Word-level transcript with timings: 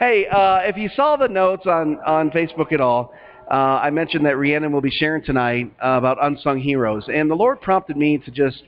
Hey, 0.00 0.26
uh, 0.28 0.60
if 0.60 0.78
you 0.78 0.88
saw 0.96 1.16
the 1.16 1.28
notes 1.28 1.66
on, 1.66 1.98
on 2.06 2.30
Facebook 2.30 2.72
at 2.72 2.80
all, 2.80 3.12
uh, 3.50 3.54
I 3.84 3.90
mentioned 3.90 4.24
that 4.24 4.38
Rhiannon 4.38 4.72
will 4.72 4.80
be 4.80 4.90
sharing 4.90 5.22
tonight 5.22 5.74
uh, 5.78 5.88
about 5.88 6.16
unsung 6.22 6.58
heroes, 6.58 7.04
and 7.12 7.30
the 7.30 7.34
Lord 7.34 7.60
prompted 7.60 7.98
me 7.98 8.16
to 8.16 8.30
just 8.30 8.62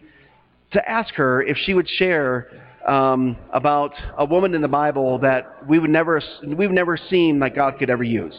to 0.72 0.86
ask 0.86 1.14
her 1.14 1.42
if 1.42 1.56
she 1.56 1.72
would 1.72 1.88
share 1.88 2.48
um, 2.86 3.38
about 3.50 3.94
a 4.18 4.26
woman 4.26 4.54
in 4.54 4.60
the 4.60 4.68
Bible 4.68 5.20
that 5.20 5.66
we 5.66 5.78
would 5.78 5.88
never 5.88 6.20
we've 6.46 6.70
never 6.70 6.98
seen 6.98 7.38
that 7.38 7.54
God 7.54 7.78
could 7.78 7.88
ever 7.88 8.04
use. 8.04 8.34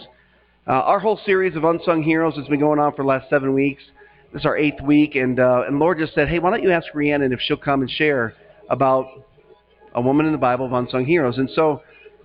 Uh, 0.67 0.73
our 0.73 0.99
whole 0.99 1.19
series 1.25 1.55
of 1.55 1.63
unsung 1.63 2.03
heroes 2.03 2.35
has 2.35 2.47
been 2.47 2.59
going 2.59 2.77
on 2.77 2.91
for 2.91 3.01
the 3.01 3.07
last 3.07 3.27
seven 3.27 3.55
weeks. 3.55 3.81
This 4.33 4.41
is 4.41 4.45
our 4.45 4.55
eighth 4.55 4.81
week, 4.83 5.15
and 5.15 5.39
uh, 5.39 5.63
and 5.65 5.79
Lord 5.79 5.97
just 5.97 6.13
said, 6.13 6.27
hey, 6.29 6.37
why 6.37 6.51
don't 6.51 6.61
you 6.61 6.69
ask 6.69 6.93
Rhiannon 6.93 7.33
if 7.33 7.39
she'll 7.41 7.57
come 7.57 7.81
and 7.81 7.89
share 7.89 8.35
about 8.69 9.07
a 9.95 10.01
woman 10.01 10.27
in 10.27 10.31
the 10.31 10.37
Bible 10.37 10.67
of 10.67 10.73
unsung 10.73 11.05
heroes? 11.05 11.39
And 11.39 11.49
so 11.55 11.81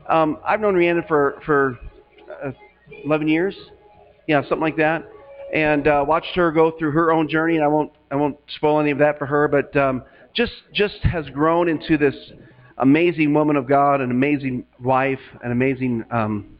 um, 0.08 0.38
I've 0.44 0.60
known 0.60 0.74
Rhiannon 0.74 1.04
for 1.06 1.40
for 1.44 1.78
uh, 2.44 2.52
11 3.04 3.28
years, 3.28 3.54
yeah, 4.26 4.40
something 4.42 4.60
like 4.60 4.76
that, 4.76 5.08
and 5.52 5.86
uh, 5.86 6.04
watched 6.06 6.34
her 6.34 6.50
go 6.50 6.72
through 6.78 6.92
her 6.92 7.12
own 7.12 7.28
journey. 7.28 7.56
And 7.56 7.64
I 7.64 7.68
won't 7.68 7.92
I 8.10 8.16
won't 8.16 8.38
spoil 8.56 8.80
any 8.80 8.90
of 8.90 8.98
that 8.98 9.18
for 9.18 9.26
her, 9.26 9.48
but 9.48 9.76
um, 9.76 10.02
just 10.34 10.52
just 10.72 10.98
has 11.02 11.28
grown 11.30 11.68
into 11.68 11.98
this 11.98 12.14
amazing 12.78 13.34
woman 13.34 13.56
of 13.56 13.68
God, 13.68 14.00
an 14.00 14.10
amazing 14.10 14.64
wife, 14.80 15.20
an 15.42 15.52
amazing 15.52 16.04
um, 16.10 16.58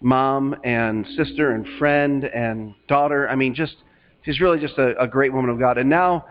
mom 0.00 0.54
and 0.64 1.06
sister 1.16 1.52
and 1.52 1.66
friend 1.78 2.24
and 2.24 2.74
daughter. 2.86 3.28
I 3.28 3.34
mean, 3.34 3.54
just 3.54 3.76
she's 4.24 4.40
really 4.40 4.60
just 4.60 4.78
a, 4.78 5.00
a 5.00 5.06
great 5.06 5.32
woman 5.32 5.50
of 5.50 5.58
God. 5.58 5.78
And 5.78 5.90
now 5.90 6.26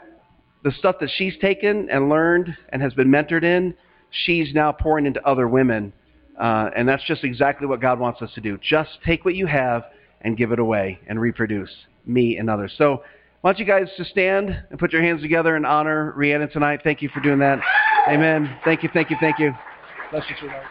the 0.63 0.71
stuff 0.71 0.98
that 1.01 1.09
she's 1.15 1.37
taken 1.39 1.89
and 1.89 2.09
learned 2.09 2.55
and 2.70 2.81
has 2.81 2.93
been 2.93 3.09
mentored 3.09 3.43
in, 3.43 3.76
she's 4.09 4.53
now 4.53 4.71
pouring 4.71 5.05
into 5.05 5.26
other 5.27 5.48
women. 5.48 5.93
Uh, 6.40 6.70
and 6.76 6.88
that's 6.88 7.04
just 7.04 7.23
exactly 7.23 7.68
what 7.68 7.82
God 7.82 8.00
wants 8.00 8.22
us 8.22 8.32
to 8.36 8.41
do. 8.41 8.59
Just 8.62 9.00
take 9.05 9.26
what 9.26 9.36
you 9.36 9.48
have 9.48 9.84
and 10.22 10.38
give 10.38 10.52
it 10.52 10.60
away 10.60 10.99
and 11.07 11.20
reproduce 11.20 11.71
me 12.05 12.38
and 12.38 12.49
others. 12.49 12.74
So 12.77 13.04
why 13.41 13.52
don't 13.52 13.60
you 13.60 13.66
guys 13.66 13.88
just 13.98 14.12
stand 14.12 14.63
and 14.70 14.79
put 14.79 14.91
your 14.91 15.02
hands 15.02 15.21
together 15.21 15.55
and 15.55 15.66
honor 15.66 16.13
Rhiannon 16.16 16.49
tonight. 16.49 16.82
Thank 16.84 17.02
you 17.02 17.10
for 17.10 17.20
doing 17.21 17.40
that. 17.40 17.60
Amen. 18.07 18.57
Thank 18.66 18.84
you, 18.84 18.90
thank 18.94 19.10
you, 19.10 19.18
thank 19.20 19.40
you. 19.40 19.54
Bless 20.12 20.24
you, 20.29 20.35
sweetheart. 20.40 20.66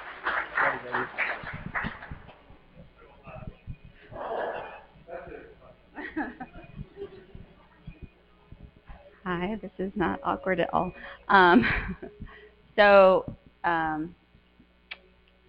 Hi, 9.25 9.58
this 9.61 9.73
is 9.78 9.92
not 9.97 10.20
awkward 10.23 10.61
at 10.61 10.73
all. 10.73 10.92
Um, 11.28 11.67
so, 12.77 13.25
um, 13.64 14.14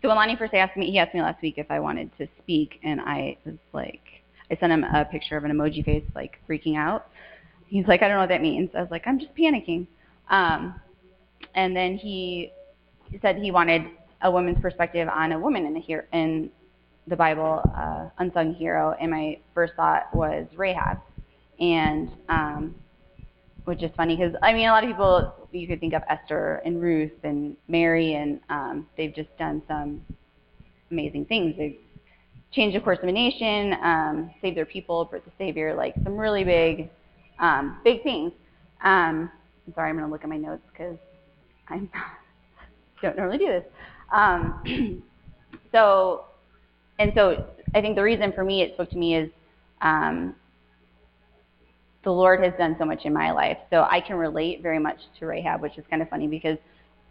so 0.02 0.08
when 0.08 0.18
Lonnie 0.18 0.36
first 0.36 0.54
asked 0.54 0.78
me, 0.78 0.92
he 0.92 1.00
asked 1.00 1.14
me 1.14 1.22
last 1.22 1.42
week 1.42 1.56
if 1.58 1.70
I 1.72 1.80
wanted 1.80 2.16
to 2.18 2.28
speak, 2.40 2.80
and 2.84 3.02
I 3.02 3.38
was 3.46 3.56
like, 3.74 4.02
I 4.52 4.56
sent 4.56 4.72
him 4.72 4.84
a 4.84 5.06
picture 5.06 5.38
of 5.38 5.44
an 5.44 5.52
emoji 5.52 5.84
face, 5.84 6.06
like 6.16 6.40
freaking 6.48 6.78
out. 6.78 7.08
He's 7.66 7.86
like, 7.88 8.02
I 8.02 8.08
don't 8.08 8.16
know 8.16 8.22
what 8.22 8.30
that 8.30 8.42
means. 8.42 8.70
I 8.76 8.82
was 8.82 8.92
like, 8.92 9.08
I'm 9.08 9.20
just 9.20 9.36
panicking. 9.36 9.88
Um, 10.30 10.80
and 11.56 11.76
then 11.76 11.98
he 11.98 12.52
said 13.22 13.38
he 13.38 13.52
wanted 13.52 13.84
a 14.22 14.32
woman's 14.32 14.60
perspective 14.62 15.08
on 15.10 15.32
a 15.32 15.40
woman 15.40 15.66
in 15.66 15.74
the 15.74 15.80
here 15.80 16.08
in 16.14 16.50
the 17.08 17.16
Bible, 17.16 17.62
uh, 17.76 18.10
unsung 18.20 18.54
hero. 18.54 18.96
And 19.02 19.12
my 19.12 19.40
first 19.54 19.74
thought 19.76 20.14
was 20.14 20.46
Rahab, 20.56 21.00
and 21.60 22.12
um, 22.30 22.76
which 23.66 23.84
is 23.84 23.92
funny 23.98 24.16
because 24.16 24.34
I 24.42 24.54
mean 24.54 24.68
a 24.68 24.72
lot 24.72 24.84
of 24.84 24.90
people 24.90 25.34
you 25.52 25.68
could 25.68 25.80
think 25.80 25.94
of 25.94 26.04
Esther 26.10 26.62
and 26.66 26.82
Ruth 26.82 27.12
and 27.24 27.56
Mary 27.68 28.16
and 28.16 28.40
um, 28.50 28.88
they've 28.98 29.14
just 29.14 29.36
done 29.38 29.62
some 29.68 30.02
amazing 30.92 31.26
things. 31.26 31.56
They've 31.58 31.78
changed 32.52 32.76
the 32.76 32.82
course 32.82 33.00
of 33.02 33.10
a 33.10 33.12
nation, 33.12 33.74
um, 33.84 34.32
saved 34.42 34.58
their 34.58 34.66
people, 34.66 35.06
brought 35.06 35.26
the 35.26 35.32
Savior, 35.38 35.76
like 35.76 35.96
some 36.04 36.18
really 36.18 36.44
big, 36.44 36.90
um, 37.40 37.80
big 37.84 38.04
things. 38.04 38.32
Um, 38.84 39.32
I'm 39.66 39.74
sorry, 39.74 39.90
I'm 39.90 39.98
going 39.98 40.08
to 40.08 40.12
look 40.12 40.24
at 40.24 40.30
my 40.30 40.38
notes 40.38 40.64
because 40.72 40.98
I 41.70 41.82
don't 43.02 43.18
normally 43.18 43.38
do 43.38 43.48
this. 43.48 43.66
Um, 44.12 45.04
so, 45.72 46.26
and 47.00 47.12
so 47.16 47.48
I 47.76 47.82
think 47.82 47.96
the 47.96 48.04
reason 48.04 48.32
for 48.34 48.44
me 48.44 48.62
it 48.62 48.74
spoke 48.74 48.90
to 48.92 48.98
me 48.98 49.16
is 49.16 49.30
um, 49.82 50.36
the 52.08 52.14
Lord 52.14 52.42
has 52.42 52.54
done 52.58 52.74
so 52.80 52.86
much 52.86 53.02
in 53.04 53.12
my 53.12 53.32
life. 53.32 53.58
So 53.70 53.86
I 53.92 54.00
can 54.00 54.16
relate 54.16 54.64
very 54.64 54.80
much 54.80 54.96
to 55.20 55.26
Rahab, 55.26 55.62
which 55.62 55.78
is 55.78 55.84
kind 55.90 56.02
of 56.02 56.08
funny 56.08 56.26
because 56.26 56.58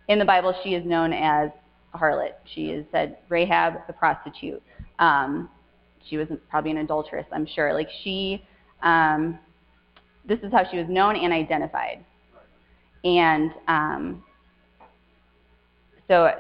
in 0.09 0.19
the 0.19 0.25
Bible 0.25 0.55
she 0.65 0.71
is 0.71 0.87
known 0.87 1.13
as 1.13 1.51
a 1.93 1.99
harlot. 1.99 2.31
She 2.55 2.69
is 2.69 2.87
said 2.91 3.19
Rahab 3.29 3.75
the 3.89 3.93
prostitute. 3.93 4.63
Um, 4.99 5.51
she 6.09 6.17
was 6.17 6.29
probably 6.49 6.71
an 6.71 6.79
adulteress, 6.79 7.27
I'm 7.31 7.45
sure. 7.45 7.75
Like 7.75 7.91
she, 8.05 8.43
um, 8.83 9.39
this 10.25 10.39
is 10.41 10.51
how 10.51 10.65
she 10.71 10.79
was 10.79 10.87
known 10.89 11.15
and 11.15 11.31
identified. 11.31 12.03
And 13.05 13.51
um, 13.69 14.25
so 16.09 16.31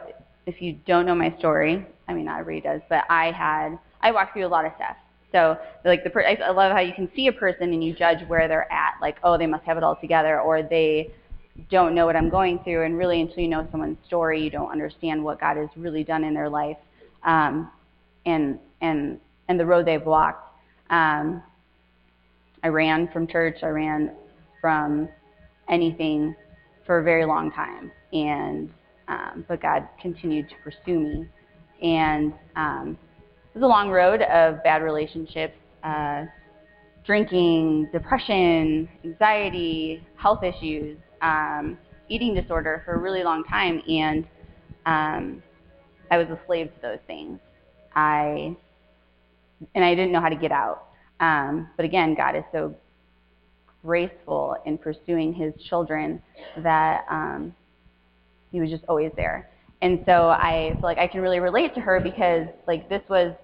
if 0.47 0.63
you 0.63 0.79
don't 0.87 1.05
know 1.05 1.15
my 1.15 1.37
story, 1.39 1.87
I 2.09 2.15
mean, 2.15 2.25
not 2.25 2.41
everybody 2.41 2.79
does, 2.79 2.81
but 2.89 3.05
I 3.11 3.33
had, 3.33 3.79
I 4.01 4.13
walked 4.13 4.33
through 4.33 4.47
a 4.47 4.49
lot 4.49 4.65
of 4.65 4.73
stuff. 4.77 4.97
So 5.37 5.59
like 5.85 6.03
the 6.03 6.09
per- 6.09 6.25
I 6.25 6.51
love 6.51 6.73
how 6.73 6.81
you 6.81 6.95
can 6.95 7.11
see 7.15 7.27
a 7.27 7.33
person 7.33 7.75
and 7.75 7.85
you 7.85 7.93
judge 7.93 8.27
where 8.27 8.49
they're 8.49 8.73
at, 8.73 8.95
like 9.03 9.19
oh 9.23 9.37
they 9.37 9.47
must 9.47 9.65
have 9.65 9.77
it 9.77 9.83
all 9.83 9.97
together, 9.97 10.41
or 10.41 10.63
they 10.63 11.13
don't 11.71 11.95
know 11.95 12.07
what 12.07 12.17
I'm 12.17 12.31
going 12.31 12.59
through. 12.65 12.85
And 12.85 12.97
really, 12.97 13.21
until 13.21 13.41
you 13.41 13.49
know 13.49 13.69
someone's 13.71 13.99
story, 14.07 14.43
you 14.43 14.49
don't 14.49 14.71
understand 14.71 15.23
what 15.23 15.39
God 15.39 15.59
has 15.59 15.69
really 15.77 16.05
done 16.05 16.25
in 16.25 16.33
their 16.33 16.49
life, 16.49 16.79
um, 17.23 17.71
and 18.25 18.59
and 18.81 19.21
and 19.49 19.61
the 19.61 19.67
road 19.67 19.85
they've 19.85 20.05
walked. 20.05 20.59
Um, 20.89 21.43
I 22.63 22.69
ran 22.69 23.07
from 23.13 23.27
church. 23.27 23.59
I 23.63 23.69
ran 23.69 24.13
from 24.63 25.07
anything 25.69 26.35
for 26.87 27.01
a 27.01 27.03
very 27.03 27.27
long 27.27 27.53
time, 27.53 27.93
and 28.15 28.73
um, 29.09 29.45
but 29.49 29.61
God 29.61 29.87
continued 30.01 30.49
to 30.49 30.55
pursue 30.65 30.99
me, 30.99 31.29
and 31.83 32.33
um, 32.57 32.99
it 33.57 33.61
was 33.61 33.65
a 33.65 33.69
long 33.69 33.89
road 33.89 34.21
of 34.21 34.63
bad 34.65 34.83
relationships, 34.83 35.57
uh, 35.83 36.27
drinking, 37.07 37.89
depression, 37.91 38.87
anxiety, 39.03 40.07
health 40.17 40.43
issues, 40.43 40.99
um, 41.23 41.79
eating 42.11 42.35
disorder 42.35 42.83
for 42.85 42.97
a 42.97 42.99
really 42.99 43.25
long 43.25 43.45
time, 43.45 43.81
and 43.89 44.27
um, 44.85 45.43
I 46.11 46.19
was 46.19 46.29
a 46.29 46.39
slave 46.47 46.67
to 46.67 46.83
those 46.83 46.99
things. 47.07 47.41
I 47.95 48.55
and 49.75 49.83
I 49.83 49.95
didn't 49.95 50.13
know 50.13 50.21
how 50.21 50.29
to 50.29 50.37
get 50.37 50.53
out. 50.53 50.89
Um, 51.21 51.71
but 51.77 51.87
again, 51.87 52.15
God 52.15 52.37
is 52.37 52.45
so 52.53 52.75
graceful 53.83 54.55
in 54.67 54.77
pursuing 54.77 55.33
His 55.33 55.55
children 55.67 56.23
that 56.59 57.07
um, 57.09 57.55
He 58.53 58.61
was 58.61 58.69
just 58.69 58.85
always 58.87 59.13
there. 59.17 59.49
And 59.81 60.03
so 60.05 60.29
I 60.29 60.73
feel 60.75 60.83
like 60.83 60.99
I 60.99 61.07
can 61.07 61.23
really 61.23 61.41
relate 61.41 61.75
to 61.75 61.81
her 61.81 62.01
because 62.01 62.49
like 62.67 62.91
this 62.91 63.03
was 63.09 63.35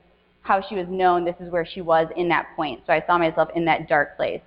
how 0.42 0.60
she 0.60 0.74
was 0.74 0.86
known. 0.88 1.24
This 1.24 1.36
is 1.40 1.50
where 1.50 1.66
she 1.66 1.80
was 1.80 2.08
in 2.16 2.28
that 2.28 2.48
point. 2.54 2.82
So 2.86 2.92
I 2.92 3.02
saw 3.06 3.18
myself 3.18 3.48
in 3.54 3.64
that 3.64 3.88
dark 3.88 4.16
place. 4.16 4.42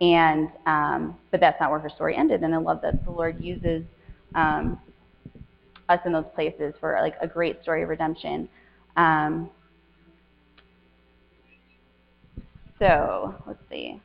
And 0.00 0.50
um, 0.66 1.16
but 1.30 1.40
that's 1.40 1.58
not 1.60 1.70
where 1.70 1.80
her 1.80 1.88
story 1.88 2.16
ended. 2.16 2.42
And 2.42 2.54
I 2.54 2.58
love 2.58 2.80
that 2.82 3.04
the 3.04 3.10
Lord 3.10 3.42
uses 3.42 3.84
um, 4.34 4.78
us 5.88 6.00
in 6.04 6.12
those 6.12 6.26
places 6.34 6.74
for 6.80 6.98
like 7.00 7.14
a 7.20 7.26
great 7.26 7.62
story 7.62 7.82
of 7.82 7.88
redemption. 7.88 8.48
Um, 8.96 9.50
so 12.78 13.34
let's 13.46 13.62
see. 13.70 14.00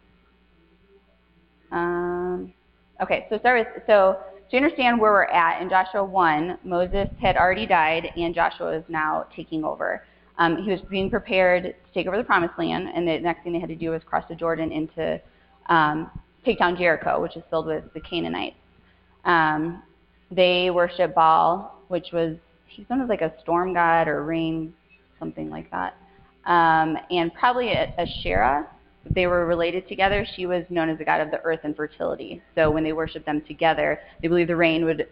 Um, 1.72 2.53
okay, 3.02 3.28
so 3.30 3.38
start 3.40 3.66
with 3.66 3.84
so 3.88 4.20
to 4.50 4.58
understand 4.58 5.00
where 5.00 5.12
we're 5.12 5.24
at 5.25 5.62
in 5.62 5.70
Joshua 5.70 6.03
1, 6.03 6.59
Moses 6.66 7.08
had 7.22 7.38
already 7.38 7.66
died, 7.66 8.12
and 8.18 8.36
Joshua 8.36 8.78
is 8.78 8.84
now 8.90 9.25
taking 9.34 9.64
over. 9.64 10.03
Um, 10.38 10.64
he 10.64 10.72
was 10.72 10.82
being 10.90 11.09
prepared 11.09 11.64
to 11.64 11.94
take 11.94 12.08
over 12.08 12.17
the 12.17 12.23
promised 12.23 12.58
land, 12.58 12.90
and 12.94 13.08
the 13.08 13.20
next 13.20 13.44
thing 13.44 13.53
they 13.53 13.59
had 13.59 13.70
to 13.70 13.76
do 13.76 13.91
was 13.91 14.02
cross 14.03 14.26
the 14.29 14.35
Jordan 14.35 14.72
into 14.72 15.20
um, 15.67 16.09
take 16.44 16.59
down 16.59 16.76
Jericho, 16.76 17.22
which 17.22 17.35
is 17.35 17.44
filled 17.50 17.67
with 17.67 17.84
the 17.94 18.02
Canaanites. 18.02 18.55
Um, 19.26 19.84
they 20.32 20.70
worship 20.72 21.14
Baal, 21.14 21.79
which 21.90 22.08
was 22.14 22.38
he's 22.66 22.85
known 22.90 23.02
as 23.02 23.09
like 23.09 23.22
a 23.22 23.34
storm 23.41 23.73
god 23.73 24.08
or 24.08 24.23
rain, 24.23 24.73
something 25.20 25.50
like 25.50 25.70
that, 25.72 25.96
um, 26.46 26.97
and 27.09 27.34
probably 27.34 27.70
Asherah. 27.70 28.67
They 29.16 29.26
were 29.26 29.47
related 29.47 29.88
together. 29.88 30.28
She 30.35 30.46
was 30.46 30.64
known 30.70 30.88
as 30.88 31.00
the 31.00 31.05
god 31.05 31.22
of 31.22 31.32
the 31.32 31.41
earth 31.41 31.61
and 31.64 31.76
fertility. 31.76 32.40
So 32.53 32.70
when 32.70 32.84
they 32.84 32.94
worshiped 32.94 33.26
them 33.26 33.41
together, 33.47 34.00
they 34.22 34.28
believed 34.28 34.50
the 34.52 34.55
rain 34.55 34.85
would 34.85 35.08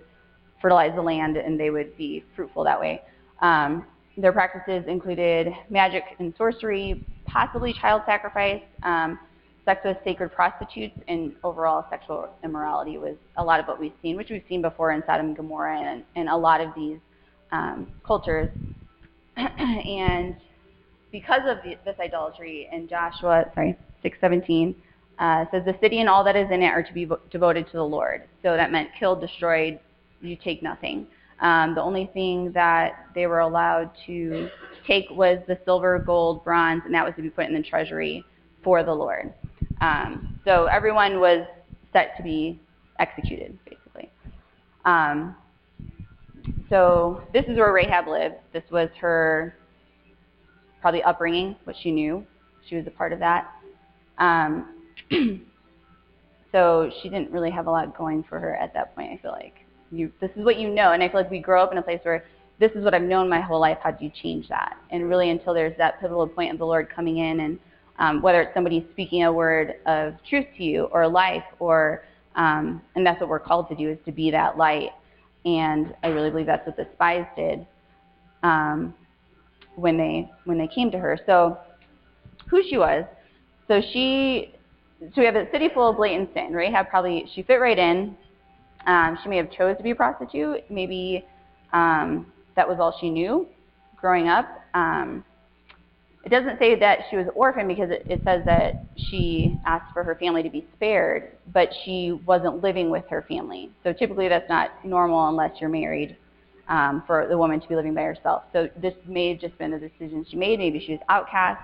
fertilize 0.62 0.94
the 0.96 1.02
land 1.02 1.38
and 1.38 1.60
they 1.60 1.70
would 1.70 1.96
be 1.98 2.24
fruitful 2.36 2.64
that 2.66 2.80
way. 2.80 3.02
Um, 3.42 3.86
their 4.22 4.34
practices 4.34 4.84
included 4.88 5.48
magic 5.70 6.04
and 6.20 6.34
sorcery, 6.38 7.06
possibly 7.26 7.74
child 7.74 8.02
sacrifice, 8.06 8.62
um, 8.84 9.18
sex 9.66 9.82
with 9.86 9.98
sacred 10.04 10.32
prostitutes, 10.32 10.96
and 11.08 11.34
overall 11.44 11.86
sexual 11.90 12.30
immorality 12.44 12.98
was 12.98 13.16
a 13.38 13.44
lot 13.44 13.60
of 13.60 13.68
what 13.68 13.80
we've 13.80 13.94
seen, 14.02 14.18
which 14.18 14.30
we've 14.30 14.44
seen 14.50 14.62
before 14.62 14.92
in 14.92 15.04
Sodom 15.06 15.28
and 15.28 15.38
Gomorrah 15.38 15.80
and, 15.80 16.04
and 16.16 16.30
a 16.30 16.36
lot 16.36 16.60
of 16.60 16.70
these 16.76 16.98
um, 17.52 17.88
cultures. 18.06 18.50
and 19.38 20.36
because 21.12 21.42
of 21.46 21.58
the, 21.64 21.76
this 21.86 21.96
idolatry 22.00 22.68
in 22.72 22.88
Joshua, 22.88 23.46
sorry, 23.56 23.78
6:17 24.04 24.76
uh, 25.20 25.46
says 25.52 25.64
the 25.66 25.76
city 25.82 26.00
and 26.00 26.10
all 26.10 26.24
that 26.24 26.36
is 26.36 26.48
in 26.52 26.62
it 26.62 26.68
are 26.68 26.84
to 26.84 26.94
be 26.94 27.06
vo- 27.06 27.20
devoted 27.30 27.66
to 27.68 27.74
the 27.74 27.84
Lord. 27.84 28.24
So 28.42 28.56
that 28.56 28.72
meant 28.72 28.90
killed, 28.98 29.22
destroyed, 29.22 29.80
you 30.22 30.36
take 30.36 30.64
nothing. 30.64 31.08
Um, 31.42 31.74
the 31.74 31.82
only 31.82 32.10
thing 32.14 32.52
that 32.54 33.06
they 33.16 33.28
were 33.28 33.40
allowed 33.40 33.92
to 34.08 34.50
take 34.86 35.06
was 35.10 35.40
the 35.48 35.58
silver, 35.66 36.00
gold, 36.00 36.44
bronze, 36.44 36.82
and 36.86 36.94
that 36.94 37.06
was 37.06 37.14
to 37.16 37.22
be 37.22 37.30
put 37.30 37.46
in 37.46 37.54
the 37.54 37.62
treasury 37.62 38.24
for 38.64 38.84
the 38.84 38.94
Lord. 38.94 39.34
Um, 39.82 40.40
so 40.44 40.66
everyone 40.66 41.20
was 41.20 41.48
set 41.94 42.18
to 42.18 42.24
be 42.24 42.60
executed, 43.00 43.58
basically. 43.66 44.12
Um, 44.86 45.36
so 46.70 47.24
this 47.34 47.46
is 47.46 47.58
where 47.58 47.72
Rahab 47.72 48.08
lived. 48.08 48.36
This 48.52 48.64
was 48.72 48.90
her 49.00 49.56
probably 50.82 51.04
upbringing, 51.04 51.56
what 51.64 51.76
she 51.82 51.92
knew. 51.92 52.26
She 52.68 52.76
was 52.76 52.86
a 52.88 52.92
part 52.92 53.14
of 53.14 53.20
that. 53.20 53.50
Um, 54.18 54.76
so 56.52 56.92
she 57.02 57.10
didn't 57.10 57.32
really 57.32 57.52
have 57.52 57.68
a 57.68 57.72
lot 57.72 57.98
going 57.98 58.24
for 58.24 58.40
her 58.40 58.56
at 58.56 58.74
that 58.74 58.96
point. 58.96 59.12
I 59.12 59.22
feel 59.22 59.32
like 59.32 59.66
you, 59.92 60.12
this 60.20 60.32
is 60.36 60.46
what 60.46 60.58
you 60.58 60.70
know, 60.70 60.92
and 60.92 61.02
I 61.02 61.10
feel 61.10 61.22
like 61.22 61.32
we 61.32 61.40
grow 61.40 61.64
up 61.64 61.72
in 61.72 61.78
a 61.78 61.82
place 61.82 62.00
where 62.04 62.26
this 62.60 62.72
is 62.74 62.84
what 62.84 62.94
I've 62.94 63.02
known 63.02 63.30
my 63.30 63.42
whole 63.42 63.60
life. 63.60 63.78
How 63.82 63.92
do 63.92 64.04
you 64.04 64.12
change 64.22 64.48
that? 64.50 64.78
And 64.92 65.10
really, 65.10 65.30
until 65.30 65.54
there's 65.54 65.78
that 65.78 66.00
pivotal 66.00 66.28
point 66.28 66.52
of 66.52 66.60
the 66.60 66.66
Lord 66.66 66.90
coming 66.90 67.18
in, 67.18 67.40
and 67.40 67.60
um, 67.98 68.22
whether 68.22 68.42
it's 68.42 68.54
somebody 68.54 68.86
speaking 68.92 69.24
a 69.24 69.32
word 69.32 69.76
of 69.86 70.14
truth 70.30 70.46
to 70.58 70.64
you 70.64 70.84
or 70.92 71.08
life, 71.08 71.44
or 71.60 72.04
um, 72.36 72.82
and 72.96 73.06
that's 73.06 73.20
what 73.20 73.30
we're 73.30 73.40
called 73.40 73.70
to 73.70 73.76
do 73.76 73.90
is 73.90 73.98
to 74.06 74.12
be 74.12 74.32
that 74.32 74.58
light. 74.58 74.92
And 75.46 75.96
I 76.04 76.08
really 76.08 76.30
believe 76.30 76.46
that's 76.46 76.66
what 76.68 76.76
the 76.76 76.88
spies 76.94 77.26
did 77.36 77.66
um, 78.44 78.94
when 79.76 79.98
they 79.98 80.30
when 80.46 80.58
they 80.58 80.68
came 80.68 80.92
to 80.92 81.00
her. 81.00 81.18
So 81.26 81.58
who 82.50 82.62
she 82.70 82.78
was. 82.78 83.06
So 83.68 83.82
she 83.94 84.54
so 85.00 85.22
we 85.22 85.26
have 85.26 85.36
a 85.36 85.50
city 85.52 85.70
full 85.74 85.90
of 85.90 85.98
blatant 85.98 86.30
sin. 86.34 86.54
Rahab 86.54 86.90
probably 86.90 87.26
she 87.34 87.44
fit 87.44 87.56
right 87.56 87.80
in. 87.80 88.18
Um, 88.86 89.18
she 89.22 89.30
may 89.30 89.38
have 89.38 89.52
chose 89.52 89.78
to 89.78 89.84
be 89.84 89.92
a 89.92 89.96
prostitute. 89.96 90.70
Maybe 90.70 91.26
um, 91.74 92.32
that 92.56 92.68
was 92.68 92.78
all 92.80 92.96
she 93.00 93.10
knew 93.10 93.48
growing 93.96 94.28
up. 94.28 94.48
Um, 94.74 95.24
it 96.24 96.30
doesn't 96.30 96.60
say 96.60 96.78
that 96.80 97.00
she 97.10 97.16
was 97.16 97.28
orphaned 97.36 97.68
because 97.68 97.90
it, 97.90 98.06
it 98.10 98.22
says 98.24 98.44
that 98.46 98.86
she 99.10 99.58
asked 99.66 99.94
for 99.94 100.04
her 100.04 100.16
family 100.16 100.44
to 100.44 100.50
be 100.50 100.66
spared, 100.76 101.38
but 101.54 101.70
she 101.86 102.20
wasn't 102.26 102.62
living 102.62 102.90
with 102.90 103.06
her 103.10 103.24
family. 103.28 103.72
So 103.84 103.94
typically 103.94 104.28
that's 104.28 104.50
not 104.50 104.72
normal 104.86 105.30
unless 105.30 105.60
you're 105.62 105.70
married 105.70 106.18
um, 106.68 107.04
for 107.08 107.28
the 107.28 107.38
woman 107.38 107.60
to 107.62 107.68
be 107.68 107.76
living 107.76 107.94
by 107.94 108.04
herself. 108.04 108.44
So 108.54 108.70
this 108.78 108.94
may 109.08 109.30
have 109.30 109.40
just 109.40 109.58
been 109.58 109.72
the 109.72 109.80
decision 109.80 110.26
she 110.30 110.36
made. 110.36 110.60
Maybe 110.60 110.80
she 110.80 110.92
was 110.94 111.02
outcast. 111.10 111.62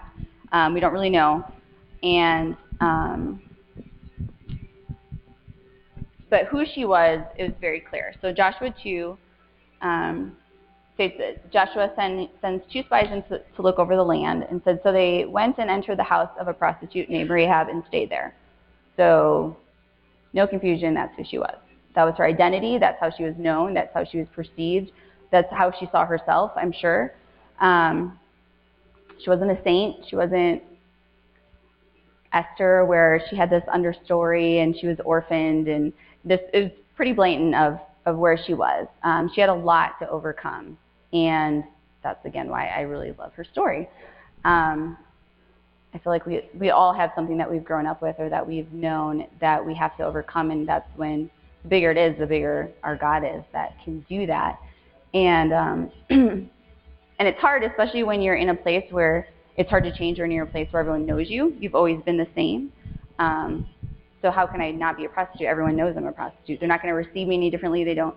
Um, 0.51 0.73
we 0.73 0.79
don't 0.79 0.94
really 0.94 1.09
know. 1.09 1.45
And 2.01 2.56
um, 2.79 3.41
but 6.35 6.47
who 6.47 6.65
she 6.65 6.83
was, 6.83 7.21
was 7.39 7.53
very 7.61 7.79
clear. 7.79 8.13
So 8.21 8.33
Joshua 8.33 8.75
2 8.83 9.17
um, 9.81 10.35
states 10.93 11.15
that 11.17 11.49
Joshua 11.49 11.93
send, 11.95 12.27
sends 12.41 12.61
two 12.73 12.83
spies 12.83 13.05
to, 13.29 13.39
to 13.39 13.61
look 13.61 13.79
over 13.79 13.95
the 13.95 14.03
land 14.03 14.45
and 14.49 14.61
said, 14.65 14.81
so 14.83 14.91
they 14.91 15.23
went 15.23 15.59
and 15.59 15.69
entered 15.69 15.97
the 15.97 16.03
house 16.03 16.29
of 16.37 16.49
a 16.49 16.53
prostitute 16.53 17.09
named 17.09 17.29
Rahab 17.29 17.69
and 17.69 17.85
stayed 17.87 18.09
there. 18.09 18.35
So 18.97 19.55
no 20.33 20.45
confusion, 20.45 20.93
that's 20.93 21.15
who 21.15 21.23
she 21.23 21.37
was. 21.37 21.55
That 21.95 22.03
was 22.03 22.15
her 22.17 22.25
identity. 22.25 22.79
That's 22.79 22.99
how 22.99 23.11
she 23.11 23.23
was 23.23 23.35
known. 23.38 23.73
That's 23.73 23.93
how 23.93 24.03
she 24.03 24.17
was 24.17 24.27
perceived. 24.35 24.91
That's 25.31 25.47
how 25.53 25.71
she 25.79 25.88
saw 25.89 26.05
herself, 26.05 26.51
I'm 26.57 26.73
sure. 26.73 27.13
Um, 27.61 28.19
she 29.23 29.29
wasn't 29.29 29.51
a 29.51 29.63
saint. 29.63 30.05
She 30.09 30.17
wasn't 30.17 30.61
Esther, 32.33 32.83
where 32.83 33.21
she 33.29 33.38
had 33.38 33.49
this 33.49 33.63
understory 33.73 34.61
and 34.61 34.75
she 34.77 34.88
was 34.88 34.97
orphaned, 35.05 35.69
and 35.69 35.93
this 36.25 36.42
is 36.54 36.72
pretty 36.95 37.13
blatant 37.13 37.56
of 37.56 37.80
of 38.06 38.18
where 38.18 38.38
she 38.38 38.54
was. 38.54 38.88
Um, 39.04 39.31
she 39.33 39.42
had 39.42 39.50
a 39.50 39.54
lot 39.54 39.98
to 40.00 40.10
overcome, 40.10 40.77
and 41.13 41.63
that's 42.04 42.24
again 42.25 42.50
why 42.50 42.68
I 42.68 42.81
really 42.81 43.13
love 43.18 43.33
her 43.33 43.44
story. 43.44 43.89
Um, 44.44 44.98
I 45.94 46.00
feel 46.00 46.12
like 46.12 46.25
we 46.25 46.50
we 46.60 46.72
all 46.72 46.94
have 46.94 47.12
something 47.16 47.38
that 47.38 47.50
we've 47.50 47.63
grown 47.63 47.86
up 47.88 48.01
with 48.01 48.16
or 48.19 48.30
that 48.30 48.45
we've 48.45 48.72
known 48.74 49.27
that 49.39 49.66
we 49.66 49.74
have 49.75 49.95
to 49.98 50.04
overcome, 50.04 50.51
and 50.51 50.68
that's 50.68 50.89
when 50.98 51.30
the 51.63 51.69
bigger 51.69 51.92
it 51.92 51.98
is, 51.98 52.18
the 52.19 52.27
bigger 52.27 52.69
our 52.83 52.95
God 52.95 53.24
is 53.24 53.44
that 53.54 53.75
can 53.83 54.06
do 54.10 54.25
that. 54.27 54.60
And 55.13 55.54
um, 55.54 55.92
and 56.10 56.50
it's 57.27 57.39
hard, 57.39 57.63
especially 57.63 58.04
when 58.04 58.22
you're 58.22 58.36
in 58.36 58.50
a 58.50 58.56
place 58.56 58.86
where 58.92 59.27
it's 59.57 59.69
hard 59.69 59.86
to 59.86 59.98
change 59.98 60.19
or 60.19 60.27
near 60.27 60.44
a 60.44 60.48
place 60.48 60.68
where 60.72 60.81
everyone 60.81 61.06
knows 61.06 61.30
you. 61.30 61.56
You've 61.60 61.75
always 61.75 62.01
been 62.04 62.18
the 62.18 62.27
same. 62.36 62.74
Um, 63.19 63.68
so 64.25 64.31
how 64.31 64.48
can 64.48 64.60
I 64.60 64.72
not 64.72 64.98
be 64.98 65.06
a 65.06 65.10
prostitute? 65.10 65.45
Everyone 65.45 65.75
knows 65.75 65.94
I'm 65.95 66.07
a 66.07 66.12
prostitute. 66.12 66.60
They're 66.60 66.68
not 66.68 66.81
going 66.81 66.92
to 66.92 66.98
receive 66.98 67.27
me 67.27 67.36
any 67.36 67.51
differently. 67.51 67.83
They 67.83 67.94
don't 67.94 68.16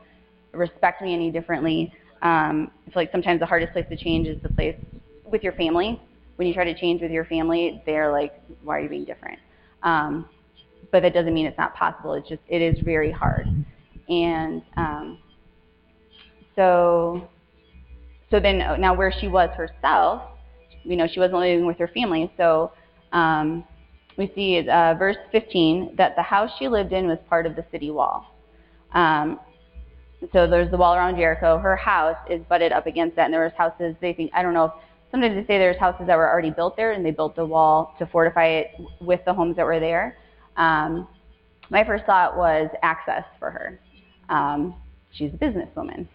respect 0.52 1.02
me 1.02 1.12
any 1.12 1.30
differently. 1.30 1.92
Um, 2.22 2.70
I 2.86 2.90
feel 2.90 3.02
like 3.02 3.12
sometimes 3.12 3.40
the 3.40 3.46
hardest 3.46 3.74
place 3.74 3.84
to 3.90 3.96
change 3.96 4.26
is 4.26 4.42
the 4.42 4.48
place 4.48 4.74
with 5.30 5.42
your 5.42 5.52
family. 5.52 6.00
When 6.36 6.48
you 6.48 6.54
try 6.54 6.64
to 6.64 6.72
change 6.72 7.02
with 7.02 7.10
your 7.10 7.26
family, 7.26 7.82
they're 7.84 8.10
like, 8.10 8.40
"Why 8.62 8.78
are 8.78 8.80
you 8.80 8.88
being 8.88 9.04
different?" 9.04 9.38
Um, 9.82 10.30
but 10.92 11.02
that 11.02 11.12
doesn't 11.12 11.34
mean 11.34 11.44
it's 11.44 11.58
not 11.58 11.74
possible. 11.74 12.14
It's 12.14 12.26
just 12.26 12.40
it 12.48 12.62
is 12.62 12.78
very 12.80 13.12
hard. 13.12 13.46
And 14.08 14.62
um, 14.78 15.18
so, 16.56 17.28
so 18.30 18.40
then 18.40 18.80
now 18.80 18.94
where 18.94 19.12
she 19.12 19.28
was 19.28 19.50
herself, 19.50 20.22
you 20.84 20.96
know, 20.96 21.06
she 21.06 21.20
wasn't 21.20 21.40
living 21.40 21.66
with 21.66 21.76
her 21.76 21.88
family. 21.88 22.32
So 22.38 22.72
um, 23.12 23.62
we 24.18 24.30
see 24.34 24.68
uh, 24.68 24.94
verse 24.94 25.16
15 25.32 25.94
that 25.96 26.16
the 26.16 26.22
house 26.22 26.50
she 26.58 26.68
lived 26.68 26.92
in 26.92 27.06
was 27.06 27.18
part 27.28 27.46
of 27.46 27.54
the 27.54 27.64
city 27.70 27.90
wall. 27.90 28.34
Um, 28.92 29.38
so 30.32 30.48
there's 30.48 30.70
the 30.72 30.76
wall 30.76 30.94
around 30.94 31.16
Jericho. 31.16 31.56
Her 31.58 31.76
house 31.76 32.16
is 32.28 32.42
butted 32.48 32.72
up 32.72 32.86
against 32.86 33.14
that, 33.16 33.26
and 33.26 33.32
there 33.32 33.44
was 33.44 33.52
houses. 33.56 33.94
They 34.00 34.12
think 34.12 34.32
I 34.34 34.42
don't 34.42 34.54
know. 34.54 34.74
Sometimes 35.12 35.36
they 35.36 35.42
say 35.42 35.58
there's 35.58 35.78
houses 35.78 36.06
that 36.08 36.16
were 36.16 36.28
already 36.28 36.50
built 36.50 36.76
there, 36.76 36.92
and 36.92 37.06
they 37.06 37.12
built 37.12 37.36
the 37.36 37.46
wall 37.46 37.94
to 38.00 38.06
fortify 38.06 38.46
it 38.46 38.72
with 39.00 39.20
the 39.24 39.32
homes 39.32 39.56
that 39.56 39.64
were 39.64 39.78
there. 39.78 40.18
Um, 40.56 41.06
my 41.70 41.84
first 41.84 42.04
thought 42.04 42.36
was 42.36 42.68
access 42.82 43.24
for 43.38 43.50
her. 43.50 43.80
Um, 44.28 44.74
she's 45.12 45.32
a 45.32 45.36
businesswoman. 45.36 46.08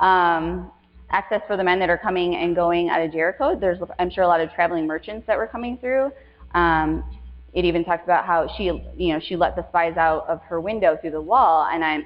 Um, 0.00 0.70
access 1.10 1.40
for 1.46 1.56
the 1.56 1.64
men 1.64 1.78
that 1.78 1.88
are 1.88 1.98
coming 1.98 2.36
and 2.36 2.54
going 2.54 2.90
out 2.90 3.00
of 3.00 3.12
Jericho. 3.12 3.58
There's, 3.58 3.78
I'm 3.98 4.10
sure, 4.10 4.24
a 4.24 4.28
lot 4.28 4.40
of 4.40 4.52
traveling 4.52 4.86
merchants 4.86 5.26
that 5.26 5.38
were 5.38 5.46
coming 5.46 5.78
through. 5.78 6.12
Um, 6.54 7.04
it 7.52 7.64
even 7.64 7.84
talks 7.84 8.02
about 8.04 8.24
how 8.24 8.48
she, 8.56 8.64
you 8.64 9.12
know, 9.12 9.20
she 9.20 9.36
let 9.36 9.54
the 9.54 9.66
spies 9.68 9.96
out 9.96 10.26
of 10.28 10.40
her 10.42 10.60
window 10.60 10.96
through 11.00 11.12
the 11.12 11.20
wall, 11.20 11.68
and 11.70 11.84
I'm, 11.84 12.04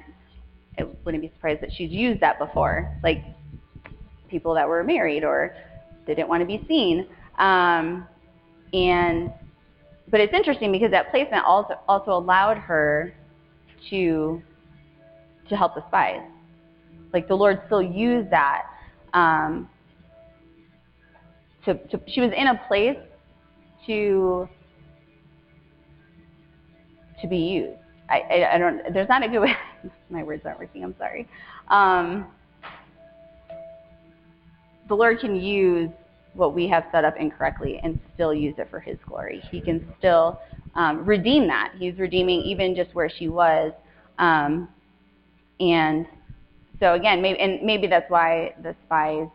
I 0.77 0.83
wouldn't 1.03 1.23
be 1.23 1.31
surprised 1.35 1.61
that 1.61 1.71
she's 1.75 1.91
used 1.91 2.21
that 2.21 2.37
before, 2.37 2.95
like 3.03 3.23
people 4.29 4.53
that 4.53 4.67
were 4.67 4.83
married 4.83 5.23
or 5.23 5.55
didn't 6.05 6.27
want 6.27 6.41
to 6.41 6.45
be 6.45 6.63
seen. 6.67 7.07
Um, 7.39 8.07
and, 8.73 9.33
but 10.09 10.19
it's 10.19 10.33
interesting 10.33 10.71
because 10.71 10.91
that 10.91 11.09
placement 11.11 11.43
also 11.45 11.75
also 11.87 12.11
allowed 12.11 12.57
her 12.57 13.13
to 13.89 14.41
to 15.49 15.57
help 15.57 15.75
the 15.75 15.83
spies. 15.87 16.21
Like 17.11 17.27
the 17.27 17.35
Lord 17.35 17.61
still 17.65 17.81
used 17.81 18.29
that 18.31 18.63
um, 19.13 19.67
to, 21.65 21.73
to, 21.87 21.99
she 22.07 22.21
was 22.21 22.31
in 22.35 22.47
a 22.47 22.61
place 22.67 22.97
to 23.85 24.47
to 27.21 27.27
be 27.27 27.37
used. 27.37 27.77
I, 28.09 28.19
I, 28.19 28.55
I 28.55 28.57
don't. 28.57 28.93
There's 28.93 29.09
not 29.09 29.23
a 29.23 29.27
good 29.27 29.39
way. 29.39 29.53
my 30.09 30.23
words 30.23 30.43
aren't 30.45 30.59
working. 30.59 30.83
I'm 30.83 30.95
sorry. 30.97 31.27
Um, 31.69 32.27
the 34.87 34.95
Lord 34.95 35.19
can 35.19 35.35
use 35.35 35.89
what 36.33 36.53
we 36.53 36.67
have 36.67 36.85
set 36.91 37.05
up 37.05 37.15
incorrectly 37.17 37.79
and 37.83 37.99
still 38.13 38.33
use 38.33 38.55
it 38.57 38.69
for 38.69 38.79
His 38.79 38.97
glory. 39.07 39.43
He 39.51 39.61
can 39.61 39.87
still 39.99 40.39
um, 40.75 41.05
redeem 41.05 41.47
that. 41.47 41.73
He's 41.77 41.97
redeeming 41.97 42.41
even 42.41 42.75
just 42.75 42.93
where 42.95 43.09
she 43.09 43.27
was, 43.27 43.73
um, 44.17 44.69
and 45.59 46.07
so 46.79 46.93
again, 46.93 47.21
maybe, 47.21 47.39
and 47.39 47.61
maybe 47.61 47.87
that's 47.87 48.09
why 48.09 48.55
the 48.63 48.75
spies 48.85 49.27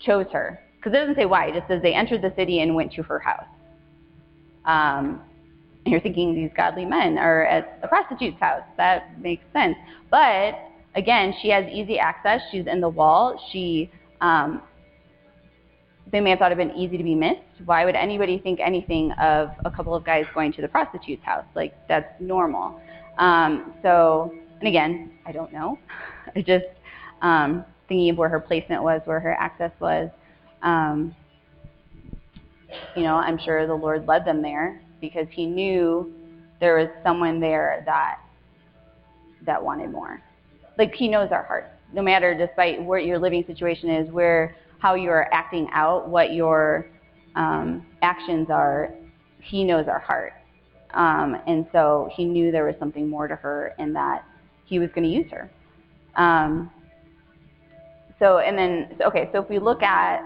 chose 0.00 0.26
her. 0.32 0.60
Because 0.80 0.96
it 0.96 1.00
doesn't 1.00 1.16
say 1.16 1.26
why. 1.26 1.46
It 1.46 1.54
just 1.54 1.68
says 1.68 1.82
they 1.82 1.92
entered 1.92 2.22
the 2.22 2.32
city 2.36 2.60
and 2.60 2.74
went 2.74 2.92
to 2.94 3.02
her 3.02 3.18
house. 3.18 3.44
Um, 4.64 5.20
and 5.84 5.92
you're 5.92 6.00
thinking 6.00 6.34
these 6.34 6.50
godly 6.56 6.86
men 6.86 7.18
are 7.18 7.44
at 7.44 7.78
a 7.82 7.88
prostitute's 7.88 8.40
house. 8.40 8.62
That 8.78 9.20
makes 9.20 9.44
sense. 9.52 9.76
But 10.10 10.58
again, 10.94 11.34
she 11.42 11.48
has 11.50 11.66
easy 11.70 11.98
access. 11.98 12.40
She's 12.50 12.66
in 12.66 12.80
the 12.80 12.88
wall. 12.88 13.38
She, 13.52 13.90
um, 14.22 14.62
they 16.10 16.20
may 16.20 16.30
have 16.30 16.38
thought 16.38 16.50
it 16.50 16.58
been 16.58 16.72
easy 16.72 16.96
to 16.96 17.04
be 17.04 17.14
missed. 17.14 17.40
Why 17.66 17.84
would 17.84 17.94
anybody 17.94 18.38
think 18.38 18.58
anything 18.60 19.12
of 19.12 19.50
a 19.64 19.70
couple 19.70 19.94
of 19.94 20.04
guys 20.04 20.24
going 20.34 20.52
to 20.54 20.62
the 20.62 20.68
prostitute's 20.68 21.24
house? 21.24 21.44
Like 21.54 21.74
that's 21.88 22.20
normal. 22.20 22.80
Um, 23.18 23.74
so, 23.82 24.34
and 24.60 24.68
again, 24.68 25.12
I 25.26 25.32
don't 25.32 25.52
know. 25.52 25.78
I 26.34 26.40
just, 26.40 26.64
um, 27.20 27.66
thinking 27.86 28.10
of 28.10 28.16
where 28.16 28.28
her 28.30 28.40
placement 28.40 28.82
was, 28.82 29.02
where 29.04 29.20
her 29.20 29.34
access 29.34 29.72
was. 29.78 30.10
Um, 30.62 31.14
you 32.96 33.02
know, 33.02 33.16
I'm 33.16 33.38
sure 33.38 33.66
the 33.66 33.74
Lord 33.74 34.06
led 34.06 34.24
them 34.24 34.42
there 34.42 34.80
because 35.00 35.26
He 35.30 35.46
knew 35.46 36.12
there 36.60 36.76
was 36.76 36.88
someone 37.02 37.40
there 37.40 37.82
that 37.86 38.18
that 39.46 39.62
wanted 39.62 39.90
more. 39.90 40.22
Like 40.78 40.94
He 40.94 41.08
knows 41.08 41.30
our 41.32 41.42
hearts, 41.44 41.70
no 41.92 42.02
matter 42.02 42.34
despite 42.34 42.82
what 42.82 43.04
your 43.04 43.18
living 43.18 43.44
situation 43.46 43.90
is, 43.90 44.10
where 44.12 44.56
how 44.78 44.94
you 44.94 45.10
are 45.10 45.28
acting 45.32 45.68
out, 45.72 46.08
what 46.08 46.32
your 46.32 46.86
um, 47.36 47.86
actions 48.02 48.48
are. 48.50 48.94
He 49.42 49.64
knows 49.64 49.88
our 49.88 49.98
heart, 49.98 50.34
um, 50.92 51.40
and 51.46 51.66
so 51.72 52.10
He 52.14 52.24
knew 52.24 52.52
there 52.52 52.66
was 52.66 52.74
something 52.78 53.08
more 53.08 53.26
to 53.26 53.36
her, 53.36 53.74
and 53.78 53.96
that 53.96 54.24
He 54.66 54.78
was 54.78 54.90
going 54.94 55.04
to 55.04 55.10
use 55.10 55.30
her. 55.30 55.50
Um, 56.16 56.70
so, 58.18 58.38
and 58.38 58.58
then, 58.58 58.98
okay, 59.00 59.30
so 59.32 59.40
if 59.40 59.48
we 59.48 59.58
look 59.58 59.82
at 59.82 60.20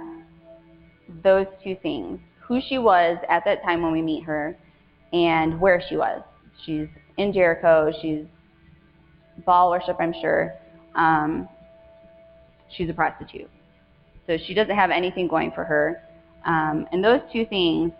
those 1.22 1.46
two 1.62 1.76
things, 1.82 2.18
who 2.40 2.60
she 2.68 2.78
was 2.78 3.18
at 3.28 3.44
that 3.44 3.62
time 3.62 3.82
when 3.82 3.92
we 3.92 4.02
meet 4.02 4.24
her 4.24 4.56
and 5.12 5.60
where 5.60 5.82
she 5.88 5.96
was. 5.96 6.22
She's 6.64 6.88
in 7.16 7.32
Jericho. 7.32 7.92
She's 8.02 8.24
Baal 9.46 9.70
worship, 9.70 9.96
I'm 10.00 10.14
sure. 10.20 10.54
Um, 10.94 11.48
she's 12.76 12.88
a 12.88 12.92
prostitute. 12.92 13.50
So 14.26 14.36
she 14.46 14.54
doesn't 14.54 14.74
have 14.74 14.90
anything 14.90 15.28
going 15.28 15.52
for 15.52 15.64
her. 15.64 16.02
Um, 16.44 16.86
and 16.92 17.02
those 17.02 17.20
two 17.32 17.46
things, 17.46 17.92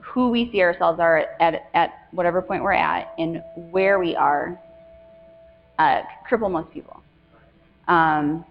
who 0.00 0.30
we 0.30 0.50
see 0.50 0.60
ourselves 0.60 1.00
are 1.00 1.26
at, 1.40 1.70
at 1.74 1.90
whatever 2.10 2.42
point 2.42 2.62
we're 2.62 2.72
at 2.72 3.14
and 3.18 3.42
where 3.70 3.98
we 3.98 4.14
are, 4.16 4.60
uh, 5.78 6.02
cripple 6.28 6.50
most 6.50 6.70
people. 6.72 7.02
Um, 7.88 8.44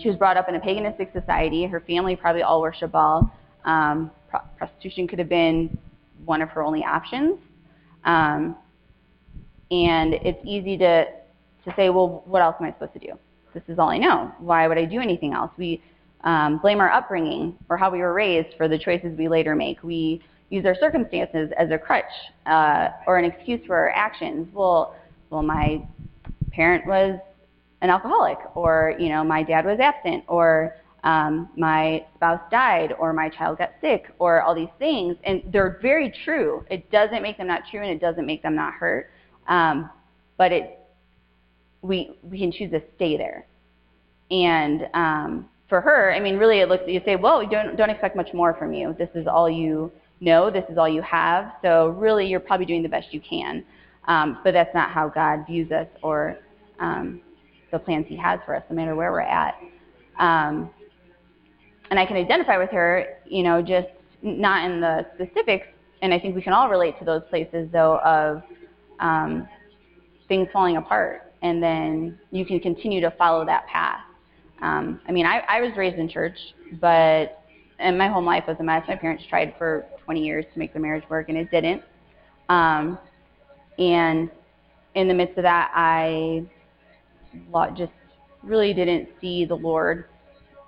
she 0.00 0.08
was 0.08 0.16
brought 0.16 0.36
up 0.36 0.48
in 0.48 0.54
a 0.54 0.60
paganistic 0.60 1.12
society. 1.12 1.66
Her 1.66 1.80
family 1.80 2.16
probably 2.16 2.42
all 2.42 2.60
worship 2.60 2.92
Baal. 2.92 3.30
Um, 3.64 4.10
pro- 4.28 4.40
prostitution 4.56 5.06
could 5.06 5.18
have 5.18 5.28
been 5.28 5.76
one 6.24 6.42
of 6.42 6.48
her 6.50 6.62
only 6.62 6.84
options. 6.84 7.38
Um, 8.04 8.56
and 9.70 10.14
it's 10.14 10.40
easy 10.44 10.76
to, 10.78 11.04
to 11.04 11.74
say, 11.76 11.90
well, 11.90 12.22
what 12.26 12.42
else 12.42 12.56
am 12.60 12.66
I 12.66 12.72
supposed 12.72 12.94
to 12.94 12.98
do? 12.98 13.12
This 13.54 13.62
is 13.68 13.78
all 13.78 13.88
I 13.88 13.98
know. 13.98 14.32
Why 14.38 14.66
would 14.68 14.78
I 14.78 14.84
do 14.84 15.00
anything 15.00 15.32
else? 15.32 15.50
We 15.58 15.82
um, 16.24 16.58
blame 16.58 16.80
our 16.80 16.90
upbringing 16.90 17.56
or 17.68 17.76
how 17.76 17.90
we 17.90 17.98
were 17.98 18.14
raised 18.14 18.56
for 18.56 18.68
the 18.68 18.78
choices 18.78 19.16
we 19.16 19.28
later 19.28 19.54
make. 19.54 19.82
We 19.82 20.22
use 20.50 20.64
our 20.64 20.74
circumstances 20.74 21.50
as 21.58 21.70
a 21.70 21.78
crutch 21.78 22.04
uh, 22.46 22.88
or 23.06 23.18
an 23.18 23.24
excuse 23.24 23.60
for 23.66 23.76
our 23.76 23.90
actions. 23.90 24.48
Well, 24.52 24.94
well, 25.30 25.42
my 25.42 25.86
parent 26.52 26.86
was 26.86 27.18
an 27.80 27.90
alcoholic, 27.90 28.38
or 28.54 28.94
you 28.98 29.08
know, 29.08 29.22
my 29.24 29.42
dad 29.42 29.64
was 29.64 29.78
absent, 29.80 30.24
or 30.26 30.74
um, 31.04 31.48
my 31.56 32.04
spouse 32.16 32.40
died, 32.50 32.92
or 32.98 33.12
my 33.12 33.28
child 33.28 33.58
got 33.58 33.70
sick, 33.80 34.10
or 34.18 34.42
all 34.42 34.54
these 34.54 34.68
things, 34.78 35.16
and 35.24 35.42
they're 35.52 35.78
very 35.80 36.12
true. 36.24 36.64
It 36.70 36.90
doesn't 36.90 37.22
make 37.22 37.38
them 37.38 37.46
not 37.46 37.62
true, 37.70 37.80
and 37.80 37.90
it 37.90 38.00
doesn't 38.00 38.26
make 38.26 38.42
them 38.42 38.54
not 38.54 38.74
hurt, 38.74 39.10
um, 39.46 39.90
but 40.36 40.52
it 40.52 40.78
we 41.82 42.18
we 42.22 42.38
can 42.38 42.52
choose 42.52 42.70
to 42.72 42.82
stay 42.96 43.16
there. 43.16 43.46
And 44.30 44.88
um, 44.94 45.48
for 45.68 45.80
her, 45.80 46.12
I 46.12 46.20
mean, 46.20 46.36
really, 46.36 46.60
it 46.60 46.68
looks 46.68 46.84
you 46.86 47.00
say, 47.04 47.16
well, 47.16 47.38
we 47.38 47.46
don't 47.46 47.76
don't 47.76 47.90
expect 47.90 48.16
much 48.16 48.32
more 48.34 48.54
from 48.54 48.72
you. 48.72 48.94
This 48.98 49.10
is 49.14 49.26
all 49.26 49.48
you 49.48 49.92
know. 50.20 50.50
This 50.50 50.64
is 50.68 50.78
all 50.78 50.88
you 50.88 51.02
have. 51.02 51.52
So 51.62 51.90
really, 51.90 52.26
you're 52.26 52.40
probably 52.40 52.66
doing 52.66 52.82
the 52.82 52.88
best 52.88 53.12
you 53.12 53.20
can. 53.20 53.64
Um, 54.06 54.38
but 54.42 54.52
that's 54.52 54.74
not 54.74 54.90
how 54.90 55.08
God 55.08 55.46
views 55.46 55.70
us 55.70 55.86
or 56.02 56.38
um, 56.80 57.20
the 57.70 57.78
plans 57.78 58.06
He 58.08 58.16
has 58.16 58.40
for 58.44 58.54
us, 58.54 58.62
no 58.70 58.76
matter 58.76 58.94
where 58.94 59.12
we're 59.12 59.20
at. 59.20 59.54
Um, 60.18 60.70
and 61.90 61.98
I 61.98 62.06
can 62.06 62.16
identify 62.16 62.58
with 62.58 62.70
her, 62.70 63.18
you 63.26 63.42
know, 63.42 63.62
just 63.62 63.88
not 64.22 64.70
in 64.70 64.80
the 64.80 65.06
specifics. 65.14 65.66
And 66.02 66.12
I 66.12 66.18
think 66.18 66.34
we 66.34 66.42
can 66.42 66.52
all 66.52 66.68
relate 66.68 66.98
to 66.98 67.04
those 67.04 67.22
places, 67.30 67.68
though, 67.72 67.98
of 67.98 68.42
um, 69.00 69.48
things 70.28 70.48
falling 70.52 70.76
apart, 70.76 71.32
and 71.42 71.62
then 71.62 72.18
you 72.30 72.44
can 72.44 72.60
continue 72.60 73.00
to 73.00 73.10
follow 73.12 73.44
that 73.46 73.66
path. 73.66 74.00
Um, 74.60 75.00
I 75.08 75.12
mean, 75.12 75.26
I, 75.26 75.42
I 75.48 75.60
was 75.60 75.70
raised 75.76 75.96
in 75.98 76.08
church, 76.08 76.36
but 76.80 77.42
and 77.78 77.96
my 77.96 78.08
home 78.08 78.24
life 78.26 78.44
was 78.46 78.56
a 78.58 78.62
mess. 78.62 78.82
My 78.88 78.96
parents 78.96 79.24
tried 79.28 79.54
for 79.56 79.86
20 80.04 80.24
years 80.24 80.44
to 80.52 80.58
make 80.58 80.72
the 80.72 80.80
marriage 80.80 81.04
work, 81.08 81.28
and 81.28 81.38
it 81.38 81.50
didn't. 81.50 81.82
Um, 82.48 82.98
and 83.78 84.30
in 84.94 85.06
the 85.06 85.14
midst 85.14 85.38
of 85.38 85.44
that, 85.44 85.70
I 85.74 86.44
just 87.74 87.92
really 88.42 88.72
didn't 88.72 89.08
see 89.20 89.44
the 89.44 89.54
Lord 89.54 90.06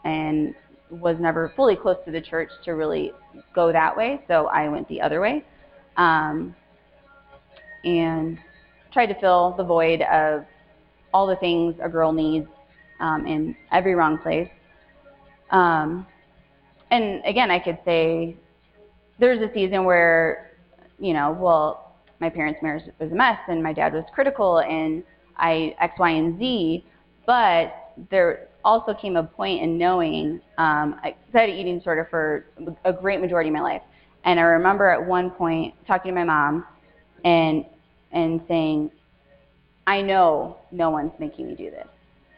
and 0.05 0.55
was 0.91 1.17
never 1.21 1.53
fully 1.55 1.77
close 1.77 1.97
to 2.05 2.11
the 2.11 2.21
church 2.21 2.51
to 2.65 2.73
really 2.73 3.13
go 3.55 3.73
that 3.73 3.97
way. 3.97 4.23
So 4.29 4.47
I 4.47 4.69
went 4.69 4.89
the 4.89 5.01
other 5.01 5.21
way 5.21 5.45
um, 5.97 6.55
and 7.85 8.39
tried 8.93 9.07
to 9.07 9.21
fill 9.21 9.55
the 9.57 9.65
void 9.65 10.03
of 10.03 10.45
all 11.13 11.27
the 11.27 11.37
things 11.37 11.75
a 11.83 11.89
girl 11.89 12.13
needs 12.13 12.49
um, 13.01 13.27
in 13.27 13.57
every 13.73 13.95
wrong 13.95 14.19
place. 14.19 14.49
Um, 15.51 16.07
and 16.91 17.23
again, 17.25 17.51
I 17.51 17.59
could 17.59 17.79
say 17.85 18.37
there's 19.19 19.41
a 19.41 19.53
season 19.53 19.85
where, 19.85 20.53
you 20.99 21.13
know, 21.13 21.37
well, 21.39 21.95
my 22.21 22.29
parents' 22.29 22.61
marriage 22.63 22.85
was 22.99 23.13
a 23.13 23.15
mess 23.15 23.39
and 23.49 23.63
my 23.63 23.73
dad 23.73 23.93
was 23.93 24.05
critical 24.13 24.61
and 24.61 25.03
I 25.41 25.75
X, 25.81 25.99
Y, 25.99 26.11
and 26.11 26.39
Z. 26.39 26.85
But 27.27 27.93
there 28.11 28.49
also 28.65 28.95
came 28.95 29.17
a 29.17 29.23
point 29.23 29.63
in 29.63 29.79
knowing 29.79 30.41
um, 30.59 31.01
I 31.03 31.15
an 31.35 31.51
eating 31.51 31.79
disorder 31.79 32.07
for 32.11 32.47
a 32.85 32.93
great 32.93 33.21
majority 33.21 33.49
of 33.49 33.55
my 33.55 33.61
life, 33.61 33.83
and 34.25 34.39
I 34.39 34.43
remember 34.43 34.89
at 34.89 35.05
one 35.05 35.31
point 35.31 35.75
talking 35.87 36.13
to 36.13 36.15
my 36.15 36.25
mom 36.25 36.67
and 37.25 37.65
and 38.13 38.41
saying, 38.49 38.91
I 39.87 40.03
know 40.03 40.59
no 40.73 40.91
one's 40.91 41.13
making 41.19 41.47
me 41.49 41.55
do 41.55 41.71
this. 41.71 41.87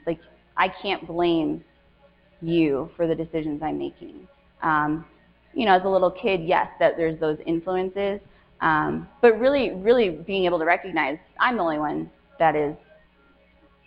Like 0.06 0.20
I 0.56 0.68
can't 0.68 1.06
blame 1.06 1.64
you 2.40 2.90
for 2.96 3.06
the 3.06 3.14
decisions 3.14 3.62
I'm 3.62 3.78
making. 3.78 4.28
Um, 4.62 5.04
you 5.54 5.66
know, 5.66 5.74
as 5.74 5.84
a 5.84 5.88
little 5.88 6.10
kid, 6.10 6.42
yes, 6.44 6.68
that 6.78 6.96
there's 6.96 7.18
those 7.20 7.38
influences, 7.46 8.20
um, 8.60 9.08
but 9.20 9.38
really, 9.38 9.70
really 9.70 10.10
being 10.10 10.44
able 10.44 10.58
to 10.58 10.64
recognize 10.64 11.18
I'm 11.38 11.56
the 11.56 11.62
only 11.62 11.78
one 11.78 12.10
that 12.38 12.56
is 12.56 12.74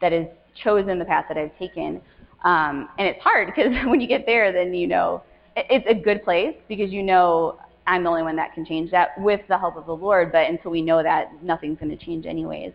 that 0.05 0.11
has 0.11 0.27
chosen 0.63 0.99
the 0.99 1.05
path 1.05 1.25
that 1.27 1.35
I've 1.35 1.57
taken. 1.57 1.99
Um, 2.43 2.89
and 2.99 3.07
it's 3.07 3.21
hard 3.23 3.47
because 3.47 3.73
when 3.85 3.99
you 3.99 4.07
get 4.07 4.27
there, 4.27 4.51
then 4.51 4.71
you 4.71 4.85
know 4.85 5.23
it's 5.55 5.85
a 5.89 5.95
good 5.95 6.23
place 6.23 6.55
because 6.67 6.91
you 6.91 7.01
know 7.01 7.57
I'm 7.87 8.03
the 8.03 8.09
only 8.09 8.21
one 8.21 8.35
that 8.35 8.53
can 8.53 8.65
change 8.65 8.91
that 8.91 9.19
with 9.19 9.41
the 9.47 9.57
help 9.57 9.77
of 9.77 9.87
the 9.87 9.95
Lord. 9.95 10.31
But 10.31 10.47
until 10.47 10.69
we 10.69 10.83
know 10.83 11.01
that, 11.01 11.41
nothing's 11.41 11.79
going 11.79 11.97
to 11.97 12.05
change 12.05 12.27
anyways. 12.27 12.71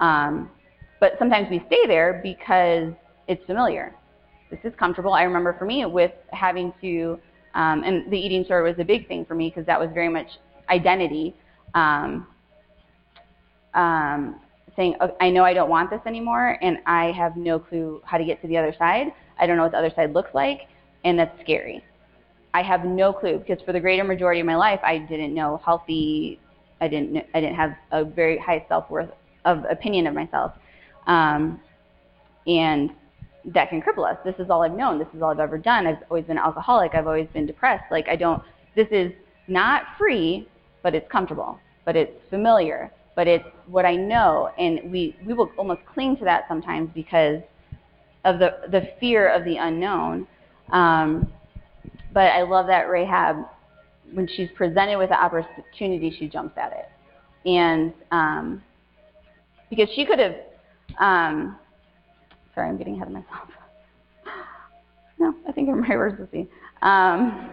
Um, 0.00 0.50
but 0.98 1.12
sometimes 1.16 1.46
we 1.48 1.62
stay 1.68 1.86
there 1.86 2.20
because 2.24 2.92
it's 3.28 3.44
familiar. 3.46 3.94
This 4.50 4.58
is 4.64 4.72
comfortable. 4.76 5.12
I 5.12 5.22
remember 5.22 5.54
for 5.56 5.66
me 5.66 5.84
with 5.86 6.12
having 6.32 6.72
to, 6.80 7.20
um, 7.54 7.84
and 7.84 8.10
the 8.10 8.18
eating 8.18 8.42
disorder 8.42 8.64
was 8.64 8.78
a 8.80 8.84
big 8.84 9.06
thing 9.06 9.24
for 9.24 9.36
me 9.36 9.48
because 9.48 9.66
that 9.66 9.78
was 9.78 9.90
very 9.94 10.08
much 10.08 10.28
identity. 10.70 11.36
Um, 11.74 12.26
um, 13.74 14.40
saying, 14.76 14.96
I 15.20 15.30
know 15.30 15.44
I 15.44 15.54
don't 15.54 15.70
want 15.70 15.90
this 15.90 16.00
anymore, 16.06 16.58
and 16.60 16.78
I 16.86 17.12
have 17.12 17.36
no 17.36 17.58
clue 17.58 18.00
how 18.04 18.18
to 18.18 18.24
get 18.24 18.40
to 18.42 18.48
the 18.48 18.56
other 18.56 18.74
side. 18.78 19.12
I 19.38 19.46
don't 19.46 19.56
know 19.56 19.62
what 19.62 19.72
the 19.72 19.78
other 19.78 19.92
side 19.94 20.12
looks 20.12 20.34
like, 20.34 20.62
and 21.04 21.18
that's 21.18 21.38
scary. 21.40 21.82
I 22.54 22.62
have 22.62 22.84
no 22.84 23.12
clue 23.12 23.38
because 23.38 23.62
for 23.64 23.72
the 23.72 23.80
greater 23.80 24.04
majority 24.04 24.40
of 24.40 24.46
my 24.46 24.56
life, 24.56 24.80
I 24.82 24.98
didn't 24.98 25.34
know 25.34 25.60
healthy. 25.64 26.40
I 26.80 26.88
didn't. 26.88 27.24
I 27.34 27.40
didn't 27.40 27.56
have 27.56 27.74
a 27.90 28.04
very 28.04 28.38
high 28.38 28.64
self 28.68 28.88
worth 28.90 29.10
of 29.44 29.64
opinion 29.68 30.06
of 30.06 30.14
myself, 30.14 30.52
um, 31.06 31.60
and 32.46 32.90
that 33.46 33.70
can 33.70 33.82
cripple 33.82 34.08
us. 34.08 34.16
This 34.24 34.36
is 34.38 34.50
all 34.50 34.62
I've 34.62 34.72
known. 34.72 34.98
This 34.98 35.08
is 35.14 35.20
all 35.20 35.30
I've 35.30 35.40
ever 35.40 35.58
done. 35.58 35.86
I've 35.86 36.02
always 36.10 36.24
been 36.24 36.38
alcoholic. 36.38 36.94
I've 36.94 37.06
always 37.06 37.28
been 37.32 37.46
depressed. 37.46 37.84
Like 37.90 38.08
I 38.08 38.16
don't. 38.16 38.42
This 38.76 38.88
is 38.90 39.12
not 39.48 39.82
free, 39.98 40.48
but 40.82 40.94
it's 40.94 41.10
comfortable. 41.10 41.58
But 41.84 41.96
it's 41.96 42.12
familiar 42.30 42.92
but 43.16 43.26
it's 43.28 43.44
what 43.66 43.84
I 43.84 43.94
know, 43.96 44.50
and 44.58 44.90
we 44.90 45.16
we 45.26 45.34
will 45.34 45.50
almost 45.56 45.80
cling 45.92 46.16
to 46.18 46.24
that 46.24 46.44
sometimes 46.48 46.90
because 46.94 47.40
of 48.24 48.38
the 48.38 48.60
the 48.70 48.90
fear 49.00 49.28
of 49.28 49.44
the 49.44 49.56
unknown. 49.56 50.26
Um, 50.72 51.32
but 52.12 52.32
I 52.32 52.42
love 52.42 52.66
that 52.66 52.88
Rahab, 52.88 53.36
when 54.12 54.26
she's 54.28 54.48
presented 54.56 54.98
with 54.98 55.10
the 55.10 55.20
opportunity, 55.20 56.14
she 56.18 56.28
jumps 56.28 56.56
at 56.56 56.72
it, 56.72 57.48
and 57.48 57.92
um, 58.10 58.62
because 59.70 59.88
she 59.94 60.04
could 60.04 60.18
have. 60.18 60.36
Um, 61.00 61.58
sorry, 62.54 62.68
I'm 62.68 62.78
getting 62.78 62.94
ahead 62.96 63.08
of 63.08 63.14
myself. 63.14 63.48
No, 65.16 65.32
I 65.48 65.52
think 65.52 65.68
I'm 65.68 65.80
right 65.80 65.90
where 65.90 66.08
it's. 66.08 66.50
Um, 66.82 67.50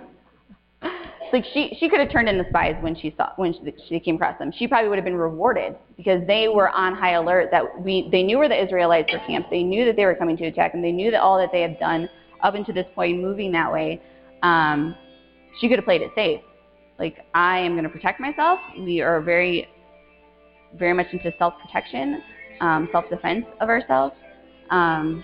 like 1.33 1.45
she 1.53 1.75
she 1.79 1.89
could 1.89 1.99
have 1.99 2.11
turned 2.11 2.29
in 2.29 2.37
the 2.37 2.45
spies 2.49 2.75
when 2.81 2.95
she 2.95 3.13
saw 3.17 3.29
when 3.35 3.53
she, 3.53 3.73
she 3.87 3.99
came 3.99 4.15
across 4.15 4.37
them. 4.39 4.51
She 4.57 4.67
probably 4.67 4.89
would 4.89 4.97
have 4.97 5.05
been 5.05 5.15
rewarded 5.15 5.75
because 5.97 6.25
they 6.27 6.47
were 6.47 6.69
on 6.69 6.95
high 6.95 7.13
alert 7.13 7.49
that 7.51 7.63
we 7.81 8.09
they 8.11 8.23
knew 8.23 8.37
where 8.37 8.49
the 8.49 8.61
Israelites 8.61 9.09
were 9.11 9.21
camped. 9.27 9.49
They 9.49 9.63
knew 9.63 9.85
that 9.85 9.95
they 9.95 10.05
were 10.05 10.15
coming 10.15 10.37
to 10.37 10.45
attack 10.45 10.71
them. 10.71 10.81
They 10.81 10.91
knew 10.91 11.11
that 11.11 11.21
all 11.21 11.37
that 11.37 11.49
they 11.51 11.61
had 11.61 11.79
done 11.79 12.09
up 12.41 12.55
until 12.55 12.73
this 12.73 12.87
point, 12.95 13.19
moving 13.19 13.51
that 13.51 13.71
way. 13.71 14.01
Um, 14.41 14.95
she 15.59 15.67
could 15.67 15.77
have 15.77 15.85
played 15.85 16.01
it 16.01 16.11
safe. 16.15 16.41
Like 16.97 17.25
I 17.33 17.59
am 17.59 17.73
going 17.73 17.83
to 17.83 17.89
protect 17.89 18.19
myself. 18.19 18.59
We 18.77 19.01
are 19.01 19.21
very 19.21 19.67
very 20.77 20.93
much 20.93 21.07
into 21.11 21.31
self 21.37 21.53
protection, 21.61 22.21
um, 22.61 22.89
self 22.91 23.09
defense 23.09 23.45
of 23.59 23.69
ourselves. 23.69 24.15
Um, 24.69 25.23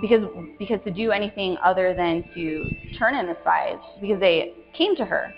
because 0.00 0.22
because 0.58 0.80
to 0.84 0.90
do 0.90 1.10
anything 1.10 1.56
other 1.64 1.94
than 1.94 2.24
to 2.34 2.70
turn 2.98 3.14
in 3.14 3.26
the 3.26 3.36
spies 3.40 3.78
because 4.00 4.20
they 4.20 4.54
came 4.74 4.94
to 4.96 5.04
her. 5.04 5.32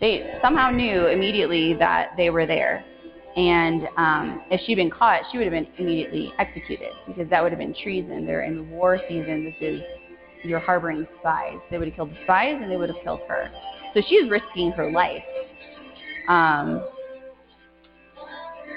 They 0.00 0.38
somehow 0.42 0.70
knew 0.70 1.06
immediately 1.06 1.74
that 1.74 2.10
they 2.16 2.30
were 2.30 2.46
there. 2.46 2.84
And 3.36 3.88
um, 3.96 4.42
if 4.50 4.60
she'd 4.62 4.76
been 4.76 4.90
caught 4.90 5.22
she 5.30 5.38
would 5.38 5.44
have 5.44 5.52
been 5.52 5.68
immediately 5.78 6.32
executed 6.38 6.92
because 7.06 7.28
that 7.30 7.42
would 7.42 7.52
have 7.52 7.58
been 7.58 7.74
treason. 7.74 8.26
They're 8.26 8.44
in 8.44 8.70
war 8.70 8.98
season. 9.08 9.44
This 9.44 9.54
is 9.60 9.82
you're 10.44 10.60
harboring 10.60 11.06
spies. 11.18 11.58
They 11.70 11.78
would 11.78 11.88
have 11.88 11.96
killed 11.96 12.10
the 12.10 12.22
spies 12.24 12.58
and 12.60 12.70
they 12.70 12.76
would 12.76 12.88
have 12.88 13.02
killed 13.02 13.20
her. 13.28 13.50
So 13.94 14.02
she's 14.08 14.30
risking 14.30 14.70
her 14.72 14.90
life. 14.90 15.24
Um, 16.28 16.86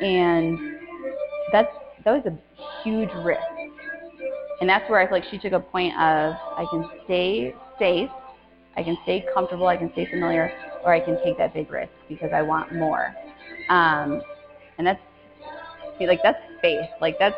and 0.01 0.57
that's 1.51 1.69
that 2.05 2.11
was 2.11 2.25
a 2.25 2.83
huge 2.83 3.09
risk 3.23 3.41
and 4.61 4.69
that's 4.69 4.89
where 4.89 4.99
I 4.99 5.05
feel 5.05 5.19
like 5.19 5.29
she 5.31 5.37
took 5.37 5.53
a 5.53 5.59
point 5.59 5.93
of 5.95 6.33
I 6.57 6.65
can 6.69 6.89
stay 7.05 7.53
safe, 7.77 8.09
I 8.75 8.83
can 8.83 8.97
stay 9.03 9.25
comfortable, 9.33 9.67
I 9.67 9.77
can 9.77 9.91
stay 9.93 10.05
familiar, 10.09 10.51
or 10.83 10.93
I 10.93 10.99
can 10.99 11.17
take 11.23 11.37
that 11.37 11.53
big 11.53 11.71
risk 11.71 11.91
because 12.07 12.31
I 12.33 12.41
want 12.41 12.73
more. 12.73 13.13
Um, 13.69 14.21
and 14.77 14.87
that's 14.87 15.01
like 15.99 16.19
that's 16.23 16.39
faith. 16.61 16.89
Like 17.01 17.17
that's 17.19 17.35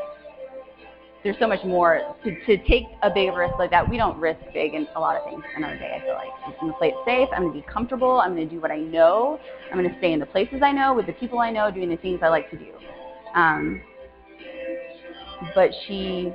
there's 1.23 1.37
so 1.39 1.47
much 1.47 1.63
more 1.63 2.15
to, 2.23 2.45
to 2.45 2.57
take 2.65 2.85
a 3.03 3.09
big 3.09 3.31
risk 3.33 3.53
like 3.59 3.69
that. 3.69 3.87
We 3.87 3.97
don't 3.97 4.17
risk 4.19 4.39
big 4.53 4.73
in 4.73 4.87
a 4.95 4.99
lot 4.99 5.15
of 5.15 5.23
things 5.29 5.43
in 5.55 5.63
our 5.63 5.77
day. 5.77 5.95
I 5.95 6.03
feel 6.03 6.15
like 6.15 6.29
I'm 6.45 6.53
going 6.59 6.71
to 6.71 6.77
play 6.79 6.87
it 6.89 6.95
safe. 7.05 7.29
I'm 7.31 7.43
going 7.43 7.53
to 7.53 7.67
be 7.67 7.71
comfortable. 7.71 8.19
I'm 8.19 8.35
going 8.35 8.47
to 8.49 8.55
do 8.55 8.59
what 8.59 8.71
I 8.71 8.79
know. 8.79 9.39
I'm 9.71 9.77
going 9.77 9.89
to 9.89 9.97
stay 9.99 10.13
in 10.13 10.19
the 10.19 10.25
places 10.25 10.61
I 10.63 10.71
know 10.71 10.95
with 10.95 11.05
the 11.05 11.13
people 11.13 11.37
I 11.37 11.51
know, 11.51 11.69
doing 11.69 11.89
the 11.89 11.97
things 11.97 12.21
I 12.23 12.29
like 12.29 12.49
to 12.49 12.57
do. 12.57 12.71
Um, 13.35 13.81
but 15.53 15.69
she 15.85 16.33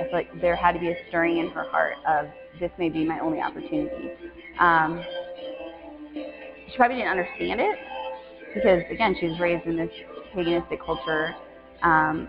I 0.00 0.04
feel 0.04 0.12
like 0.12 0.40
there 0.40 0.56
had 0.56 0.72
to 0.72 0.78
be 0.78 0.88
a 0.88 0.96
stirring 1.08 1.38
in 1.38 1.48
her 1.50 1.64
heart 1.64 1.94
of 2.06 2.26
this 2.60 2.70
may 2.78 2.88
be 2.88 3.04
my 3.04 3.18
only 3.20 3.40
opportunity. 3.40 4.10
Um, 4.58 5.04
she 6.14 6.76
probably 6.76 6.96
didn't 6.96 7.10
understand 7.10 7.60
it 7.60 7.78
because, 8.54 8.82
again, 8.90 9.14
she 9.20 9.26
was 9.28 9.38
raised 9.38 9.66
in 9.66 9.76
this 9.76 9.90
paganistic 10.34 10.84
culture. 10.84 11.34
Um, 11.82 12.28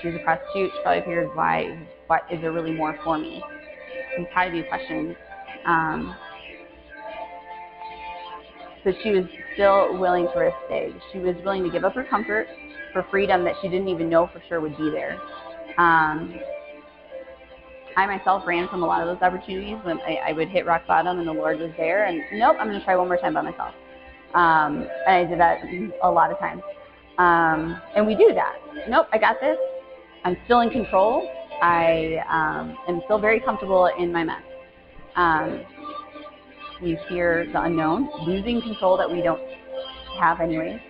she 0.00 0.08
was 0.08 0.16
a 0.20 0.24
prostitute. 0.24 0.70
She 0.74 0.82
probably 0.82 1.00
figured, 1.00 1.28
why, 1.34 1.86
why 2.06 2.20
is 2.30 2.40
there 2.40 2.52
really 2.52 2.72
more 2.72 2.98
for 3.04 3.18
me? 3.18 3.42
These 4.16 4.26
had 4.32 4.46
to 4.46 4.52
be 4.52 4.62
questions. 4.62 5.16
Um, 5.66 6.16
but 8.84 8.94
she 9.02 9.10
was 9.10 9.24
still 9.54 9.98
willing 9.98 10.26
to 10.32 10.38
risk 10.38 10.56
big. 10.68 10.94
She 11.12 11.18
was 11.18 11.36
willing 11.44 11.64
to 11.64 11.70
give 11.70 11.84
up 11.84 11.94
her 11.94 12.04
comfort 12.04 12.46
for 12.92 13.04
freedom 13.10 13.44
that 13.44 13.54
she 13.60 13.68
didn't 13.68 13.88
even 13.88 14.08
know 14.08 14.28
for 14.32 14.42
sure 14.48 14.60
would 14.60 14.76
be 14.76 14.90
there. 14.90 15.20
Um, 15.80 16.38
I 17.96 18.04
myself 18.06 18.46
ran 18.46 18.68
from 18.68 18.82
a 18.82 18.86
lot 18.86 19.00
of 19.00 19.08
those 19.08 19.22
opportunities 19.22 19.78
when 19.82 19.98
I, 20.00 20.20
I 20.28 20.32
would 20.32 20.48
hit 20.50 20.66
rock 20.66 20.86
bottom 20.86 21.18
and 21.18 21.26
the 21.26 21.32
Lord 21.32 21.58
was 21.58 21.70
there 21.78 22.04
and 22.04 22.20
nope, 22.34 22.58
I'm 22.60 22.68
going 22.68 22.78
to 22.78 22.84
try 22.84 22.96
one 22.96 23.08
more 23.08 23.16
time 23.16 23.32
by 23.32 23.40
myself. 23.40 23.74
Um, 24.34 24.86
and 25.06 25.16
I 25.16 25.24
did 25.24 25.40
that 25.40 25.62
a 26.02 26.10
lot 26.10 26.30
of 26.30 26.38
times. 26.38 26.62
Um, 27.16 27.80
and 27.96 28.06
we 28.06 28.14
do 28.14 28.30
that. 28.34 28.56
Nope, 28.90 29.06
I 29.10 29.16
got 29.16 29.40
this. 29.40 29.56
I'm 30.24 30.36
still 30.44 30.60
in 30.60 30.68
control. 30.68 31.26
I 31.62 32.22
um, 32.28 32.76
am 32.86 33.00
still 33.06 33.18
very 33.18 33.40
comfortable 33.40 33.86
in 33.98 34.12
my 34.12 34.22
mess. 34.22 34.42
Um, 35.16 35.64
we 36.82 36.98
fear 37.08 37.48
the 37.54 37.62
unknown, 37.62 38.10
losing 38.26 38.60
control 38.60 38.98
that 38.98 39.10
we 39.10 39.22
don't 39.22 39.40
have 40.18 40.40
anyway. 40.40 40.80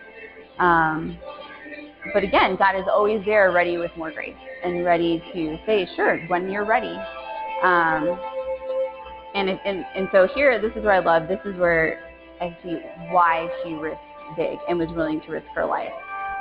Um, 0.58 1.16
but 2.12 2.24
again, 2.24 2.56
God 2.56 2.74
is 2.74 2.86
always 2.92 3.24
there, 3.24 3.52
ready 3.52 3.78
with 3.78 3.92
more 3.96 4.10
grace 4.10 4.34
and 4.64 4.84
ready 4.84 5.22
to 5.32 5.58
say, 5.66 5.88
sure, 5.96 6.18
when 6.28 6.50
you're 6.50 6.64
ready. 6.64 6.96
Um, 7.62 8.18
and, 9.34 9.48
and 9.50 9.84
and 9.94 10.08
so 10.12 10.28
here, 10.34 10.60
this 10.60 10.72
is 10.76 10.82
where 10.82 10.94
I 10.94 10.98
love. 10.98 11.28
This 11.28 11.38
is 11.44 11.56
where 11.58 12.02
I 12.40 12.56
see 12.62 12.78
why 13.10 13.48
she 13.62 13.74
risked 13.74 14.00
big 14.36 14.58
and 14.68 14.78
was 14.78 14.88
willing 14.90 15.20
to 15.22 15.32
risk 15.32 15.46
her 15.54 15.64
life. 15.64 15.92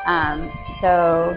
Um, 0.08 0.51
so 0.82 1.36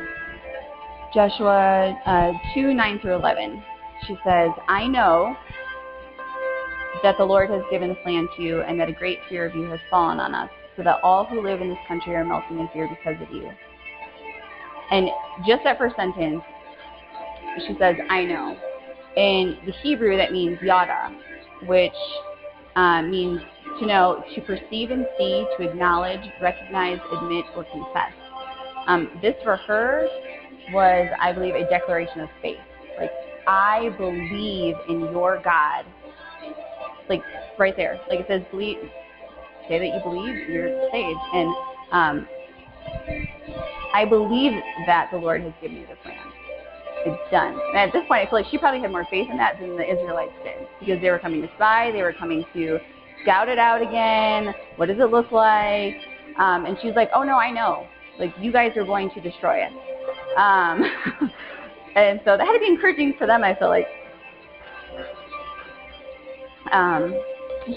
Joshua 1.14 1.98
uh, 2.06 2.32
2 2.54 2.74
9 2.74 3.00
through 3.00 3.16
11, 3.16 3.62
she 4.06 4.16
says, 4.24 4.50
I 4.68 4.86
know 4.86 5.36
that 7.02 7.16
the 7.18 7.24
Lord 7.24 7.50
has 7.50 7.62
given 7.70 7.88
this 7.88 7.98
land 8.06 8.28
to 8.36 8.42
you, 8.42 8.60
and 8.62 8.78
that 8.80 8.88
a 8.88 8.92
great 8.92 9.18
fear 9.28 9.46
of 9.46 9.54
you 9.54 9.64
has 9.64 9.80
fallen 9.90 10.20
on 10.20 10.34
us, 10.34 10.50
so 10.76 10.82
that 10.82 11.00
all 11.02 11.24
who 11.24 11.42
live 11.42 11.60
in 11.60 11.68
this 11.68 11.78
country 11.88 12.14
are 12.14 12.24
melting 12.24 12.58
in 12.58 12.68
fear 12.72 12.88
because 12.88 13.20
of 13.20 13.34
you. 13.34 13.50
And 14.90 15.08
just 15.46 15.64
that 15.64 15.78
first 15.78 15.96
sentence, 15.96 16.42
she 17.60 17.76
says, 17.78 17.96
I 18.08 18.24
know. 18.24 18.56
In 19.16 19.58
the 19.66 19.72
Hebrew, 19.82 20.16
that 20.16 20.32
means 20.32 20.58
yada, 20.62 21.14
which 21.66 21.92
uh, 22.76 23.02
means 23.02 23.40
to 23.78 23.86
know, 23.86 24.24
to 24.34 24.40
perceive 24.42 24.90
and 24.90 25.06
see, 25.18 25.46
to 25.58 25.68
acknowledge, 25.68 26.20
recognize, 26.40 26.98
admit, 27.12 27.44
or 27.54 27.64
confess. 27.64 28.12
Um, 28.86 29.10
this 29.20 29.34
for 29.42 29.56
her 29.56 30.06
was, 30.72 31.08
I 31.20 31.32
believe, 31.32 31.54
a 31.54 31.68
declaration 31.68 32.20
of 32.20 32.28
faith. 32.40 32.58
Like, 32.98 33.10
I 33.46 33.90
believe 33.98 34.74
in 34.88 35.00
your 35.12 35.40
God. 35.42 35.84
Like, 37.08 37.22
right 37.58 37.76
there. 37.76 38.00
Like 38.08 38.20
it 38.20 38.26
says, 38.28 38.42
believe, 38.50 38.78
say 39.68 39.78
that 39.78 39.86
you 39.86 40.00
believe, 40.02 40.48
you're 40.48 40.90
saved. 40.90 41.18
And 41.34 41.54
um, 41.92 42.28
I 43.94 44.04
believe 44.08 44.52
that 44.86 45.08
the 45.12 45.18
Lord 45.18 45.42
has 45.42 45.52
given 45.60 45.78
you 45.78 45.86
this 45.86 45.98
land. 46.04 46.31
It's 47.04 47.30
done. 47.30 47.58
And 47.70 47.78
at 47.78 47.92
this 47.92 48.02
point, 48.06 48.26
I 48.26 48.30
feel 48.30 48.38
like 48.40 48.46
she 48.50 48.58
probably 48.58 48.80
had 48.80 48.90
more 48.90 49.06
faith 49.10 49.28
in 49.30 49.36
that 49.36 49.58
than 49.58 49.76
the 49.76 49.84
Israelites 49.84 50.32
did 50.44 50.68
because 50.78 51.00
they 51.00 51.10
were 51.10 51.18
coming 51.18 51.42
to 51.42 51.48
spy, 51.56 51.90
they 51.90 52.02
were 52.02 52.12
coming 52.12 52.44
to 52.54 52.78
scout 53.22 53.48
it 53.48 53.58
out 53.58 53.82
again. 53.82 54.54
What 54.76 54.86
does 54.86 54.98
it 54.98 55.10
look 55.10 55.32
like? 55.32 55.96
Um, 56.38 56.66
and 56.66 56.76
she's 56.80 56.94
like, 56.94 57.10
oh 57.14 57.22
no, 57.22 57.36
I 57.36 57.50
know. 57.50 57.86
Like 58.18 58.32
you 58.40 58.52
guys 58.52 58.76
are 58.76 58.84
going 58.84 59.10
to 59.10 59.20
destroy 59.20 59.64
it. 59.64 59.72
Um, 60.36 60.84
and 61.96 62.20
so 62.24 62.36
that 62.36 62.46
had 62.46 62.52
to 62.52 62.60
be 62.60 62.66
encouraging 62.66 63.14
for 63.18 63.26
them. 63.26 63.42
I 63.42 63.54
feel 63.54 63.68
like. 63.68 63.86
Um, 66.70 67.20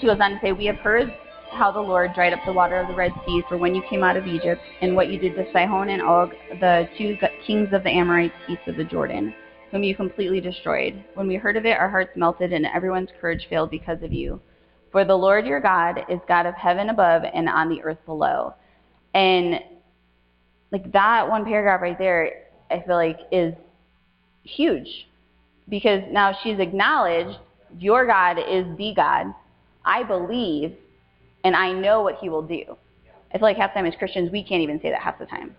she 0.00 0.06
goes 0.06 0.18
on 0.20 0.30
to 0.32 0.38
say, 0.42 0.52
we 0.52 0.66
have 0.66 0.76
heard 0.76 1.12
how 1.50 1.72
the 1.72 1.80
Lord 1.80 2.14
dried 2.14 2.32
up 2.32 2.40
the 2.46 2.52
water 2.52 2.76
of 2.76 2.88
the 2.88 2.94
Red 2.94 3.12
Sea 3.26 3.42
for 3.48 3.56
when 3.56 3.74
you 3.74 3.82
came 3.88 4.02
out 4.02 4.16
of 4.16 4.26
Egypt, 4.26 4.60
and 4.80 4.94
what 4.94 5.08
you 5.08 5.18
did 5.18 5.34
to 5.36 5.50
Sihon 5.52 5.88
and 5.88 6.02
Og, 6.02 6.32
the 6.60 6.88
two 6.98 7.16
kings 7.46 7.68
of 7.72 7.82
the 7.82 7.90
Amorites 7.90 8.34
east 8.48 8.62
of 8.66 8.76
the 8.76 8.84
Jordan, 8.84 9.34
whom 9.70 9.82
you 9.82 9.94
completely 9.94 10.40
destroyed. 10.40 11.02
When 11.14 11.26
we 11.26 11.36
heard 11.36 11.56
of 11.56 11.64
it, 11.66 11.78
our 11.78 11.88
hearts 11.88 12.16
melted, 12.16 12.52
and 12.52 12.66
everyone's 12.66 13.10
courage 13.20 13.46
failed 13.48 13.70
because 13.70 14.02
of 14.02 14.12
you. 14.12 14.40
For 14.92 15.04
the 15.04 15.14
Lord 15.14 15.46
your 15.46 15.60
God 15.60 16.04
is 16.08 16.20
God 16.28 16.46
of 16.46 16.54
heaven 16.54 16.90
above 16.90 17.22
and 17.34 17.48
on 17.48 17.68
the 17.68 17.82
earth 17.82 17.98
below. 18.06 18.54
And 19.14 19.60
like 20.72 20.90
that 20.92 21.28
one 21.28 21.44
paragraph 21.44 21.80
right 21.80 21.98
there, 21.98 22.44
I 22.70 22.82
feel 22.86 22.96
like 22.96 23.18
is 23.30 23.54
huge 24.42 25.08
because 25.68 26.02
now 26.10 26.36
she's 26.42 26.58
acknowledged 26.58 27.38
your 27.78 28.06
God 28.06 28.38
is 28.38 28.64
the 28.78 28.92
God. 28.94 29.34
I 29.84 30.02
believe 30.02 30.76
and 31.46 31.54
I 31.54 31.70
know 31.70 32.02
what 32.02 32.16
he 32.16 32.28
will 32.28 32.42
do. 32.42 32.76
I 33.32 33.38
feel 33.38 33.42
like 33.42 33.56
half 33.56 33.70
the 33.72 33.78
time 33.78 33.86
as 33.86 33.94
Christians, 33.94 34.32
we 34.32 34.42
can't 34.42 34.62
even 34.62 34.80
say 34.80 34.90
that 34.90 35.00
half 35.00 35.16
the 35.16 35.26
time. 35.26 35.54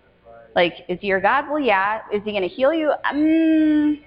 Like, 0.54 0.74
is 0.86 0.98
he 1.00 1.06
your 1.06 1.18
God? 1.18 1.46
Well, 1.48 1.58
yeah. 1.58 2.02
Is 2.12 2.22
he 2.24 2.32
going 2.32 2.42
to 2.42 2.54
heal 2.54 2.74
you? 2.74 2.92
Um, 3.10 3.98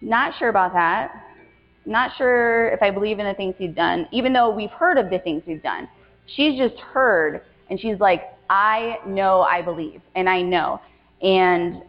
not 0.00 0.32
sure 0.38 0.48
about 0.48 0.72
that. 0.72 1.12
Not 1.84 2.12
sure 2.16 2.68
if 2.68 2.82
I 2.82 2.90
believe 2.90 3.18
in 3.18 3.26
the 3.26 3.34
things 3.34 3.54
he's 3.58 3.74
done, 3.74 4.08
even 4.10 4.32
though 4.32 4.48
we've 4.48 4.70
heard 4.70 4.96
of 4.96 5.10
the 5.10 5.18
things 5.18 5.42
he's 5.44 5.60
done. 5.60 5.86
She's 6.34 6.58
just 6.58 6.80
heard, 6.80 7.42
and 7.68 7.78
she's 7.78 8.00
like, 8.00 8.22
I 8.48 8.96
know 9.06 9.42
I 9.42 9.60
believe, 9.60 10.00
and 10.14 10.30
I 10.30 10.40
know. 10.40 10.80
And 11.20 11.82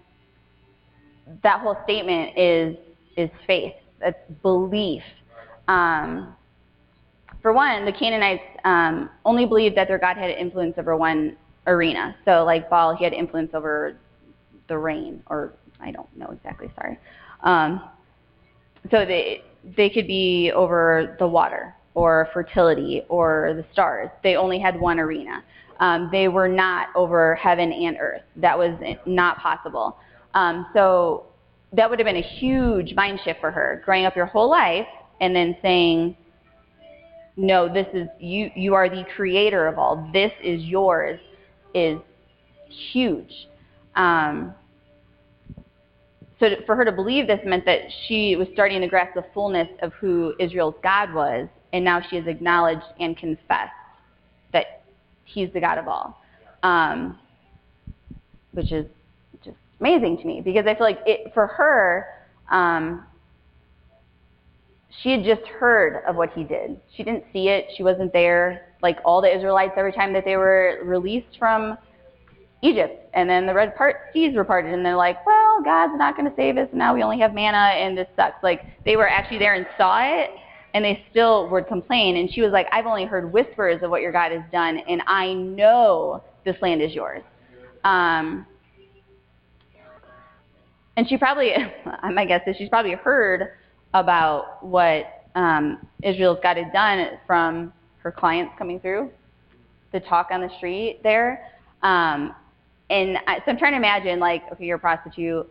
that 1.43 1.61
whole 1.61 1.77
statement 1.85 2.37
is 2.37 2.75
is 3.15 3.29
faith. 3.47 3.73
That's 4.01 4.17
belief. 4.41 5.03
Um, 5.69 6.35
for 7.41 7.53
one, 7.53 7.85
the 7.85 7.91
Canaanites 7.91 8.43
um, 8.63 9.09
only 9.25 9.45
believed 9.45 9.75
that 9.77 9.87
their 9.87 9.97
God 9.97 10.17
had 10.17 10.29
influence 10.29 10.75
over 10.77 10.95
one 10.95 11.35
arena. 11.67 12.15
So, 12.25 12.43
like 12.43 12.69
Baal, 12.69 12.95
he 12.95 13.03
had 13.03 13.13
influence 13.13 13.51
over 13.53 13.97
the 14.67 14.77
rain, 14.77 15.23
or 15.27 15.53
I 15.79 15.91
don't 15.91 16.15
know 16.15 16.27
exactly. 16.27 16.71
Sorry. 16.75 16.97
Um, 17.43 17.81
so 18.89 19.05
they 19.05 19.43
they 19.75 19.89
could 19.89 20.07
be 20.07 20.51
over 20.55 21.15
the 21.19 21.27
water 21.27 21.75
or 21.93 22.29
fertility 22.33 23.03
or 23.09 23.53
the 23.55 23.65
stars. 23.73 24.09
They 24.23 24.35
only 24.35 24.59
had 24.59 24.79
one 24.79 24.99
arena. 24.99 25.43
Um, 25.79 26.09
they 26.11 26.27
were 26.27 26.47
not 26.47 26.89
over 26.95 27.35
heaven 27.35 27.71
and 27.71 27.97
earth. 27.99 28.21
That 28.37 28.57
was 28.57 28.77
not 29.05 29.37
possible. 29.39 29.97
Um, 30.33 30.67
so 30.73 31.25
that 31.73 31.89
would 31.89 31.99
have 31.99 32.05
been 32.05 32.17
a 32.17 32.21
huge 32.21 32.93
mind 32.93 33.19
shift 33.23 33.39
for 33.39 33.51
her, 33.51 33.81
growing 33.85 34.05
up 34.05 34.15
your 34.15 34.25
whole 34.25 34.49
life 34.49 34.87
and 35.19 35.35
then 35.35 35.55
saying, 35.61 36.15
no, 37.37 37.71
this 37.71 37.87
is 37.93 38.07
you. 38.19 38.51
You 38.55 38.73
are 38.73 38.89
the 38.89 39.05
creator 39.15 39.67
of 39.67 39.77
all. 39.77 40.09
This 40.11 40.31
is 40.43 40.63
yours. 40.63 41.19
Is 41.73 41.99
huge. 42.91 43.47
Um, 43.95 44.53
so 46.39 46.55
for 46.65 46.75
her 46.75 46.83
to 46.83 46.91
believe 46.91 47.27
this 47.27 47.39
meant 47.45 47.65
that 47.65 47.81
she 48.07 48.35
was 48.35 48.47
starting 48.53 48.81
to 48.81 48.87
grasp 48.87 49.13
the 49.15 49.25
fullness 49.33 49.67
of 49.81 49.93
who 49.93 50.33
Israel's 50.39 50.75
God 50.83 51.13
was, 51.13 51.47
and 51.71 51.85
now 51.85 52.01
she 52.01 52.15
has 52.15 52.27
acknowledged 52.27 52.85
and 52.99 53.15
confessed 53.15 53.71
that 54.51 54.83
He's 55.23 55.51
the 55.53 55.61
God 55.61 55.77
of 55.77 55.87
all, 55.87 56.21
um, 56.63 57.17
which 58.51 58.71
is 58.71 58.85
just 59.45 59.57
amazing 59.79 60.17
to 60.17 60.25
me 60.25 60.41
because 60.41 60.65
I 60.65 60.75
feel 60.75 60.83
like 60.83 60.99
it 61.05 61.33
for 61.33 61.47
her. 61.47 62.07
Um, 62.49 63.05
she 64.99 65.11
had 65.11 65.23
just 65.23 65.47
heard 65.47 66.03
of 66.05 66.15
what 66.15 66.31
he 66.33 66.43
did. 66.43 66.79
She 66.95 67.03
didn't 67.03 67.23
see 67.31 67.47
it. 67.47 67.67
She 67.77 67.83
wasn't 67.83 68.11
there. 68.11 68.67
Like 68.81 68.97
all 69.05 69.21
the 69.21 69.33
Israelites, 69.33 69.73
every 69.77 69.93
time 69.93 70.11
that 70.13 70.25
they 70.25 70.35
were 70.35 70.79
released 70.83 71.37
from 71.37 71.77
Egypt, 72.61 73.09
and 73.13 73.29
then 73.29 73.45
the 73.47 73.53
Red 73.53 73.75
part, 73.75 74.09
Seas 74.13 74.35
were 74.35 74.43
parted, 74.43 74.73
and 74.73 74.85
they're 74.85 74.95
like, 74.95 75.25
well, 75.25 75.61
God's 75.63 75.97
not 75.97 76.15
going 76.15 76.29
to 76.29 76.35
save 76.35 76.57
us. 76.57 76.67
Now 76.73 76.93
we 76.93 77.03
only 77.03 77.19
have 77.19 77.33
manna, 77.33 77.57
and 77.57 77.97
this 77.97 78.07
sucks. 78.15 78.43
Like 78.43 78.61
they 78.85 78.95
were 78.95 79.07
actually 79.07 79.39
there 79.39 79.55
and 79.55 79.65
saw 79.77 79.99
it, 80.01 80.31
and 80.73 80.83
they 80.83 81.05
still 81.09 81.49
would 81.49 81.67
complain. 81.67 82.17
And 82.17 82.31
she 82.31 82.41
was 82.41 82.51
like, 82.51 82.67
I've 82.71 82.85
only 82.85 83.05
heard 83.05 83.31
whispers 83.31 83.81
of 83.83 83.89
what 83.89 84.01
your 84.01 84.11
God 84.11 84.31
has 84.31 84.43
done, 84.51 84.79
and 84.87 85.01
I 85.07 85.33
know 85.33 86.23
this 86.43 86.55
land 86.61 86.81
is 86.81 86.93
yours. 86.93 87.23
Um, 87.83 88.45
and 90.97 91.07
she 91.07 91.17
probably, 91.17 91.53
my 92.13 92.25
guess 92.25 92.41
is 92.47 92.57
she's 92.57 92.69
probably 92.69 92.93
heard 92.93 93.51
about 93.93 94.63
what 94.65 95.25
um, 95.35 95.85
Israel's 96.03 96.39
got 96.41 96.57
had 96.57 96.71
done 96.73 97.19
from 97.27 97.73
her 97.99 98.11
clients 98.11 98.53
coming 98.57 98.79
through, 98.79 99.09
the 99.91 99.99
talk 99.99 100.29
on 100.31 100.41
the 100.41 100.49
street 100.57 101.01
there. 101.03 101.47
Um, 101.83 102.35
and 102.89 103.17
I, 103.27 103.37
so 103.37 103.43
I'm 103.47 103.57
trying 103.57 103.73
to 103.73 103.77
imagine, 103.77 104.19
like, 104.19 104.43
okay, 104.51 104.65
you're 104.65 104.77
a 104.77 104.79
prostitute, 104.79 105.49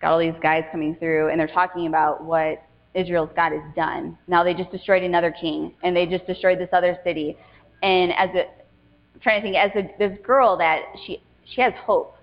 got 0.00 0.12
all 0.12 0.18
these 0.18 0.34
guys 0.42 0.64
coming 0.70 0.96
through, 0.96 1.28
and 1.28 1.38
they're 1.38 1.46
talking 1.46 1.86
about 1.86 2.24
what 2.24 2.62
Israel's 2.94 3.30
God 3.34 3.52
has 3.52 3.74
done. 3.74 4.16
Now 4.28 4.44
they 4.44 4.54
just 4.54 4.70
destroyed 4.70 5.02
another 5.02 5.30
king, 5.32 5.74
and 5.82 5.96
they 5.96 6.06
just 6.06 6.26
destroyed 6.26 6.58
this 6.58 6.70
other 6.72 6.98
city. 7.04 7.36
And 7.82 8.12
as 8.12 8.30
a, 8.34 8.46
I'm 8.46 9.20
trying 9.20 9.40
to 9.40 9.42
think, 9.42 9.56
as 9.56 9.70
a, 9.74 9.90
this 9.98 10.18
girl 10.24 10.56
that 10.58 10.82
she 11.04 11.22
she 11.44 11.60
has 11.60 11.74
hope, 11.84 12.16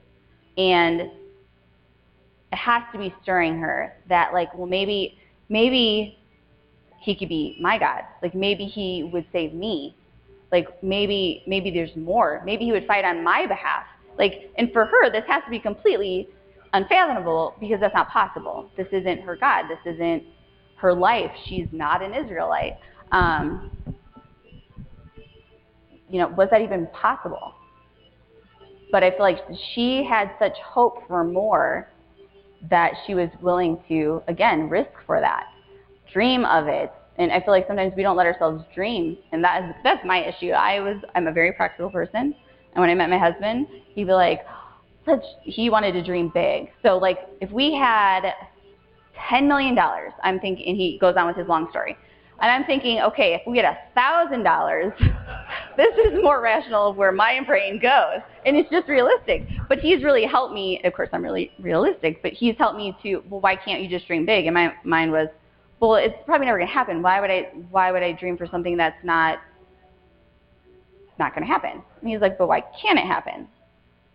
and 0.57 1.01
it 1.01 1.11
has 2.51 2.83
to 2.91 2.97
be 2.97 3.13
stirring 3.21 3.59
her 3.59 3.93
that 4.09 4.33
like, 4.33 4.53
well, 4.57 4.67
maybe 4.67 5.17
maybe 5.51 6.17
he 7.01 7.15
could 7.15 7.29
be 7.29 7.57
my 7.61 7.77
God. 7.77 8.03
Like 8.23 8.33
maybe 8.33 8.65
he 8.65 9.09
would 9.11 9.25
save 9.31 9.53
me. 9.53 9.95
Like 10.51 10.81
maybe 10.81 11.43
maybe 11.45 11.69
there's 11.69 11.95
more. 11.95 12.41
Maybe 12.45 12.65
he 12.65 12.71
would 12.71 12.87
fight 12.87 13.05
on 13.05 13.23
my 13.23 13.45
behalf. 13.45 13.83
Like, 14.17 14.51
and 14.57 14.71
for 14.71 14.85
her, 14.85 15.11
this 15.11 15.23
has 15.27 15.43
to 15.43 15.51
be 15.51 15.59
completely 15.59 16.29
unfathomable 16.73 17.55
because 17.59 17.79
that's 17.81 17.93
not 17.93 18.09
possible. 18.09 18.69
This 18.77 18.87
isn't 18.91 19.21
her 19.21 19.35
God. 19.35 19.65
This 19.67 19.93
isn't 19.93 20.23
her 20.77 20.93
life. 20.93 21.31
She's 21.47 21.67
not 21.71 22.01
an 22.01 22.13
Israelite. 22.13 22.77
Um, 23.11 23.71
you 26.09 26.19
know, 26.19 26.27
was 26.29 26.49
that 26.51 26.61
even 26.61 26.87
possible? 26.87 27.53
But 28.91 29.03
I 29.03 29.11
feel 29.11 29.21
like 29.21 29.39
she 29.73 30.03
had 30.03 30.31
such 30.39 30.57
hope 30.63 31.07
for 31.07 31.23
more 31.23 31.90
that 32.69 32.93
she 33.05 33.15
was 33.15 33.29
willing 33.41 33.79
to, 33.87 34.21
again, 34.27 34.69
risk 34.69 34.91
for 35.05 35.19
that, 35.19 35.47
dream 36.11 36.45
of 36.45 36.67
it. 36.67 36.91
And 37.17 37.31
I 37.31 37.39
feel 37.39 37.51
like 37.51 37.65
sometimes 37.67 37.93
we 37.95 38.03
don't 38.03 38.15
let 38.15 38.25
ourselves 38.25 38.63
dream, 38.73 39.17
and 39.31 39.43
that 39.43 39.63
is 39.63 39.75
that's 39.83 40.05
my 40.05 40.23
issue. 40.23 40.51
I 40.51 40.79
was 40.79 40.97
I'm 41.13 41.27
a 41.27 41.31
very 41.31 41.51
practical 41.51 41.89
person, 41.89 42.33
and 42.73 42.81
when 42.81 42.89
I 42.89 42.95
met 42.95 43.09
my 43.09 43.17
husband, 43.17 43.67
he'd 43.93 44.05
be 44.05 44.13
like, 44.13 44.41
let's, 45.05 45.25
he 45.43 45.69
wanted 45.69 45.91
to 45.93 46.03
dream 46.03 46.31
big. 46.33 46.71
So 46.83 46.97
like 46.97 47.19
if 47.41 47.51
we 47.51 47.73
had 47.73 48.33
$10 49.29 49.47
million, 49.47 49.77
I'm 50.23 50.39
thinking, 50.39 50.67
and 50.67 50.77
he 50.77 50.97
goes 50.99 51.15
on 51.17 51.27
with 51.27 51.35
his 51.35 51.47
long 51.47 51.69
story. 51.69 51.97
And 52.41 52.49
I'm 52.49 52.65
thinking, 52.65 52.99
okay, 53.01 53.35
if 53.35 53.41
we 53.45 53.57
had 53.57 53.77
$1,000, 53.95 54.97
this 55.77 55.95
is 56.05 56.19
more 56.21 56.41
rational 56.41 56.89
of 56.89 56.97
where 56.97 57.11
my 57.11 57.39
brain 57.45 57.79
goes. 57.79 58.21
And 58.45 58.57
it's 58.57 58.69
just 58.69 58.87
realistic. 58.89 59.47
But 59.69 59.79
he's 59.79 60.03
really 60.03 60.25
helped 60.25 60.53
me. 60.53 60.81
Of 60.83 60.93
course, 60.93 61.09
I'm 61.13 61.23
really 61.23 61.51
realistic, 61.59 62.23
but 62.23 62.33
he's 62.33 62.55
helped 62.57 62.77
me 62.77 62.97
to, 63.03 63.23
well, 63.29 63.41
why 63.41 63.55
can't 63.55 63.81
you 63.81 63.89
just 63.89 64.07
dream 64.07 64.25
big? 64.25 64.47
And 64.47 64.55
my 64.55 64.73
mind 64.83 65.11
was, 65.11 65.27
well, 65.79 65.95
it's 65.95 66.15
probably 66.25 66.47
never 66.47 66.57
going 66.57 66.67
to 66.67 66.73
happen. 66.73 67.01
Why 67.01 67.21
would 67.21 67.29
I, 67.29 67.51
why 67.69 67.91
would 67.91 68.03
I 68.03 68.11
dream 68.11 68.37
for 68.37 68.47
something 68.47 68.75
that's 68.75 69.03
not 69.03 69.39
not 71.21 71.33
going 71.33 71.47
to 71.47 71.53
happen. 71.53 71.81
And 72.01 72.09
he's 72.09 72.19
like, 72.19 72.37
but 72.37 72.47
why 72.47 72.61
can't 72.81 72.99
it 72.99 73.05
happen? 73.05 73.47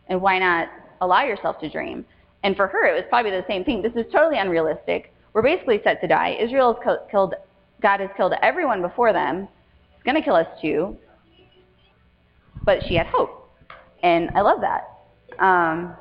And 0.09 0.21
why 0.21 0.39
not 0.39 0.69
allow 1.01 1.25
yourself 1.25 1.59
to 1.61 1.71
dream? 1.71 2.05
And 2.43 2.57
for 2.57 2.67
her, 2.67 2.87
it 2.87 2.95
was 2.95 3.05
probably 3.09 3.31
the 3.31 3.45
same 3.49 3.65
thing. 3.65 3.81
This 3.81 3.95
is 3.95 4.11
totally 4.13 4.39
unrealistic. 4.39 5.15
We're 5.33 5.43
basically 5.43 5.81
set 5.83 6.01
to 6.03 6.07
die. 6.07 6.37
Israel 6.41 6.79
has 6.85 6.99
killed, 7.11 7.35
God 7.83 8.01
has 8.01 8.11
killed 8.17 8.33
everyone 8.43 8.81
before 8.83 9.13
them. 9.13 9.49
He's 9.95 10.03
going 10.05 10.17
to 10.17 10.23
kill 10.23 10.35
us 10.35 10.47
too. 10.61 10.97
But 12.65 12.83
she 12.87 12.95
had 12.95 13.07
hope. 13.07 13.51
And 14.03 14.31
I 14.35 14.41
love 14.41 14.61
that. 14.61 15.43
Um, 15.43 15.95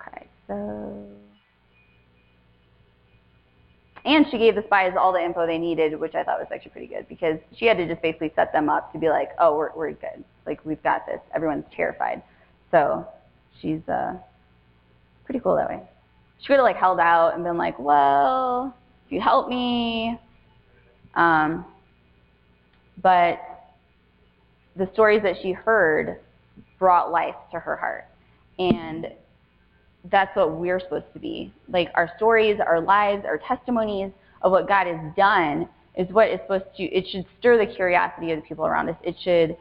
okay, 0.00 0.26
so. 0.46 1.06
And 4.04 4.26
she 4.30 4.38
gave 4.38 4.54
the 4.54 4.62
spies 4.62 4.94
all 4.98 5.12
the 5.12 5.22
info 5.22 5.46
they 5.46 5.58
needed, 5.58 5.98
which 5.98 6.14
I 6.14 6.24
thought 6.24 6.38
was 6.38 6.48
actually 6.52 6.70
pretty 6.70 6.86
good 6.86 7.06
because 7.08 7.38
she 7.56 7.66
had 7.66 7.76
to 7.76 7.86
just 7.86 8.00
basically 8.00 8.32
set 8.34 8.52
them 8.52 8.68
up 8.68 8.92
to 8.92 8.98
be 8.98 9.08
like, 9.08 9.30
oh, 9.38 9.56
we're, 9.56 9.70
we're 9.76 9.92
good. 9.92 10.24
Like, 10.46 10.64
we've 10.64 10.82
got 10.82 11.06
this. 11.06 11.20
Everyone's 11.34 11.66
terrified. 11.74 12.22
So 12.70 13.06
she's 13.60 13.86
uh, 13.88 14.14
pretty 15.24 15.40
cool 15.40 15.56
that 15.56 15.68
way. 15.68 15.82
She 16.40 16.46
could 16.46 16.56
have 16.56 16.64
like 16.64 16.76
held 16.76 16.98
out 16.98 17.34
and 17.34 17.44
been 17.44 17.58
like, 17.58 17.78
well, 17.78 18.74
if 19.06 19.12
you 19.12 19.20
help 19.20 19.48
me. 19.48 20.18
Um, 21.14 21.64
but 23.02 23.40
the 24.76 24.88
stories 24.92 25.22
that 25.22 25.36
she 25.42 25.52
heard 25.52 26.20
brought 26.78 27.10
life 27.10 27.34
to 27.52 27.58
her 27.58 27.76
heart. 27.76 28.06
And 28.58 29.08
that's 30.10 30.34
what 30.34 30.52
we're 30.52 30.80
supposed 30.80 31.12
to 31.12 31.18
be. 31.18 31.52
Like 31.68 31.90
our 31.94 32.10
stories, 32.16 32.58
our 32.64 32.80
lives, 32.80 33.24
our 33.26 33.38
testimonies 33.38 34.12
of 34.42 34.52
what 34.52 34.66
God 34.66 34.86
has 34.86 35.14
done 35.16 35.68
is 35.96 36.10
what 36.12 36.30
is 36.30 36.40
supposed 36.42 36.64
to, 36.76 36.84
it 36.84 37.06
should 37.08 37.26
stir 37.38 37.58
the 37.58 37.70
curiosity 37.70 38.32
of 38.32 38.40
the 38.40 38.46
people 38.46 38.66
around 38.66 38.88
us. 38.88 38.96
It 39.02 39.16
should 39.22 39.56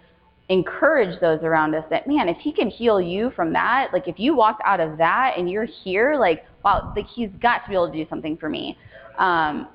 encourage 0.49 1.19
those 1.19 1.41
around 1.43 1.75
us 1.75 1.85
that, 1.89 2.07
man, 2.07 2.27
if 2.27 2.37
he 2.37 2.51
can 2.51 2.69
heal 2.69 2.99
you 2.99 3.31
from 3.35 3.53
that, 3.53 3.89
like 3.93 4.07
if 4.07 4.19
you 4.19 4.35
walked 4.35 4.61
out 4.65 4.79
of 4.79 4.97
that 4.97 5.35
and 5.37 5.49
you're 5.49 5.65
here, 5.65 6.15
like, 6.17 6.43
wow, 6.63 6.91
like 6.95 7.07
he's 7.07 7.29
got 7.41 7.59
to 7.59 7.69
be 7.69 7.75
able 7.75 7.91
to 7.91 7.93
do 7.93 8.07
something 8.09 8.35
for 8.35 8.49
me. 8.49 8.77
Um, 9.17 9.67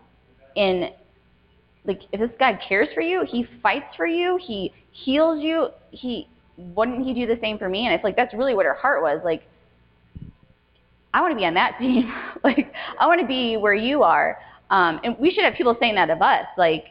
and 0.57 0.91
like 1.85 2.03
if 2.13 2.21
this 2.21 2.31
God 2.39 2.59
cares 2.67 2.89
for 2.95 3.01
you, 3.01 3.25
he 3.29 3.47
fights 3.63 3.95
for 3.97 4.07
you, 4.07 4.39
he 4.43 4.73
heals 4.91 5.43
you, 5.43 5.69
he 5.91 6.29
wouldn't 6.57 7.05
he 7.05 7.15
do 7.15 7.27
the 7.27 7.39
same 7.41 7.59
for 7.59 7.69
me? 7.69 7.87
And 7.87 7.95
it's 7.95 8.05
like 8.05 8.17
that's 8.17 8.35
really 8.35 8.55
what 8.55 8.67
her 8.67 8.75
heart 8.75 9.03
was. 9.03 9.21
Like 9.25 9.43
I 11.15 11.21
want 11.21 11.31
to 11.31 11.37
be 11.37 11.47
on 11.47 11.55
that 11.55 11.79
team. 11.81 12.13
like, 12.43 12.73
I 12.99 13.07
want 13.07 13.21
to 13.21 13.27
be 13.27 13.57
where 13.57 13.75
you 13.75 14.03
are. 14.03 14.39
Um, 14.69 15.01
and 15.05 15.17
we 15.19 15.33
should 15.33 15.45
have 15.45 15.55
people 15.55 15.77
saying 15.81 15.95
that 15.95 16.11
of 16.11 16.21
us. 16.21 16.47
Like, 16.59 16.87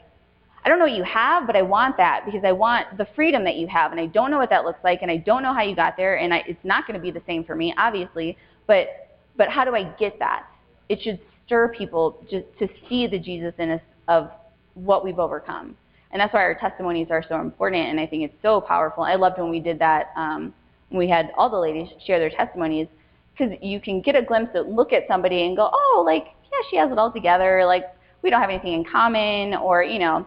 I 0.66 0.70
don't 0.70 0.80
know 0.80 0.86
what 0.86 0.94
you 0.94 1.04
have, 1.04 1.46
but 1.46 1.56
I 1.56 1.62
want 1.62 1.98
that 1.98 2.26
because 2.26 2.44
I 2.46 2.54
want 2.54 2.98
the 2.98 3.06
freedom 3.16 3.44
that 3.44 3.58
you 3.58 3.68
have, 3.68 3.92
and 3.92 4.00
I 4.00 4.06
don't 4.06 4.32
know 4.32 4.38
what 4.38 4.50
that 4.50 4.64
looks 4.64 4.84
like, 4.84 5.02
and 5.02 5.12
I 5.12 5.18
don't 5.18 5.44
know 5.44 5.54
how 5.54 5.62
you 5.62 5.76
got 5.76 5.98
there, 5.98 6.18
and 6.18 6.34
I, 6.34 6.44
it's 6.48 6.64
not 6.64 6.88
going 6.88 6.98
to 6.98 7.02
be 7.02 7.12
the 7.12 7.22
same 7.28 7.44
for 7.44 7.56
me, 7.56 7.74
obviously. 7.78 8.38
But 8.66 8.88
but 9.36 9.50
how 9.50 9.66
do 9.66 9.76
I 9.76 9.84
get 9.84 10.20
that? 10.20 10.48
It 10.88 11.02
should 11.02 11.20
stir 11.46 11.70
people 11.70 12.26
just 12.30 12.46
to 12.60 12.70
see 12.88 13.08
the 13.08 13.20
Jesus 13.20 13.54
in 13.58 13.72
us 13.72 13.82
of 14.08 14.32
what 14.76 15.04
we've 15.04 15.20
overcome, 15.20 15.76
and 16.12 16.20
that's 16.22 16.34
why 16.34 16.42
our 16.42 16.56
testimonies 16.56 17.08
are 17.10 17.24
so 17.28 17.42
important. 17.42 17.90
And 17.90 18.00
I 18.00 18.08
think 18.08 18.24
it's 18.24 18.42
so 18.42 18.62
powerful. 18.62 19.04
I 19.04 19.16
loved 19.16 19.40
when 19.40 19.50
we 19.50 19.60
did 19.60 19.80
that. 19.80 20.12
Um, 20.16 20.54
when 20.90 21.00
we 21.00 21.10
had 21.10 21.32
all 21.36 21.50
the 21.50 21.58
ladies 21.58 21.90
share 22.06 22.20
their 22.20 22.30
testimonies 22.30 22.88
because 23.36 23.58
you 23.62 23.82
can 23.82 24.00
get 24.00 24.16
a 24.16 24.22
glimpse 24.22 24.52
at 24.56 24.70
look 24.70 24.94
at 24.94 25.04
somebody 25.08 25.46
and 25.46 25.58
go, 25.58 25.70
oh, 25.74 26.04
like 26.06 26.28
yeah, 26.44 26.60
she 26.70 26.78
has 26.78 26.92
it 26.92 26.98
all 26.98 27.12
together. 27.12 27.66
Like 27.66 27.86
we 28.22 28.30
don't 28.30 28.40
have 28.40 28.50
anything 28.50 28.74
in 28.74 28.86
common, 28.86 29.56
or 29.56 29.84
you 29.84 30.00
know, 30.00 30.26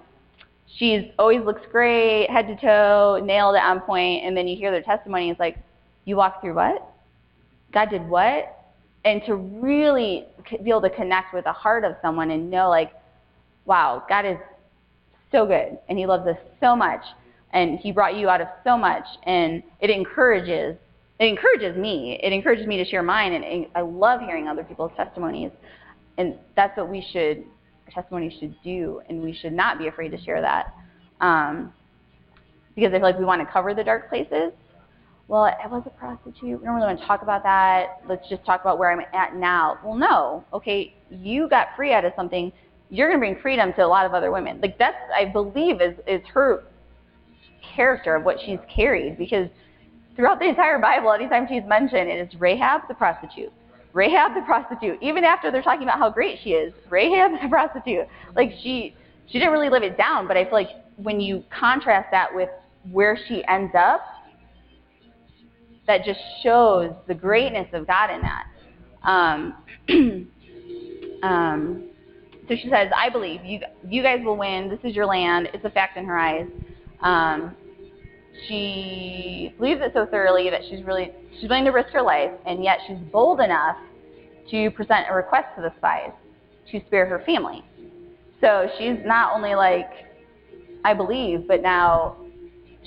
she's 0.74 1.04
always 1.18 1.42
looks 1.42 1.62
great, 1.70 2.28
head 2.30 2.46
to 2.48 2.56
toe, 2.56 3.20
nailed 3.24 3.54
it 3.54 3.62
on 3.62 3.80
point. 3.80 4.24
And 4.24 4.36
then 4.36 4.48
you 4.48 4.56
hear 4.56 4.70
their 4.70 4.82
testimony. 4.82 5.30
It's 5.30 5.40
like, 5.40 5.58
you 6.04 6.16
walked 6.16 6.42
through 6.42 6.54
what? 6.54 6.94
God 7.72 7.90
did 7.90 8.06
what? 8.08 8.56
and 9.06 9.22
to 9.24 9.36
really 9.36 10.26
be 10.64 10.68
able 10.68 10.82
to 10.82 10.90
connect 10.90 11.32
with 11.32 11.44
the 11.44 11.52
heart 11.52 11.84
of 11.84 11.94
someone 12.02 12.32
and 12.32 12.50
know 12.50 12.68
like, 12.68 12.92
wow, 13.64 14.02
God 14.08 14.26
is 14.26 14.36
so 15.30 15.46
good 15.46 15.78
and 15.88 15.96
he 15.96 16.06
loves 16.06 16.26
us 16.26 16.36
so 16.60 16.74
much 16.74 17.02
and 17.52 17.78
he 17.78 17.92
brought 17.92 18.16
you 18.16 18.28
out 18.28 18.40
of 18.40 18.48
so 18.64 18.76
much 18.76 19.04
and 19.22 19.62
it 19.80 19.90
encourages 19.90 20.76
it 21.18 21.24
encourages 21.24 21.76
me 21.76 22.18
it 22.22 22.32
encourages 22.32 22.66
me 22.66 22.76
to 22.76 22.84
share 22.84 23.02
mine 23.02 23.32
and 23.32 23.66
i 23.74 23.80
love 23.80 24.20
hearing 24.20 24.46
other 24.46 24.62
people's 24.62 24.92
testimonies 24.96 25.50
and 26.16 26.36
that's 26.54 26.76
what 26.76 26.88
we 26.88 27.04
should 27.12 27.42
testimonies 27.92 28.32
should 28.38 28.54
do 28.62 29.00
and 29.08 29.22
we 29.22 29.32
should 29.32 29.52
not 29.52 29.78
be 29.78 29.88
afraid 29.88 30.10
to 30.10 30.20
share 30.22 30.40
that 30.40 30.74
um, 31.20 31.72
because 32.74 32.90
i 32.90 32.96
feel 32.96 33.02
like 33.02 33.18
we 33.18 33.24
want 33.24 33.40
to 33.40 33.52
cover 33.52 33.74
the 33.74 33.84
dark 33.84 34.08
places. 34.08 34.52
Well 35.28 35.42
i 35.42 35.66
was 35.66 35.82
a 35.86 35.90
prostitute. 35.90 36.60
We 36.60 36.66
don't 36.66 36.74
really 36.74 36.86
want 36.86 37.00
to 37.00 37.06
talk 37.06 37.22
about 37.22 37.42
that. 37.42 38.00
Let's 38.08 38.28
just 38.28 38.44
talk 38.44 38.60
about 38.60 38.78
where 38.78 38.92
i'm 38.92 39.00
at 39.12 39.34
now. 39.34 39.78
Well 39.84 39.96
no. 39.96 40.44
Okay 40.52 40.94
you 41.10 41.48
got 41.48 41.68
free 41.76 41.92
out 41.92 42.04
of 42.04 42.12
something. 42.16 42.52
You're 42.90 43.08
going 43.08 43.18
to 43.18 43.20
bring 43.20 43.40
freedom 43.40 43.72
to 43.74 43.84
a 43.84 43.86
lot 43.86 44.06
of 44.06 44.14
other 44.14 44.30
women. 44.30 44.60
Like 44.60 44.78
that's, 44.78 44.96
I 45.14 45.26
believe, 45.26 45.80
is 45.80 45.96
is 46.06 46.22
her 46.32 46.64
character 47.74 48.14
of 48.14 48.24
what 48.24 48.36
she's 48.44 48.58
carried 48.74 49.18
because 49.18 49.48
throughout 50.14 50.38
the 50.38 50.46
entire 50.46 50.78
Bible, 50.78 51.12
anytime 51.12 51.46
she's 51.48 51.64
mentioned, 51.66 52.08
it 52.08 52.32
is 52.32 52.40
Rahab 52.40 52.82
the 52.88 52.94
prostitute. 52.94 53.52
Rahab 53.96 54.34
the 54.34 54.42
prostitute. 54.42 54.98
Even 55.00 55.24
after 55.24 55.50
they're 55.50 55.62
talking 55.62 55.84
about 55.84 55.98
how 55.98 56.10
great 56.10 56.38
she 56.44 56.50
is, 56.50 56.74
Rahab 56.90 57.32
the 57.40 57.48
prostitute. 57.50 58.06
Like 58.36 58.52
she 58.62 58.94
she 59.26 59.38
didn't 59.38 59.52
really 59.52 59.70
live 59.70 59.82
it 59.82 59.96
down, 59.96 60.28
but 60.28 60.36
I 60.36 60.44
feel 60.44 60.52
like 60.52 60.68
when 60.96 61.18
you 61.18 61.42
contrast 61.50 62.08
that 62.10 62.28
with 62.32 62.50
where 62.92 63.18
she 63.26 63.42
ends 63.48 63.72
up, 63.76 64.02
that 65.86 66.04
just 66.04 66.20
shows 66.42 66.92
the 67.08 67.14
greatness 67.14 67.68
of 67.72 67.86
God 67.86 68.10
in 68.10 68.20
that. 68.20 68.46
Um, 69.02 69.54
um, 71.22 71.88
so 72.48 72.54
she 72.54 72.68
says, 72.68 72.90
I 72.94 73.08
believe 73.08 73.44
you, 73.44 73.60
you 73.88 74.02
guys 74.02 74.20
will 74.22 74.36
win. 74.36 74.68
This 74.68 74.78
is 74.88 74.94
your 74.94 75.06
land. 75.06 75.48
It's 75.54 75.64
a 75.64 75.70
fact 75.70 75.96
in 75.96 76.04
her 76.04 76.18
eyes. 76.18 76.46
Um, 77.00 77.56
she 78.46 79.54
believes 79.58 79.80
it 79.82 79.92
so 79.94 80.06
thoroughly 80.06 80.50
that 80.50 80.62
she's 80.68 80.84
really 80.84 81.12
she's 81.38 81.48
willing 81.48 81.64
to 81.64 81.70
risk 81.70 81.90
her 81.90 82.02
life, 82.02 82.30
and 82.46 82.62
yet 82.62 82.78
she's 82.86 82.98
bold 83.12 83.40
enough 83.40 83.76
to 84.50 84.70
present 84.72 85.06
a 85.10 85.14
request 85.14 85.48
to 85.56 85.62
the 85.62 85.72
spies 85.78 86.12
to 86.70 86.80
spare 86.86 87.06
her 87.06 87.22
family. 87.24 87.64
So 88.40 88.68
she's 88.78 88.98
not 89.04 89.34
only 89.34 89.54
like, 89.54 89.90
I 90.84 90.94
believe, 90.94 91.48
but 91.48 91.62
now 91.62 92.16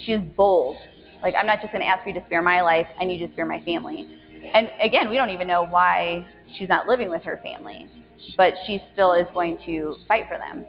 she's 0.05 0.19
bold. 0.37 0.77
Like, 1.21 1.33
I'm 1.37 1.47
not 1.47 1.59
just 1.61 1.73
going 1.73 1.81
to 1.83 1.87
ask 1.87 2.05
you 2.07 2.13
to 2.13 2.23
spare 2.27 2.41
my 2.41 2.61
life, 2.61 2.87
I 2.99 3.05
need 3.05 3.19
you 3.19 3.27
to 3.27 3.33
spare 3.33 3.45
my 3.45 3.61
family. 3.63 4.07
And 4.53 4.69
again, 4.81 5.09
we 5.09 5.17
don't 5.17 5.31
even 5.31 5.47
know 5.47 5.65
why 5.65 6.25
she's 6.57 6.69
not 6.69 6.87
living 6.87 7.09
with 7.09 7.23
her 7.23 7.39
family 7.43 7.89
but 8.37 8.53
she 8.65 8.81
still 8.93 9.13
is 9.13 9.27
going 9.33 9.57
to 9.65 9.95
fight 10.07 10.25
for 10.27 10.37
them. 10.37 10.65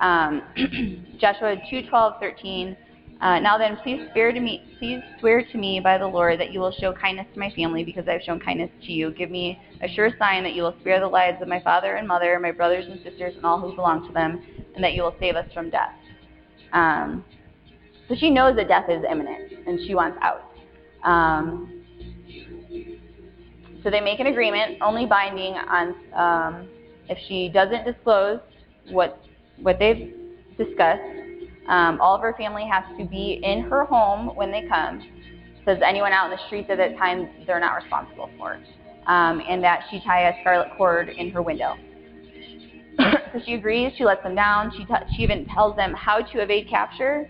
Um, 0.00 1.16
Joshua 1.20 1.56
2, 1.68 1.88
12, 1.88 2.14
13. 2.20 2.76
Uh, 3.20 3.38
now 3.38 3.58
then, 3.58 3.76
please 3.82 4.08
swear 4.12 4.32
to 4.32 4.40
me. 4.40 4.64
Please 4.78 5.00
swear 5.18 5.44
to 5.44 5.58
me 5.58 5.78
by 5.78 5.98
the 5.98 6.06
Lord 6.06 6.40
that 6.40 6.52
you 6.52 6.60
will 6.60 6.72
show 6.72 6.92
kindness 6.92 7.26
to 7.34 7.38
my 7.38 7.50
family, 7.50 7.84
because 7.84 8.08
I 8.08 8.12
have 8.12 8.22
shown 8.22 8.40
kindness 8.40 8.70
to 8.86 8.92
you. 8.92 9.10
Give 9.10 9.30
me 9.30 9.60
a 9.82 9.88
sure 9.88 10.10
sign 10.18 10.42
that 10.44 10.54
you 10.54 10.62
will 10.62 10.74
spare 10.80 11.00
the 11.00 11.06
lives 11.06 11.42
of 11.42 11.48
my 11.48 11.60
father 11.60 11.96
and 11.96 12.08
mother, 12.08 12.38
my 12.40 12.50
brothers 12.50 12.86
and 12.88 12.98
sisters, 13.02 13.34
and 13.36 13.44
all 13.44 13.60
who 13.60 13.74
belong 13.76 14.06
to 14.06 14.12
them, 14.14 14.42
and 14.74 14.82
that 14.82 14.94
you 14.94 15.02
will 15.02 15.14
save 15.20 15.36
us 15.36 15.46
from 15.52 15.68
death. 15.68 15.92
Um, 16.72 17.22
so 18.08 18.14
she 18.16 18.30
knows 18.30 18.56
that 18.56 18.68
death 18.68 18.88
is 18.88 19.04
imminent, 19.10 19.52
and 19.66 19.78
she 19.86 19.94
wants 19.94 20.18
out. 20.22 20.50
Um, 21.04 21.82
so 23.82 23.90
they 23.90 24.00
make 24.00 24.20
an 24.20 24.28
agreement, 24.28 24.78
only 24.80 25.04
binding 25.04 25.54
on 25.54 25.94
um, 26.14 26.68
if 27.10 27.18
she 27.28 27.50
doesn't 27.50 27.84
disclose 27.84 28.40
what 28.90 29.22
what 29.60 29.78
they've 29.78 30.14
discussed, 30.56 31.02
um, 31.70 32.00
all 32.00 32.14
of 32.14 32.20
her 32.20 32.34
family 32.36 32.66
has 32.70 32.84
to 32.98 33.04
be 33.04 33.40
in 33.42 33.62
her 33.62 33.84
home 33.84 34.34
when 34.36 34.50
they 34.50 34.66
come. 34.68 35.02
Says 35.64 35.78
anyone 35.84 36.12
out 36.12 36.30
in 36.30 36.36
the 36.36 36.46
streets 36.46 36.68
at 36.70 36.78
that 36.78 36.96
time, 36.96 37.28
they're 37.46 37.60
not 37.60 37.74
responsible 37.74 38.30
for. 38.38 38.58
Um, 39.06 39.42
and 39.48 39.62
that 39.64 39.84
she 39.90 40.00
tie 40.00 40.28
a 40.28 40.40
scarlet 40.40 40.68
cord 40.76 41.08
in 41.08 41.30
her 41.30 41.42
window. 41.42 41.76
so 42.98 43.40
she 43.44 43.54
agrees. 43.54 43.92
She 43.96 44.04
lets 44.04 44.22
them 44.22 44.34
down. 44.34 44.72
She, 44.76 44.84
t- 44.84 45.16
she 45.16 45.22
even 45.22 45.46
tells 45.46 45.76
them 45.76 45.94
how 45.94 46.20
to 46.20 46.38
evade 46.40 46.68
capture, 46.68 47.28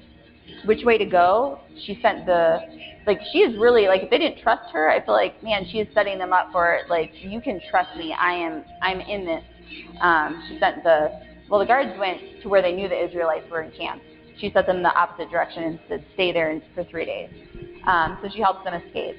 which 0.64 0.84
way 0.84 0.98
to 0.98 1.06
go. 1.06 1.60
She 1.84 1.98
sent 2.02 2.26
the 2.26 2.58
like 3.06 3.20
she 3.32 3.38
is 3.38 3.58
really 3.58 3.86
like 3.86 4.02
if 4.02 4.10
they 4.10 4.18
didn't 4.18 4.42
trust 4.42 4.70
her, 4.72 4.90
I 4.90 5.04
feel 5.04 5.14
like 5.14 5.42
man, 5.42 5.64
she 5.70 5.78
is 5.78 5.88
setting 5.94 6.18
them 6.18 6.32
up 6.32 6.50
for 6.52 6.74
it. 6.74 6.88
Like 6.90 7.12
you 7.14 7.40
can 7.40 7.60
trust 7.70 7.96
me. 7.96 8.14
I 8.18 8.32
am 8.32 8.64
I'm 8.82 9.00
in 9.00 9.24
this 9.24 9.42
um, 10.00 10.42
she 10.48 10.58
sent 10.58 10.82
the, 10.82 11.20
well, 11.48 11.60
the 11.60 11.66
guards 11.66 11.90
went 11.98 12.20
to 12.42 12.48
where 12.48 12.62
they 12.62 12.72
knew 12.72 12.88
the 12.88 13.04
Israelites 13.04 13.46
were 13.50 13.62
encamped. 13.62 14.04
She 14.40 14.50
sent 14.52 14.66
them 14.66 14.78
in 14.78 14.82
the 14.82 14.94
opposite 14.94 15.30
direction 15.30 15.64
and 15.64 15.80
said, 15.88 16.04
stay 16.14 16.32
there 16.32 16.60
for 16.74 16.84
three 16.84 17.04
days. 17.04 17.30
Um, 17.86 18.18
so 18.22 18.28
she 18.32 18.40
helps 18.40 18.64
them 18.64 18.74
escape. 18.74 19.16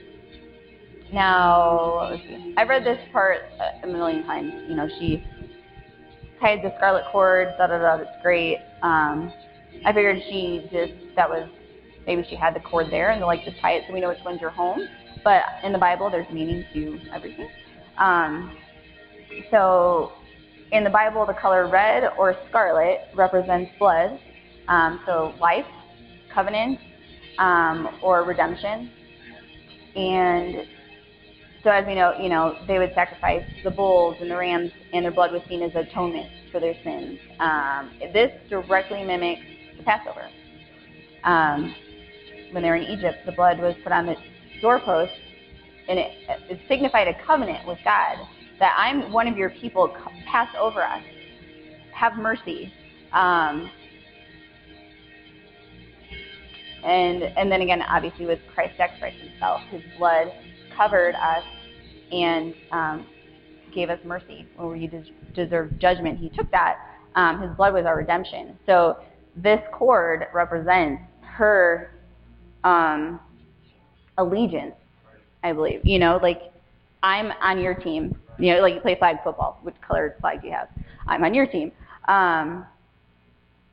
Now, 1.13 2.17
I've 2.57 2.69
read 2.69 2.84
this 2.84 2.99
part 3.12 3.41
a 3.84 3.88
million 3.88 4.23
times. 4.23 4.51
You 4.67 4.75
know, 4.75 4.88
she 4.99 5.23
tied 6.39 6.63
the 6.63 6.73
scarlet 6.77 7.03
cord, 7.12 7.49
da 7.57 7.67
da 7.67 7.77
da, 7.77 7.97
that's 7.97 8.21
great. 8.23 8.57
Um, 8.81 9.31
I 9.86 9.93
figured 9.93 10.21
she 10.29 10.67
just, 10.71 10.93
that 11.15 11.29
was, 11.29 11.49
maybe 12.07 12.25
she 12.29 12.36
had 12.36 12.55
the 12.55 12.60
cord 12.62 12.88
there 12.89 13.12
and 13.12 13.21
they 13.21 13.25
like 13.25 13.43
just 13.45 13.60
tie 13.60 13.73
it 13.73 13.84
so 13.88 13.93
we 13.93 13.99
know 13.99 14.10
which 14.10 14.23
one's 14.25 14.41
your 14.41 14.49
home. 14.49 14.88
But 15.23 15.43
in 15.63 15.71
the 15.71 15.77
Bible, 15.77 16.10
there's 16.10 16.31
meaning 16.31 16.65
to 16.73 16.99
everything. 17.13 17.49
Um, 17.97 18.57
so 19.51 20.13
in 20.71 20.84
the 20.84 20.89
Bible, 20.89 21.25
the 21.25 21.34
color 21.34 21.67
red 21.67 22.10
or 22.17 22.36
scarlet 22.49 23.01
represents 23.15 23.71
blood, 23.77 24.19
um, 24.71 25.01
so 25.05 25.36
life, 25.39 25.65
covenant, 26.34 26.79
um, 27.38 27.99
or 28.01 28.23
redemption. 28.23 28.89
And 29.95 30.65
so 31.63 31.69
as 31.69 31.86
we 31.86 31.93
know, 31.93 32.13
you 32.19 32.29
know, 32.29 32.57
they 32.67 32.79
would 32.79 32.93
sacrifice 32.95 33.43
the 33.63 33.69
bulls 33.69 34.17
and 34.21 34.31
the 34.31 34.38
rams, 34.38 34.71
and 34.93 35.03
their 35.03 35.12
blood 35.12 35.31
was 35.31 35.41
seen 35.49 35.62
as 35.62 35.75
atonement 35.75 36.29
for 36.51 36.60
their 36.60 36.75
sins. 36.84 37.19
Um, 37.39 37.91
this 38.13 38.31
directly 38.49 39.03
mimics 39.03 39.41
the 39.77 39.84
Passover. 39.84 40.29
Um, 41.23 41.75
when 42.51 42.63
they 42.63 42.69
were 42.69 42.77
in 42.77 42.84
Egypt, 42.84 43.25
the 43.25 43.31
blood 43.34 43.60
was 43.60 43.75
put 43.84 43.91
on 43.91 44.05
the 44.05 44.15
doorpost, 44.62 45.12
and 45.89 45.99
it, 45.99 46.12
it 46.49 46.60
signified 46.67 47.07
a 47.07 47.25
covenant 47.25 47.67
with 47.67 47.77
God 47.84 48.17
that 48.60 48.75
I'm 48.77 49.12
one 49.12 49.27
of 49.27 49.38
your 49.38 49.49
people, 49.49 49.93
pass 50.25 50.47
over 50.60 50.84
us. 50.84 51.03
Have 51.93 52.17
mercy. 52.17 52.71
Um, 53.12 53.69
and 56.84 57.24
and 57.24 57.52
then 57.52 57.62
again, 57.62 57.82
obviously, 57.82 58.26
with 58.26 58.39
Christ 58.54 58.78
sacrifice 58.78 59.13
Himself, 59.22 59.62
His 59.70 59.82
blood 59.98 60.32
covered 60.76 61.15
us 61.15 61.44
and 62.12 62.54
um, 62.72 63.06
gave 63.74 63.89
us 63.89 64.00
mercy 64.04 64.48
when 64.56 64.70
we 64.72 64.89
deserved 65.34 65.80
judgment. 65.80 66.20
He 66.20 66.30
took 66.30 66.50
that. 66.52 66.78
Um, 67.15 67.41
his 67.41 67.52
blood 67.58 67.74
was 67.74 67.86
our 67.86 67.98
redemption. 67.98 68.58
So 68.65 68.98
this 69.36 69.60
cord 69.74 70.28
represents 70.34 71.02
her 71.24 72.00
um, 72.63 73.20
allegiance, 74.17 74.76
I 75.44 75.54
believe. 75.54 75.82
You 75.84 76.00
know, 76.00 76.20
like 76.22 76.54
I'm 77.04 77.32
on 77.41 77.60
your 77.60 77.74
team. 77.74 78.17
You 78.39 78.56
know, 78.56 78.62
like 78.62 78.74
you 78.74 78.80
play 78.80 78.96
flag 78.96 79.17
football. 79.24 79.60
Which 79.63 79.76
colored 79.86 80.15
flag 80.22 80.41
do 80.41 80.48
you 80.48 80.54
have? 80.54 80.70
I'm 81.08 81.24
on 81.24 81.34
your 81.34 81.46
team. 81.46 81.72
Um, 82.08 82.65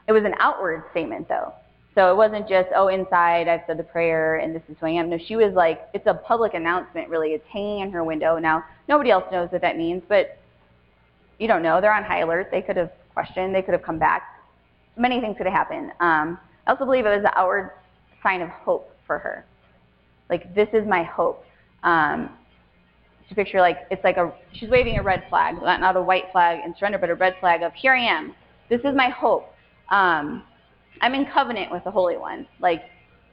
it 0.06 0.12
was 0.12 0.24
an 0.24 0.34
outward 0.38 0.84
statement, 0.90 1.28
though. 1.28 1.52
So 1.94 2.12
it 2.12 2.16
wasn't 2.16 2.48
just, 2.48 2.68
oh, 2.76 2.88
inside 2.88 3.48
I've 3.48 3.62
said 3.66 3.78
the 3.78 3.82
prayer 3.82 4.36
and 4.36 4.54
this 4.54 4.62
is 4.68 4.76
who 4.78 4.86
I 4.86 4.90
am. 4.90 5.10
No, 5.10 5.18
she 5.18 5.36
was 5.36 5.52
like, 5.54 5.88
it's 5.94 6.06
a 6.06 6.14
public 6.14 6.54
announcement, 6.54 7.08
really. 7.08 7.30
It's 7.30 7.46
hanging 7.52 7.80
in 7.80 7.90
her 7.90 8.04
window. 8.04 8.38
Now, 8.38 8.64
nobody 8.88 9.10
else 9.10 9.24
knows 9.32 9.50
what 9.50 9.62
that 9.62 9.76
means, 9.76 10.02
but 10.08 10.38
you 11.38 11.48
don't 11.48 11.62
know. 11.62 11.80
They're 11.80 11.94
on 11.94 12.04
high 12.04 12.20
alert. 12.20 12.48
They 12.50 12.62
could 12.62 12.76
have 12.76 12.92
questioned. 13.14 13.54
They 13.54 13.62
could 13.62 13.72
have 13.72 13.82
come 13.82 13.98
back. 13.98 14.22
Many 14.96 15.20
things 15.20 15.36
could 15.36 15.46
have 15.46 15.54
happened. 15.54 15.90
Um, 16.00 16.38
I 16.66 16.72
also 16.72 16.84
believe 16.84 17.06
it 17.06 17.10
was 17.10 17.24
an 17.24 17.32
outward 17.34 17.72
sign 18.22 18.42
of 18.42 18.48
hope 18.48 18.94
for 19.06 19.18
her. 19.18 19.44
Like, 20.30 20.54
this 20.54 20.68
is 20.72 20.86
my 20.86 21.02
hope. 21.02 21.44
Um, 21.82 22.30
to 23.28 23.34
picture 23.34 23.60
like 23.60 23.86
it's 23.90 24.02
like 24.04 24.16
a 24.16 24.32
she's 24.52 24.70
waving 24.70 24.98
a 24.98 25.02
red 25.02 25.22
flag, 25.28 25.56
not, 25.56 25.80
not 25.80 25.96
a 25.96 26.02
white 26.02 26.24
flag 26.32 26.64
in 26.64 26.74
surrender, 26.78 26.98
but 26.98 27.10
a 27.10 27.14
red 27.14 27.34
flag 27.40 27.62
of 27.62 27.72
here 27.74 27.94
I 27.94 28.00
am. 28.00 28.34
This 28.68 28.80
is 28.80 28.94
my 28.94 29.10
hope. 29.10 29.52
Um, 29.90 30.44
I'm 31.00 31.14
in 31.14 31.26
covenant 31.26 31.70
with 31.70 31.84
the 31.84 31.90
Holy 31.90 32.16
One. 32.16 32.46
Like, 32.60 32.82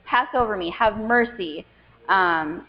pass 0.05 0.27
over 0.33 0.55
me, 0.55 0.69
have 0.71 0.97
mercy. 0.97 1.65
Um, 2.09 2.67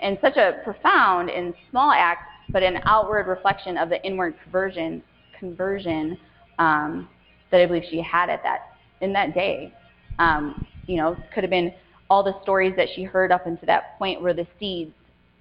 and 0.00 0.18
such 0.20 0.36
a 0.36 0.60
profound 0.64 1.30
and 1.30 1.54
small 1.70 1.90
act, 1.92 2.28
but 2.50 2.62
an 2.62 2.80
outward 2.84 3.28
reflection 3.28 3.78
of 3.78 3.88
the 3.88 4.04
inward 4.04 4.34
conversion 4.42 5.02
conversion 5.38 6.18
um, 6.58 7.08
that 7.50 7.60
I 7.60 7.66
believe 7.66 7.84
she 7.90 8.00
had 8.00 8.28
at 8.28 8.42
that 8.42 8.76
in 9.00 9.12
that 9.12 9.34
day. 9.34 9.72
Um, 10.18 10.66
you 10.86 10.96
know, 10.96 11.16
could 11.34 11.42
have 11.42 11.50
been 11.50 11.72
all 12.10 12.22
the 12.22 12.40
stories 12.42 12.74
that 12.76 12.88
she 12.94 13.02
heard 13.02 13.32
up 13.32 13.46
until 13.46 13.66
that 13.66 13.98
point 13.98 14.20
were 14.20 14.34
the 14.34 14.46
seeds 14.60 14.92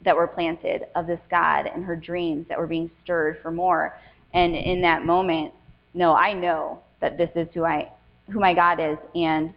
that 0.03 0.15
were 0.15 0.27
planted 0.27 0.83
of 0.95 1.05
this 1.05 1.19
God 1.29 1.67
and 1.67 1.83
her 1.83 1.95
dreams 1.95 2.45
that 2.49 2.57
were 2.57 2.67
being 2.67 2.89
stirred 3.03 3.37
for 3.41 3.51
more. 3.51 3.97
And 4.33 4.55
in 4.55 4.81
that 4.81 5.05
moment, 5.05 5.53
no, 5.93 6.13
I 6.13 6.33
know 6.33 6.79
that 7.01 7.17
this 7.17 7.29
is 7.35 7.47
who 7.53 7.65
I 7.65 7.91
who 8.31 8.39
my 8.39 8.53
God 8.53 8.79
is 8.79 8.97
and 9.15 9.53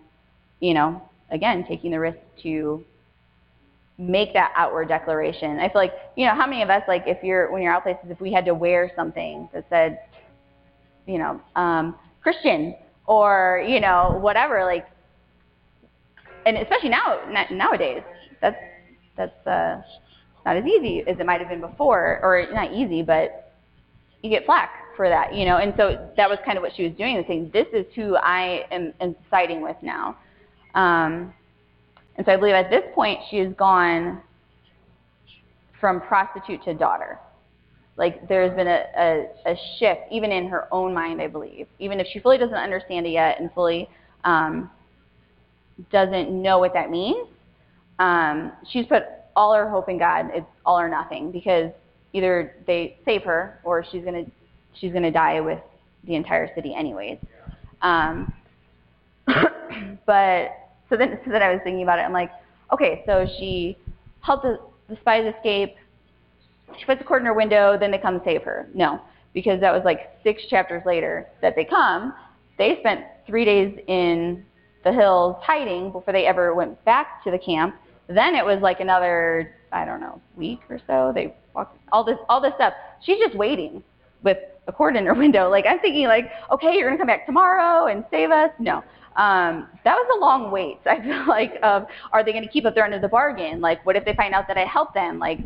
you 0.61 0.73
know, 0.73 1.03
again, 1.31 1.65
taking 1.69 1.91
the 1.91 2.01
risk 2.01 2.19
to 2.43 2.85
make 3.99 4.33
that 4.33 4.53
outward 4.57 4.89
declaration. 4.89 5.59
I 5.61 5.69
feel 5.69 5.83
like, 5.83 5.93
you 6.17 6.27
know, 6.27 6.35
how 6.35 6.47
many 6.47 6.63
of 6.63 6.71
us 6.71 6.83
like 6.89 7.05
if 7.07 7.23
you're 7.23 7.53
when 7.53 7.63
you're 7.63 7.73
out 7.73 7.83
places 7.83 8.07
if 8.09 8.21
we 8.21 8.33
had 8.33 8.45
to 8.47 8.55
wear 8.55 8.91
something 8.97 9.49
that 9.53 9.67
said, 9.69 10.01
you 11.07 11.19
know, 11.19 11.41
um, 11.55 11.97
Christian 12.23 12.75
or, 13.07 13.65
you 13.69 13.81
know, 13.81 14.19
whatever, 14.21 14.65
like 14.65 14.87
and 16.47 16.57
especially 16.57 16.89
now 16.89 17.21
nowadays, 17.51 18.03
that's 18.41 18.57
that's 19.17 19.47
uh, 19.47 19.81
not 20.45 20.57
as 20.57 20.65
easy 20.65 21.05
as 21.07 21.19
it 21.19 21.27
might 21.27 21.41
have 21.41 21.49
been 21.49 21.61
before, 21.61 22.21
or 22.23 22.47
not 22.53 22.73
easy, 22.73 23.03
but 23.03 23.53
you 24.23 24.31
get 24.31 24.45
flack 24.47 24.84
for 24.97 25.09
that, 25.09 25.35
you 25.35 25.45
know. 25.45 25.59
And 25.59 25.75
so 25.77 26.11
that 26.17 26.29
was 26.29 26.39
kind 26.45 26.57
of 26.57 26.63
what 26.63 26.73
she 26.77 26.85
was 26.85 26.93
doing, 26.97 27.23
saying, 27.27 27.51
"This 27.53 27.67
is 27.73 27.87
who 27.95 28.17
I 28.17 28.67
am, 28.71 28.93
am 29.01 29.17
siding 29.31 29.63
with 29.63 29.77
now." 29.83 30.17
Um, 30.75 31.33
and 32.17 32.27
so 32.27 32.33
I 32.33 32.37
believe 32.37 32.55
at 32.55 32.71
this 32.71 32.85
point 32.95 33.21
she 33.31 33.39
has 33.39 33.53
gone 33.55 34.21
from 35.81 36.01
prostitute 36.01 36.63
to 36.65 36.75
daughter. 36.75 37.19
Like 37.97 38.29
there's 38.29 38.55
been 38.57 38.67
a, 38.67 38.85
a, 38.97 39.53
a 39.53 39.57
shift, 39.79 40.01
even 40.11 40.33
in 40.33 40.49
her 40.49 40.67
own 40.73 40.93
mind, 40.93 41.21
I 41.21 41.29
believe, 41.29 41.67
even 41.79 42.01
if 42.01 42.07
she 42.13 42.19
fully 42.19 42.39
doesn't 42.39 42.55
understand 42.55 43.07
it 43.07 43.11
yet 43.11 43.41
and 43.41 43.53
fully 43.53 43.89
um, 44.25 44.71
doesn't 45.93 46.31
know 46.31 46.59
what 46.59 46.73
that 46.73 46.91
means. 46.91 47.29
Um, 47.99 48.53
she's 48.71 48.87
put 48.87 49.05
all 49.37 49.55
her 49.55 49.69
hope 49.69 49.89
in 49.89 49.99
God. 49.99 50.31
It's 50.33 50.47
all 50.65 50.79
or 50.79 50.89
nothing 50.89 51.31
because 51.31 51.71
either 52.13 52.57
they 52.67 52.97
save 53.05 53.23
her 53.23 53.61
or 53.65 53.85
she's 53.91 54.05
gonna 54.05 54.25
she's 54.79 54.93
gonna 54.93 55.11
die 55.11 55.41
with 55.41 55.61
the 56.05 56.15
entire 56.15 56.53
city 56.55 56.75
anyways. 56.75 57.19
Um, 57.83 58.33
but 59.27 60.51
so 60.89 60.97
then 60.97 61.19
so 61.25 61.31
then 61.31 61.43
I 61.43 61.51
was 61.51 61.61
thinking 61.65 61.83
about 61.83 61.99
it. 61.99 62.03
I'm 62.03 62.13
like, 62.13 62.31
okay, 62.73 63.03
so 63.07 63.27
she 63.39 63.77
helped 64.21 64.45
the, 64.45 64.59
the 64.89 64.97
spies 65.01 65.33
escape. 65.37 65.77
She 66.79 66.85
puts 66.85 67.01
a 67.01 67.05
cord 67.05 67.23
in 67.23 67.27
her 67.27 67.35
window. 67.35 67.77
Then 67.79 67.91
they 67.91 67.99
come 67.99 68.21
save 68.25 68.43
her. 68.43 68.69
No, 68.75 69.01
because 69.33 69.61
that 69.61 69.73
was 69.73 69.83
like 69.85 70.19
six 70.23 70.43
chapters 70.49 70.83
later 70.87 71.29
that 71.43 71.55
they 71.57 71.65
come. 71.65 72.15
They 72.59 72.79
spent 72.81 73.05
three 73.27 73.45
days 73.45 73.79
in 73.89 74.45
the 74.85 74.93
hills 74.93 75.37
hiding 75.41 75.91
before 75.91 76.13
they 76.13 76.27
ever 76.27 76.55
went 76.55 76.83
back 76.85 77.25
to 77.25 77.31
the 77.31 77.39
camp. 77.39 77.75
Then 78.09 78.35
it 78.35 78.45
was 78.45 78.61
like 78.61 78.81
another, 78.81 79.55
I 79.73 79.85
don't 79.85 80.01
know, 80.01 80.21
week 80.37 80.61
or 80.69 80.79
so. 80.87 81.13
They 81.15 81.35
walked 81.55 81.79
all 81.91 82.05
this 82.05 82.19
all 82.29 82.41
this 82.41 82.53
stuff. 82.57 82.75
She's 83.03 83.19
just 83.19 83.35
waiting 83.35 83.83
with 84.23 84.39
a 84.67 84.73
cord 84.73 84.97
in 84.97 85.07
her 85.07 85.15
window. 85.25 85.49
Like 85.49 85.67
I'm 85.67 85.79
thinking 85.81 86.07
like, 86.07 86.31
okay, 86.51 86.77
you're 86.77 86.89
gonna 86.89 86.99
come 86.99 87.07
back 87.07 87.27
tomorrow 87.27 87.87
and 87.87 88.05
save 88.11 88.31
us. 88.31 88.51
No. 88.59 88.83
Um, 89.17 89.69
that 89.85 89.95
was 89.95 90.17
a 90.17 90.21
long 90.21 90.51
wait. 90.51 90.79
I 90.87 91.01
feel 91.01 91.27
like 91.29 91.55
of 91.63 91.87
are 92.13 92.25
they 92.25 92.33
going 92.33 92.43
to 92.43 92.51
keep 92.51 92.65
up 92.65 92.75
their 92.75 92.85
end 92.85 92.95
of 92.95 93.01
the 93.01 93.09
bargain? 93.09 93.61
Like, 93.61 93.85
what 93.87 93.95
if 93.95 94.05
they 94.05 94.15
find 94.15 94.35
out 94.35 94.49
that 94.49 94.59
I 94.59 94.65
helped 94.65 94.95
them? 94.95 95.21
Like, 95.21 95.39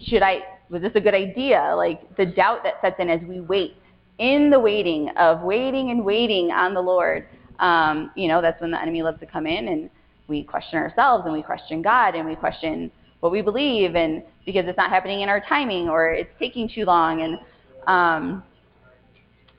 should 0.00 0.22
I? 0.22 0.40
Was 0.68 0.82
this 0.82 0.92
a 0.94 1.00
good 1.00 1.14
idea? 1.14 1.72
Like 1.76 2.16
the 2.16 2.26
doubt 2.26 2.62
that 2.64 2.74
sets 2.82 2.96
in 2.98 3.08
as 3.08 3.20
we 3.26 3.40
wait, 3.40 3.76
in 4.18 4.50
the 4.50 4.58
waiting 4.58 5.08
of 5.16 5.40
waiting 5.40 5.90
and 5.90 6.04
waiting 6.04 6.50
on 6.50 6.74
the 6.74 6.80
Lord 6.80 7.26
um, 7.58 8.10
you 8.16 8.28
know, 8.28 8.40
that's 8.40 8.60
when 8.60 8.70
the 8.70 8.80
enemy 8.80 9.02
loves 9.02 9.20
to 9.20 9.26
come 9.26 9.46
in 9.46 9.68
and 9.68 9.90
we 10.26 10.42
question 10.42 10.78
ourselves 10.78 11.24
and 11.24 11.32
we 11.32 11.42
question 11.42 11.82
God 11.82 12.14
and 12.14 12.26
we 12.26 12.34
question 12.34 12.90
what 13.20 13.32
we 13.32 13.42
believe 13.42 13.94
and 13.94 14.22
because 14.44 14.64
it's 14.66 14.76
not 14.76 14.90
happening 14.90 15.20
in 15.20 15.28
our 15.28 15.40
timing 15.40 15.88
or 15.88 16.10
it's 16.10 16.30
taking 16.38 16.68
too 16.68 16.84
long 16.84 17.22
and 17.22 17.38
um, 17.86 18.42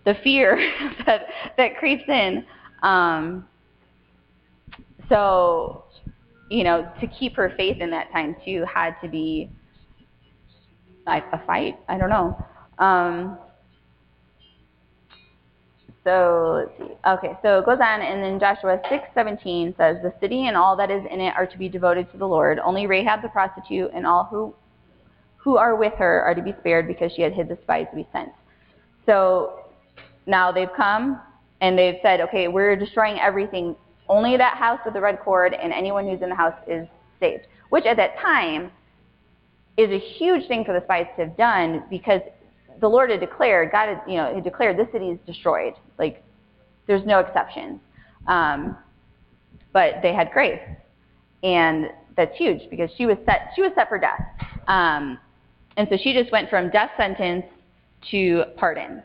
the 0.05 0.15
fear 0.23 0.55
that 1.05 1.27
that 1.57 1.77
creeps 1.77 2.07
in. 2.07 2.45
Um, 2.83 3.47
so, 5.09 5.83
you 6.49 6.63
know, 6.63 6.91
to 6.99 7.07
keep 7.07 7.35
her 7.35 7.53
faith 7.57 7.77
in 7.79 7.89
that 7.91 8.11
time 8.11 8.35
too 8.45 8.65
had 8.71 8.95
to 9.01 9.07
be 9.07 9.49
like 11.05 11.25
a 11.33 11.43
fight. 11.45 11.77
I 11.87 11.97
don't 11.97 12.09
know. 12.09 12.45
Um, 12.79 13.37
so 16.03 16.67
let's 16.67 16.77
see. 16.77 16.95
Okay, 17.07 17.37
so 17.41 17.59
it 17.59 17.65
goes 17.65 17.79
on, 17.81 18.01
and 18.01 18.23
then 18.23 18.39
Joshua 18.39 18.79
6:17 18.89 19.75
says, 19.75 19.97
"The 20.03 20.13
city 20.19 20.47
and 20.47 20.55
all 20.55 20.75
that 20.75 20.91
is 20.91 21.03
in 21.09 21.19
it 21.19 21.35
are 21.35 21.47
to 21.47 21.57
be 21.57 21.67
devoted 21.67 22.11
to 22.11 22.17
the 22.17 22.27
Lord. 22.27 22.59
Only 22.59 22.85
Rahab 22.85 23.23
the 23.23 23.29
prostitute 23.29 23.91
and 23.93 24.05
all 24.05 24.25
who 24.25 24.53
who 25.37 25.57
are 25.57 25.75
with 25.75 25.93
her 25.93 26.23
are 26.23 26.33
to 26.33 26.41
be 26.41 26.53
spared 26.59 26.87
because 26.87 27.11
she 27.11 27.21
had 27.21 27.33
hid 27.33 27.47
the 27.47 27.57
spies 27.63 27.87
we 27.93 28.07
sent." 28.11 28.31
So 29.07 29.64
now 30.25 30.51
they've 30.51 30.73
come 30.75 31.19
and 31.61 31.77
they've 31.77 31.97
said, 32.01 32.21
"Okay, 32.21 32.47
we're 32.47 32.75
destroying 32.75 33.19
everything. 33.19 33.75
Only 34.07 34.37
that 34.37 34.57
house 34.57 34.79
with 34.85 34.93
the 34.93 35.01
red 35.01 35.19
cord 35.19 35.53
and 35.53 35.73
anyone 35.73 36.07
who's 36.07 36.21
in 36.21 36.29
the 36.29 36.35
house 36.35 36.57
is 36.67 36.87
saved." 37.19 37.47
Which 37.69 37.85
at 37.85 37.97
that 37.97 38.17
time 38.19 38.71
is 39.77 39.89
a 39.89 39.99
huge 39.99 40.47
thing 40.47 40.63
for 40.63 40.73
the 40.73 40.81
spies 40.85 41.07
to 41.17 41.25
have 41.25 41.37
done 41.37 41.83
because 41.89 42.21
the 42.79 42.87
Lord 42.87 43.09
had 43.09 43.19
declared, 43.19 43.71
God 43.71 43.89
had, 43.89 44.01
you 44.07 44.15
know, 44.15 44.33
had 44.33 44.43
declared 44.43 44.77
this 44.77 44.91
city 44.91 45.09
is 45.09 45.19
destroyed. 45.25 45.73
Like, 45.97 46.23
there's 46.87 47.05
no 47.05 47.19
exceptions. 47.19 47.79
Um, 48.27 48.77
but 49.73 49.95
they 50.01 50.13
had 50.13 50.31
grace, 50.31 50.61
and 51.43 51.87
that's 52.15 52.35
huge 52.37 52.69
because 52.69 52.89
she 52.97 53.05
was 53.05 53.17
set. 53.25 53.51
She 53.55 53.61
was 53.61 53.71
set 53.75 53.89
for 53.89 53.99
death, 53.99 54.21
um, 54.67 55.19
and 55.75 55.87
so 55.89 55.97
she 56.01 56.13
just 56.13 56.31
went 56.31 56.49
from 56.49 56.69
death 56.69 56.91
sentence 56.97 57.43
to 58.11 58.45
pardon. 58.55 59.03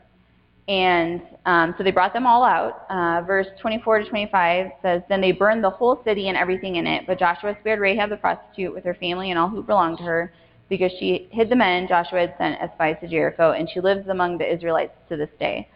And 0.71 1.21
um, 1.45 1.75
so 1.77 1.83
they 1.83 1.91
brought 1.91 2.13
them 2.13 2.25
all 2.25 2.45
out. 2.45 2.85
Uh, 2.89 3.21
verse 3.27 3.47
24 3.59 4.03
to 4.03 4.09
25 4.09 4.67
says, 4.81 5.01
Then 5.09 5.19
they 5.19 5.33
burned 5.33 5.61
the 5.61 5.69
whole 5.69 6.01
city 6.05 6.29
and 6.29 6.37
everything 6.37 6.77
in 6.77 6.87
it. 6.87 7.03
But 7.05 7.19
Joshua 7.19 7.57
spared 7.59 7.81
Rahab 7.81 8.09
the 8.09 8.15
prostitute 8.15 8.73
with 8.73 8.85
her 8.85 8.93
family 8.93 9.31
and 9.31 9.37
all 9.37 9.49
who 9.49 9.63
belonged 9.63 9.97
to 9.97 10.05
her 10.05 10.33
because 10.69 10.89
she 10.97 11.27
hid 11.33 11.49
the 11.49 11.57
men 11.57 11.89
Joshua 11.89 12.21
had 12.21 12.35
sent 12.37 12.61
as 12.61 12.69
spies 12.75 12.95
to 13.01 13.07
Jericho, 13.09 13.51
and 13.51 13.69
she 13.69 13.81
lives 13.81 14.07
among 14.07 14.37
the 14.37 14.49
Israelites 14.49 14.93
to 15.09 15.17
this 15.17 15.29
day. 15.37 15.67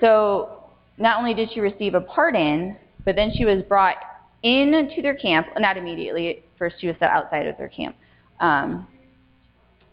So 0.00 0.62
not 0.96 1.18
only 1.18 1.34
did 1.34 1.50
she 1.52 1.58
receive 1.58 1.94
a 1.94 2.00
pardon, 2.00 2.76
but 3.04 3.16
then 3.16 3.32
she 3.36 3.44
was 3.44 3.64
brought 3.64 3.96
into 4.44 5.02
their 5.02 5.16
camp, 5.16 5.48
not 5.58 5.76
immediately. 5.76 6.44
First, 6.56 6.76
she 6.78 6.86
was 6.86 6.94
set 7.00 7.10
outside 7.10 7.48
of 7.48 7.58
their 7.58 7.68
camp. 7.68 7.96
Um, 8.38 8.86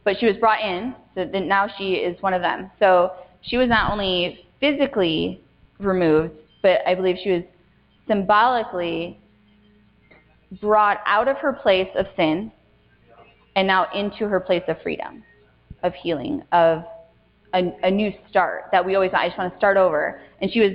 but 0.04 0.20
she 0.20 0.28
was 0.28 0.38
brought 0.38 0.62
in, 0.62 0.94
so 1.16 1.24
now 1.24 1.68
she 1.80 1.94
is 1.94 2.22
one 2.22 2.36
of 2.36 2.44
them. 2.44 2.70
So 2.78 3.14
she 3.42 3.58
was 3.58 3.70
not 3.70 3.92
only 3.92 4.46
physically 4.60 5.44
removed, 5.80 6.34
but 6.62 6.82
I 6.88 6.96
believe 6.96 7.18
she 7.24 7.32
was 7.32 7.44
symbolically 8.08 9.20
brought 10.60 11.00
out 11.06 11.28
of 11.28 11.38
her 11.38 11.54
place 11.54 11.90
of 11.96 12.06
sin 12.16 12.52
and 13.56 13.68
now 13.68 13.88
into 13.94 14.28
her 14.28 14.40
place 14.40 14.64
of 14.68 14.82
freedom, 14.82 15.24
of 15.84 15.94
healing, 15.94 16.44
of 16.52 16.84
a, 17.54 17.74
a 17.84 17.92
new 17.92 18.14
start 18.30 18.66
that 18.72 18.86
we 18.86 18.96
always, 18.96 19.12
I 19.14 19.28
just 19.28 19.38
want 19.38 19.54
to 19.54 19.58
start 19.58 19.78
over. 19.78 20.22
And 20.42 20.52
she 20.52 20.60
was 20.60 20.72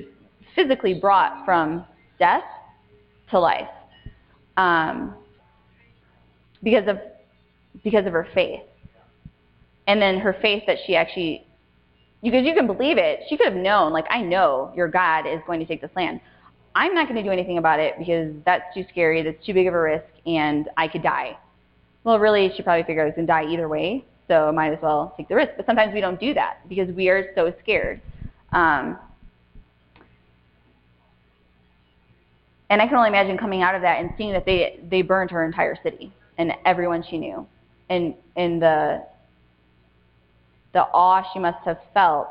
physically 0.54 0.94
brought 0.94 1.44
from 1.44 1.84
death 2.18 2.42
to 3.30 3.38
life 3.38 3.68
um, 4.56 5.14
because 6.62 6.88
of 6.88 6.98
because 7.84 8.06
of 8.06 8.12
her 8.12 8.26
faith, 8.34 8.62
and 9.86 10.00
then 10.00 10.18
her 10.18 10.34
faith 10.40 10.62
that 10.66 10.78
she 10.86 10.96
actually 10.96 11.45
because 12.22 12.44
you 12.44 12.54
can 12.54 12.66
believe 12.66 12.98
it. 12.98 13.20
She 13.28 13.36
could 13.36 13.46
have 13.46 13.56
known, 13.56 13.92
like 13.92 14.06
I 14.10 14.22
know 14.22 14.72
your 14.74 14.88
God 14.88 15.26
is 15.26 15.40
going 15.46 15.60
to 15.60 15.66
take 15.66 15.80
this 15.80 15.90
land. 15.94 16.20
I'm 16.74 16.94
not 16.94 17.08
going 17.08 17.16
to 17.16 17.22
do 17.22 17.30
anything 17.30 17.58
about 17.58 17.80
it 17.80 17.94
because 17.98 18.34
that's 18.44 18.74
too 18.74 18.84
scary. 18.90 19.22
That's 19.22 19.44
too 19.44 19.54
big 19.54 19.66
of 19.66 19.74
a 19.74 19.80
risk, 19.80 20.04
and 20.26 20.68
I 20.76 20.88
could 20.88 21.02
die. 21.02 21.38
Well, 22.04 22.18
really, 22.18 22.52
she 22.54 22.62
probably 22.62 22.82
figured 22.84 23.02
I 23.02 23.06
was 23.06 23.14
going 23.14 23.26
to 23.26 23.32
die 23.32 23.46
either 23.46 23.68
way, 23.68 24.04
so 24.28 24.48
I 24.48 24.50
might 24.50 24.72
as 24.72 24.78
well 24.82 25.14
take 25.16 25.28
the 25.28 25.34
risk. 25.34 25.52
But 25.56 25.66
sometimes 25.66 25.94
we 25.94 26.00
don't 26.00 26.20
do 26.20 26.34
that 26.34 26.68
because 26.68 26.94
we 26.94 27.08
are 27.08 27.32
so 27.34 27.52
scared. 27.62 28.00
Um, 28.52 28.98
and 32.68 32.82
I 32.82 32.86
can 32.86 32.96
only 32.96 33.08
imagine 33.08 33.38
coming 33.38 33.62
out 33.62 33.74
of 33.74 33.82
that 33.82 34.00
and 34.00 34.10
seeing 34.18 34.32
that 34.32 34.44
they 34.44 34.80
they 34.88 35.02
burned 35.02 35.30
her 35.30 35.44
entire 35.44 35.76
city 35.82 36.12
and 36.38 36.52
everyone 36.64 37.02
she 37.08 37.18
knew, 37.18 37.46
and 37.88 38.14
and 38.36 38.60
the 38.60 39.04
the 40.76 40.82
awe 40.92 41.22
she 41.32 41.38
must 41.38 41.64
have 41.64 41.78
felt 41.94 42.28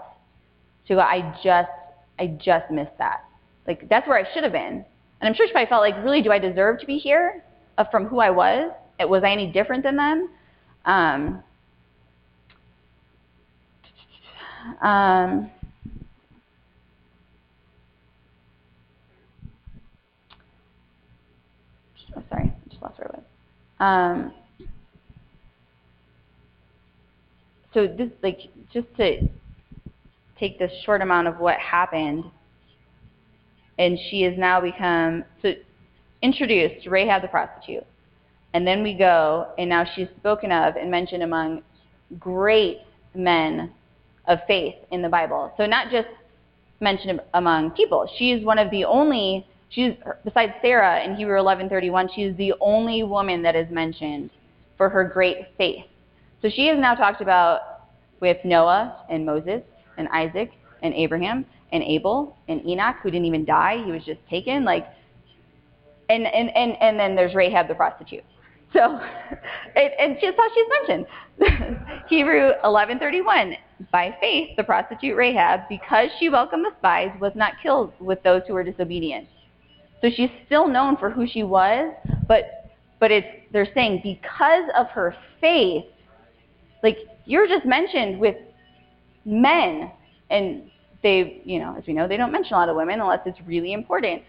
to 0.88 0.94
go, 0.94 1.00
I 1.00 1.36
just 1.44 1.72
I 2.20 2.28
just 2.28 2.70
missed 2.70 2.96
that. 3.00 3.26
Like 3.66 3.90
that's 3.90 4.08
where 4.08 4.20
I 4.20 4.34
should 4.34 4.44
have 4.44 4.52
been. 4.52 4.86
And 5.20 5.28
I'm 5.28 5.34
sure 5.34 5.48
she 5.48 5.52
probably 5.52 5.68
felt 5.68 5.82
like, 5.82 5.96
really, 6.04 6.22
do 6.22 6.32
I 6.32 6.38
deserve 6.38 6.80
to 6.82 6.86
be 6.86 7.00
here 7.00 7.44
uh, 7.80 7.86
from 7.86 8.06
who 8.06 8.20
I 8.20 8.30
was? 8.30 8.72
was 9.00 9.24
I 9.24 9.32
any 9.32 9.52
different 9.52 9.84
than 9.84 9.98
them? 9.98 10.30
Um, 10.86 11.44
um, 14.82 15.52
oh, 22.16 22.24
sorry, 22.30 22.44
I 22.44 22.70
just 22.70 22.82
lost 22.82 23.00
where 23.00 23.12
I 23.12 23.18
was. 23.18 23.26
Um, 23.80 24.34
so 27.76 27.86
this 27.86 28.10
like 28.24 28.40
just 28.74 28.88
to 28.98 29.28
take 30.40 30.58
this 30.58 30.72
short 30.84 31.02
amount 31.02 31.28
of 31.28 31.38
what 31.38 31.60
happened, 31.60 32.24
and 33.78 34.00
she 34.10 34.24
has 34.24 34.34
now 34.38 34.60
become 34.60 35.24
so 35.42 35.54
introduced 36.24 36.88
Rahab 36.88 37.22
the 37.22 37.28
prostitute, 37.28 37.86
and 38.54 38.66
then 38.66 38.82
we 38.82 38.96
go, 38.96 39.50
and 39.60 39.70
now 39.70 39.86
she's 39.96 40.08
spoken 40.18 40.52
of 40.52 40.78
and 40.78 40.90
mentioned 40.90 41.22
among 41.22 41.62
great 42.18 42.80
men 43.14 43.72
of 44.28 44.40
faith 44.48 44.76
in 44.92 45.02
the 45.02 45.10
Bible. 45.10 45.54
So 45.58 45.66
not 45.66 45.92
just 45.92 46.08
mentioned 46.80 47.20
among 47.34 47.72
people. 47.72 48.10
She's 48.18 48.44
one 48.44 48.58
of 48.58 48.72
the 48.72 48.86
only 48.86 49.46
she's 49.70 49.94
besides 50.24 50.54
Sarah 50.62 51.04
in 51.04 51.16
Hebrew 51.16 51.38
11:31, 51.38 52.10
she's 52.16 52.36
the 52.38 52.54
only 52.62 53.04
woman 53.04 53.42
that 53.44 53.56
is 53.56 53.70
mentioned 53.70 54.30
for 54.78 54.88
her 54.88 55.04
great 55.04 55.48
faith. 55.58 55.86
So 56.46 56.52
she 56.52 56.68
has 56.68 56.78
now 56.78 56.94
talked 56.94 57.22
about 57.22 57.62
with 58.20 58.38
Noah 58.46 59.04
and 59.10 59.26
Moses 59.26 59.64
and 59.98 60.08
Isaac 60.10 60.52
and 60.84 60.94
Abraham 60.94 61.44
and 61.72 61.82
Abel 61.82 62.38
and 62.48 62.64
Enoch 62.64 62.98
who 63.02 63.10
didn't 63.10 63.26
even 63.26 63.46
die, 63.46 63.82
he 63.84 63.92
was 63.92 64.04
just 64.06 64.20
taken 64.30 64.64
like 64.64 64.86
and 66.08 66.28
and 66.28 66.56
and, 66.56 66.74
and 66.80 67.00
then 67.00 67.16
there's 67.16 67.34
Rahab 67.34 67.68
the 67.68 67.74
prostitute. 67.74 68.24
So, 68.74 68.80
and 69.76 70.18
just 70.22 70.38
how 70.38 70.48
she's 70.54 70.68
mentioned. 70.88 71.80
Hebrew 72.10 72.52
11:31. 72.64 73.58
By 73.92 74.16
faith, 74.22 74.50
the 74.56 74.64
prostitute 74.64 75.18
Rahab, 75.18 75.62
because 75.68 76.10
she 76.20 76.30
welcomed 76.30 76.64
the 76.64 76.74
spies, 76.78 77.10
was 77.20 77.32
not 77.34 77.54
killed 77.64 77.92
with 78.00 78.22
those 78.22 78.44
who 78.48 78.54
were 78.54 78.64
disobedient. 78.64 79.28
So 80.02 80.12
she's 80.16 80.30
still 80.46 80.68
known 80.68 80.96
for 80.98 81.10
who 81.10 81.26
she 81.28 81.42
was, 81.42 81.92
but 82.28 82.70
but 83.00 83.10
it's 83.10 83.28
they're 83.52 83.68
saying 83.74 84.02
because 84.04 84.70
of 84.78 84.90
her 84.90 85.16
faith, 85.42 85.86
like 86.86 87.00
you're 87.26 87.48
just 87.48 87.66
mentioned 87.66 88.20
with 88.20 88.36
men, 89.26 89.92
and 90.30 90.72
they, 91.04 91.42
you 91.44 91.60
know, 91.60 91.76
as 91.78 91.86
we 91.86 91.94
know, 91.94 92.08
they 92.08 92.18
don't 92.18 92.32
mention 92.32 92.54
a 92.54 92.58
lot 92.58 92.70
of 92.70 92.76
women 92.76 93.02
unless 93.02 93.22
it's 93.26 93.40
really 93.46 93.74
important. 93.74 94.24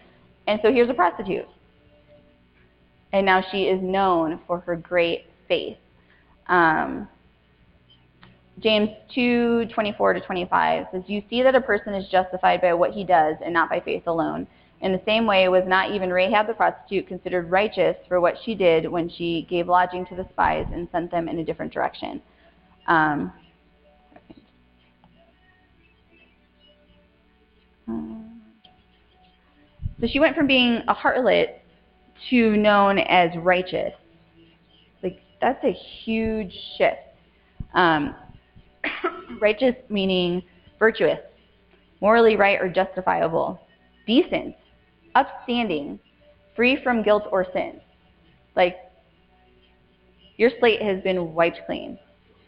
And 0.47 0.59
so 0.61 0.71
here's 0.71 0.89
a 0.89 0.93
prostitute 0.93 1.47
and 3.13 3.25
now 3.25 3.43
she 3.51 3.63
is 3.63 3.81
known 3.81 4.39
for 4.47 4.59
her 4.59 4.75
great 4.75 5.25
faith. 5.47 5.77
Um, 6.47 7.07
James 8.59 8.89
2, 9.13 9.67
24 9.73 10.13
to 10.13 10.21
25 10.21 10.87
says, 10.91 11.03
You 11.07 11.21
see 11.29 11.43
that 11.43 11.55
a 11.55 11.61
person 11.61 11.93
is 11.93 12.07
justified 12.09 12.61
by 12.61 12.73
what 12.73 12.91
he 12.91 13.03
does 13.03 13.35
and 13.43 13.53
not 13.53 13.69
by 13.69 13.79
faith 13.79 14.07
alone. 14.07 14.47
In 14.81 14.91
the 14.91 15.01
same 15.05 15.25
way, 15.25 15.47
was 15.47 15.63
not 15.65 15.91
even 15.91 16.11
Rahab 16.11 16.47
the 16.47 16.53
prostitute 16.53 17.07
considered 17.07 17.49
righteous 17.49 17.95
for 18.07 18.21
what 18.21 18.35
she 18.43 18.53
did 18.53 18.89
when 18.89 19.09
she 19.09 19.47
gave 19.49 19.67
lodging 19.67 20.05
to 20.07 20.15
the 20.15 20.27
spies 20.31 20.65
and 20.71 20.87
sent 20.91 21.09
them 21.09 21.27
in 21.27 21.39
a 21.39 21.43
different 21.43 21.73
direction? 21.73 22.21
Um, 22.87 23.33
so 29.99 30.07
she 30.07 30.19
went 30.19 30.35
from 30.35 30.47
being 30.47 30.81
a 30.87 30.93
harlot 30.93 31.59
to 32.29 32.57
known 32.57 32.99
as 32.99 33.35
righteous. 33.37 33.93
Like 35.03 35.19
that's 35.41 35.63
a 35.63 35.71
huge 35.71 36.53
shift. 36.77 36.99
Um, 37.73 38.15
righteous 39.41 39.75
meaning 39.89 40.43
virtuous, 40.79 41.19
morally 42.01 42.35
right 42.35 42.59
or 42.59 42.69
justifiable, 42.69 43.59
decent, 44.05 44.55
upstanding, 45.15 45.99
free 46.55 46.81
from 46.83 47.03
guilt 47.03 47.23
or 47.31 47.45
sin. 47.53 47.81
Like 48.55 48.77
your 50.37 50.51
slate 50.59 50.81
has 50.81 51.01
been 51.03 51.33
wiped 51.33 51.61
clean, 51.65 51.97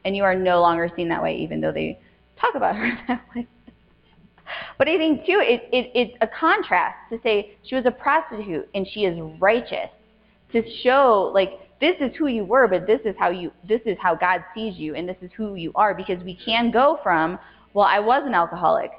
and 0.05 0.15
you 0.15 0.23
are 0.23 0.35
no 0.35 0.61
longer 0.61 0.89
seen 0.95 1.09
that 1.09 1.21
way, 1.21 1.37
even 1.37 1.61
though 1.61 1.71
they 1.71 1.99
talk 2.39 2.55
about 2.55 2.75
her 2.75 2.97
that 3.07 3.23
way. 3.35 3.47
But 4.77 4.87
I 4.87 4.97
think 4.97 5.25
too, 5.25 5.39
it, 5.41 5.69
it, 5.71 5.91
it's 5.93 6.17
a 6.21 6.27
contrast 6.27 6.97
to 7.11 7.19
say 7.21 7.57
she 7.63 7.75
was 7.75 7.85
a 7.85 7.91
prostitute 7.91 8.67
and 8.73 8.87
she 8.87 9.05
is 9.05 9.19
righteous. 9.39 9.89
To 10.53 10.63
show 10.81 11.31
like 11.33 11.51
this 11.79 11.95
is 11.99 12.15
who 12.17 12.27
you 12.27 12.43
were, 12.43 12.67
but 12.67 12.87
this 12.87 13.01
is 13.05 13.15
how 13.19 13.29
you 13.29 13.51
this 13.67 13.81
is 13.85 13.97
how 14.01 14.15
God 14.15 14.43
sees 14.55 14.77
you 14.77 14.95
and 14.95 15.07
this 15.07 15.17
is 15.21 15.29
who 15.37 15.53
you 15.55 15.71
are 15.75 15.93
because 15.93 16.23
we 16.23 16.35
can 16.43 16.71
go 16.71 16.99
from, 17.03 17.37
well, 17.73 17.85
I 17.85 17.99
was 17.99 18.23
an 18.25 18.33
alcoholic, 18.33 18.89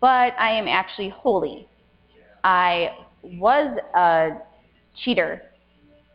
but 0.00 0.34
I 0.38 0.50
am 0.50 0.66
actually 0.66 1.10
holy. 1.10 1.68
I 2.42 2.96
was 3.22 3.78
a 3.94 4.30
cheater. 5.04 5.42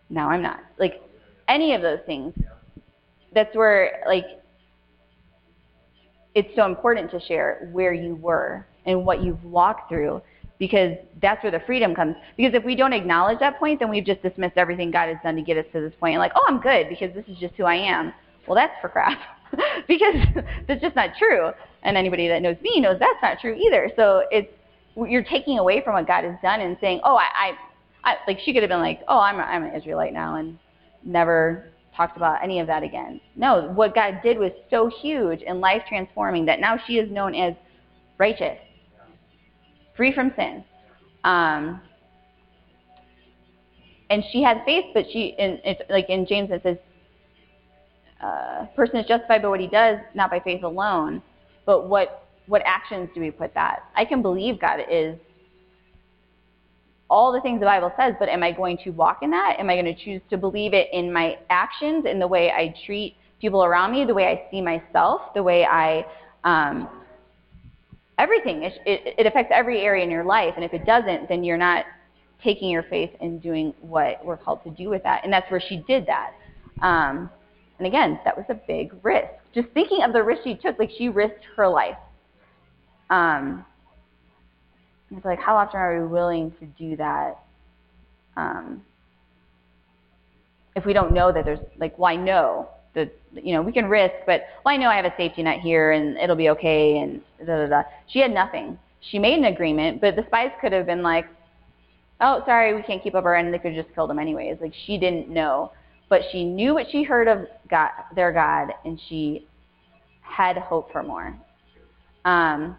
Now 0.09 0.29
I'm 0.29 0.41
not. 0.41 0.59
Like 0.77 1.01
any 1.47 1.73
of 1.73 1.81
those 1.81 1.99
things. 2.05 2.34
That's 3.34 3.55
where 3.55 4.03
like 4.07 4.25
it's 6.36 6.49
so 6.55 6.65
important 6.65 7.11
to 7.11 7.19
share 7.19 7.69
where 7.71 7.93
you 7.93 8.15
were 8.15 8.65
and 8.86 9.05
what 9.05 9.23
you've 9.23 9.43
walked 9.43 9.89
through 9.89 10.21
because 10.59 10.95
that's 11.21 11.43
where 11.43 11.51
the 11.51 11.61
freedom 11.65 11.93
comes. 11.93 12.15
Because 12.38 12.53
if 12.53 12.63
we 12.63 12.75
don't 12.75 12.93
acknowledge 12.93 13.39
that 13.39 13.59
point, 13.59 13.79
then 13.79 13.89
we've 13.89 14.05
just 14.05 14.21
dismissed 14.21 14.57
everything 14.57 14.91
God 14.91 15.09
has 15.09 15.17
done 15.23 15.36
to 15.36 15.41
get 15.41 15.57
us 15.57 15.65
to 15.73 15.81
this 15.81 15.93
point. 15.99 16.17
Like, 16.17 16.31
oh, 16.36 16.45
I'm 16.47 16.59
good 16.59 16.88
because 16.89 17.13
this 17.13 17.25
is 17.27 17.38
just 17.38 17.55
who 17.55 17.65
I 17.65 17.75
am. 17.75 18.13
Well, 18.47 18.55
that's 18.55 18.73
for 18.81 18.89
crap 18.89 19.19
because 19.88 20.15
that's 20.67 20.81
just 20.81 20.95
not 20.95 21.11
true. 21.17 21.51
And 21.84 21.97
anybody 21.97 22.27
that 22.27 22.41
knows 22.41 22.57
me 22.61 22.79
knows 22.79 22.97
that's 22.99 23.21
not 23.21 23.39
true 23.39 23.55
either. 23.55 23.91
So 23.95 24.23
it's 24.31 24.51
you're 24.95 25.23
taking 25.23 25.59
away 25.59 25.84
from 25.84 25.95
what 25.95 26.07
God 26.07 26.23
has 26.23 26.36
done 26.41 26.61
and 26.61 26.77
saying, 26.79 27.01
oh, 27.03 27.15
I, 27.15 27.25
I, 28.03 28.11
I 28.11 28.15
like 28.27 28.39
she 28.45 28.53
could 28.53 28.61
have 28.61 28.69
been 28.69 28.79
like, 28.79 29.01
oh, 29.07 29.19
I'm 29.19 29.39
a, 29.39 29.43
I'm 29.43 29.63
an 29.63 29.75
Israelite 29.75 30.13
now 30.13 30.36
and 30.36 30.57
never 31.03 31.72
talked 31.95 32.17
about 32.17 32.43
any 32.43 32.59
of 32.59 32.67
that 32.67 32.83
again. 32.83 33.21
No, 33.35 33.71
what 33.73 33.93
God 33.93 34.19
did 34.23 34.37
was 34.37 34.51
so 34.69 34.89
huge 35.01 35.41
and 35.45 35.61
life 35.61 35.83
transforming 35.87 36.45
that 36.45 36.59
now 36.59 36.77
she 36.87 36.97
is 36.97 37.11
known 37.11 37.35
as 37.35 37.53
righteous 38.17 38.57
free 39.95 40.13
from 40.13 40.33
sin. 40.35 40.63
Um, 41.23 41.81
and 44.09 44.23
she 44.31 44.41
had 44.41 44.61
faith, 44.65 44.85
but 44.93 45.05
she, 45.11 45.35
in, 45.37 45.59
it's 45.63 45.81
like 45.89 46.09
in 46.09 46.25
James 46.25 46.49
it 46.51 46.61
says, 46.63 46.77
uh, 48.21 48.65
person 48.75 48.97
is 48.97 49.07
justified 49.07 49.41
by 49.41 49.47
what 49.47 49.59
he 49.59 49.67
does, 49.67 49.97
not 50.13 50.29
by 50.29 50.39
faith 50.39 50.63
alone. 50.63 51.21
But 51.65 51.89
what 51.89 52.19
what 52.45 52.61
actions 52.65 53.09
do 53.15 53.21
we 53.21 53.31
put 53.31 53.53
that? 53.53 53.83
I 53.95 54.03
can 54.03 54.21
believe 54.21 54.59
God 54.59 54.81
is 54.89 55.17
all 57.14 57.32
the 57.32 57.39
things 57.41 57.59
the 57.59 57.66
Bible 57.68 57.91
says, 57.95 58.16
but 58.18 58.28
am 58.28 58.41
I 58.41 58.51
going 58.51 58.76
to 58.86 58.89
walk 58.89 59.20
in 59.22 59.30
that? 59.30 59.57
Am 59.59 59.70
I 59.70 59.76
going 59.76 59.86
to 59.86 60.03
choose 60.03 60.22
to 60.32 60.38
believe 60.38 60.74
it 60.74 60.88
in 60.91 61.14
my 61.14 61.38
actions, 61.51 62.05
in 62.05 62.18
the 62.18 62.28
way 62.28 62.49
I 62.49 62.74
treat 62.88 63.16
people 63.39 63.64
around 63.64 63.91
me, 63.91 64.03
the 64.03 64.16
way 64.16 64.26
I 64.26 64.49
see 64.49 64.61
myself, 64.61 65.22
the 65.36 65.43
way 65.43 65.64
I 65.64 66.05
um, 66.43 66.89
everything. 68.18 68.64
It, 68.64 68.74
it, 68.86 69.16
it 69.20 69.26
affects 69.28 69.51
every 69.53 69.82
area 69.82 70.03
in 70.03 70.09
your 70.09 70.24
life, 70.24 70.53
and 70.55 70.66
if 70.66 70.74
it 70.74 70.86
doesn't, 70.88 71.30
then 71.30 71.43
you're 71.43 71.55
not 71.55 71.86
taking 72.43 72.70
your 72.70 72.84
faith 72.84 73.11
and 73.22 73.41
doing 73.41 73.76
what 73.82 74.26
we're 74.26 74.38
called 74.38 74.64
to 74.64 74.72
do 74.72 74.89
with 74.89 75.03
that. 75.03 75.24
And 75.24 75.32
that's 75.32 75.49
where 75.51 75.61
she 75.61 75.84
did 75.88 76.07
that. 76.07 76.32
Um, 76.82 77.30
and 77.78 77.88
again, 77.88 78.20
that 78.26 78.36
was 78.36 78.45
a 78.49 78.55
big 78.68 78.91
risk. 79.03 79.30
Just 79.53 79.68
thinking 79.76 80.01
of 80.03 80.14
the 80.14 80.24
risk 80.24 80.41
she 80.43 80.55
took, 80.55 80.80
like 80.80 80.89
she 80.97 81.09
risked 81.09 81.45
her 81.55 81.68
life. 81.68 81.97
Um, 83.09 83.66
it's 85.16 85.26
like, 85.26 85.39
how 85.39 85.55
often 85.55 85.80
are 85.80 86.01
we 86.01 86.07
willing 86.07 86.51
to 86.59 86.66
do 86.66 86.95
that? 86.97 87.39
Um, 88.36 88.82
if 90.76 90.86
we 90.86 90.93
don't 90.93 91.14
know 91.14 91.32
that 91.32 91.45
there's 91.45 91.59
like, 91.78 91.97
why 91.97 92.16
no? 92.16 92.70
the 92.93 93.09
you 93.34 93.53
know 93.53 93.61
we 93.61 93.72
can 93.72 93.86
risk, 93.86 94.14
but 94.26 94.43
well 94.64 94.74
I 94.74 94.78
know 94.78 94.88
I 94.88 94.95
have 94.95 95.05
a 95.05 95.14
safety 95.18 95.43
net 95.43 95.59
here 95.59 95.91
and 95.91 96.18
it'll 96.18 96.36
be 96.36 96.49
okay 96.49 96.97
and 96.99 97.22
da 97.39 97.66
da 97.66 97.68
da. 97.68 97.84
She 98.07 98.20
had 98.20 98.32
nothing. 98.32 98.78
She 99.11 99.20
made 99.20 99.38
an 99.38 99.45
agreement, 99.45 99.99
but 99.99 100.16
the 100.16 100.24
spies 100.28 100.51
could 100.61 100.72
have 100.72 100.86
been 100.86 101.01
like, 101.01 101.26
oh 102.22 102.41
sorry 102.45 102.74
we 102.74 102.84
can't 102.84 103.01
keep 103.01 103.16
up 103.16 103.26
our 103.26 103.36
end. 103.36 103.53
They 103.53 103.59
could 103.59 103.74
have 103.74 103.86
just 103.86 103.95
killed 103.95 104.11
him 104.11 104.20
anyways. 104.20 104.57
Like 104.61 104.74
she 104.86 104.97
didn't 104.97 105.30
know, 105.30 105.72
but 106.09 106.22
she 106.32 106.43
knew 106.43 106.74
what 106.74 106.88
she 106.91 107.03
heard 107.03 107.28
of 107.28 107.47
God, 107.70 107.89
their 108.16 108.32
God, 108.32 108.74
and 108.86 108.99
she 109.09 109.47
had 110.22 110.57
hope 110.57 110.91
for 110.91 111.03
more. 111.03 111.36
Um, 112.26 112.78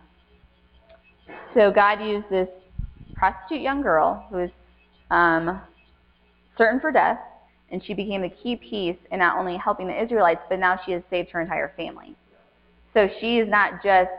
so 1.54 1.70
God 1.70 2.00
used 2.00 2.28
this 2.30 2.48
prostitute 3.14 3.62
young 3.62 3.82
girl 3.82 4.26
who 4.30 4.36
was 4.36 4.50
um, 5.10 5.60
certain 6.58 6.80
for 6.80 6.90
death 6.90 7.18
and 7.70 7.84
she 7.84 7.94
became 7.94 8.22
the 8.22 8.28
key 8.28 8.56
piece 8.56 8.96
in 9.10 9.18
not 9.18 9.38
only 9.38 9.56
helping 9.56 9.86
the 9.86 10.02
Israelites, 10.02 10.42
but 10.48 10.58
now 10.58 10.78
she 10.84 10.92
has 10.92 11.02
saved 11.10 11.30
her 11.30 11.40
entire 11.40 11.72
family. 11.76 12.14
So 12.92 13.08
she 13.20 13.38
is 13.38 13.48
not 13.48 13.82
just, 13.82 14.10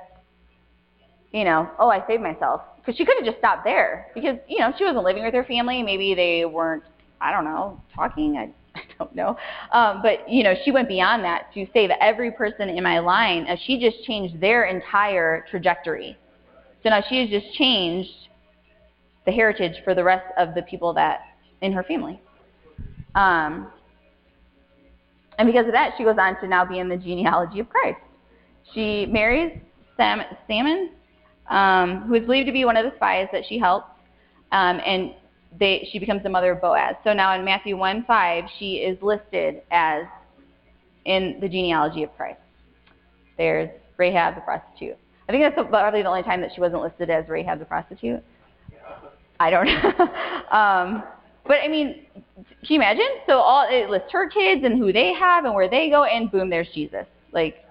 you 1.31 1.45
know, 1.45 1.69
oh, 1.79 1.89
I 1.89 2.05
saved 2.07 2.21
myself. 2.21 2.61
Because 2.77 2.97
she 2.97 3.05
could 3.05 3.15
have 3.17 3.25
just 3.25 3.37
stopped 3.37 3.63
there. 3.63 4.07
Because, 4.13 4.37
you 4.47 4.59
know, 4.59 4.73
she 4.77 4.83
wasn't 4.83 5.05
living 5.05 5.23
with 5.23 5.33
her 5.33 5.45
family. 5.45 5.81
Maybe 5.81 6.13
they 6.13 6.45
weren't, 6.45 6.83
I 7.21 7.31
don't 7.31 7.45
know, 7.45 7.81
talking. 7.95 8.37
I, 8.37 8.49
I 8.75 8.81
don't 8.99 9.15
know. 9.15 9.37
Um, 9.71 10.01
but, 10.01 10.29
you 10.29 10.43
know, 10.43 10.53
she 10.65 10.71
went 10.71 10.89
beyond 10.89 11.23
that 11.23 11.53
to 11.53 11.65
save 11.73 11.91
every 12.01 12.31
person 12.31 12.67
in 12.67 12.83
my 12.83 12.99
line. 12.99 13.47
She 13.65 13.79
just 13.79 14.03
changed 14.03 14.41
their 14.41 14.65
entire 14.65 15.45
trajectory. 15.49 16.17
So 16.85 16.91
now 16.91 17.03
she 17.09 17.19
has 17.19 17.29
just 17.31 17.51
changed 17.55 18.11
the 19.25 19.31
heritage 19.31 19.83
for 19.83 19.95
the 19.95 20.03
rest 20.03 20.25
of 20.37 20.53
the 20.53 20.61
people 20.61 20.93
that 20.93 21.21
in 21.61 21.73
her 21.73 21.81
family. 21.81 22.21
Um, 23.15 23.71
and 25.39 25.47
because 25.47 25.65
of 25.65 25.71
that, 25.71 25.95
she 25.97 26.03
goes 26.03 26.17
on 26.19 26.39
to 26.41 26.47
now 26.47 26.63
be 26.63 26.77
in 26.77 26.87
the 26.87 26.95
genealogy 26.95 27.59
of 27.59 27.69
Christ. 27.69 27.97
she 28.75 29.07
marries 29.07 29.59
Sam, 29.97 30.21
Salmon, 30.45 30.91
um, 31.49 32.01
who 32.01 32.13
is 32.13 32.25
believed 32.25 32.45
to 32.45 32.53
be 32.53 32.65
one 32.65 32.77
of 32.77 32.85
the 32.85 32.95
spies 32.97 33.29
that 33.31 33.45
she 33.49 33.57
helped, 33.57 33.89
um, 34.51 34.79
and 34.85 35.15
they, 35.59 35.89
she 35.91 35.97
becomes 35.97 36.21
the 36.21 36.29
mother 36.29 36.51
of 36.51 36.61
Boaz. 36.61 36.97
So 37.03 37.13
now 37.13 37.33
in 37.33 37.43
Matthew 37.43 37.77
1:5, 37.77 38.47
she 38.59 38.75
is 38.75 39.01
listed 39.01 39.63
as 39.71 40.03
in 41.05 41.39
the 41.41 41.49
genealogy 41.49 42.03
of 42.03 42.15
Christ. 42.15 42.41
There's 43.37 43.71
Rahab 43.97 44.35
the 44.35 44.41
prostitute. 44.41 44.97
I 45.27 45.31
think 45.31 45.43
that's 45.43 45.69
probably 45.69 46.03
the 46.03 46.07
only 46.07 46.23
time 46.23 46.41
that 46.41 46.51
she 46.53 46.61
wasn't 46.61 46.81
listed 46.81 47.09
as 47.09 47.27
Rahab 47.27 47.59
the 47.59 47.65
prostitute. 47.65 48.23
I 49.39 49.49
don't 49.49 49.65
know. 49.65 49.91
um, 50.51 51.03
but 51.47 51.57
I 51.63 51.67
mean, 51.67 52.05
can 52.35 52.45
you 52.61 52.75
imagine? 52.75 53.07
So 53.27 53.37
all 53.37 53.67
it 53.69 53.89
lists 53.89 54.11
her 54.11 54.29
kids 54.29 54.63
and 54.63 54.77
who 54.77 54.91
they 54.91 55.13
have 55.13 55.45
and 55.45 55.53
where 55.53 55.69
they 55.69 55.89
go, 55.89 56.03
and 56.03 56.31
boom, 56.31 56.49
there's 56.49 56.69
Jesus. 56.73 57.05
Like, 57.31 57.63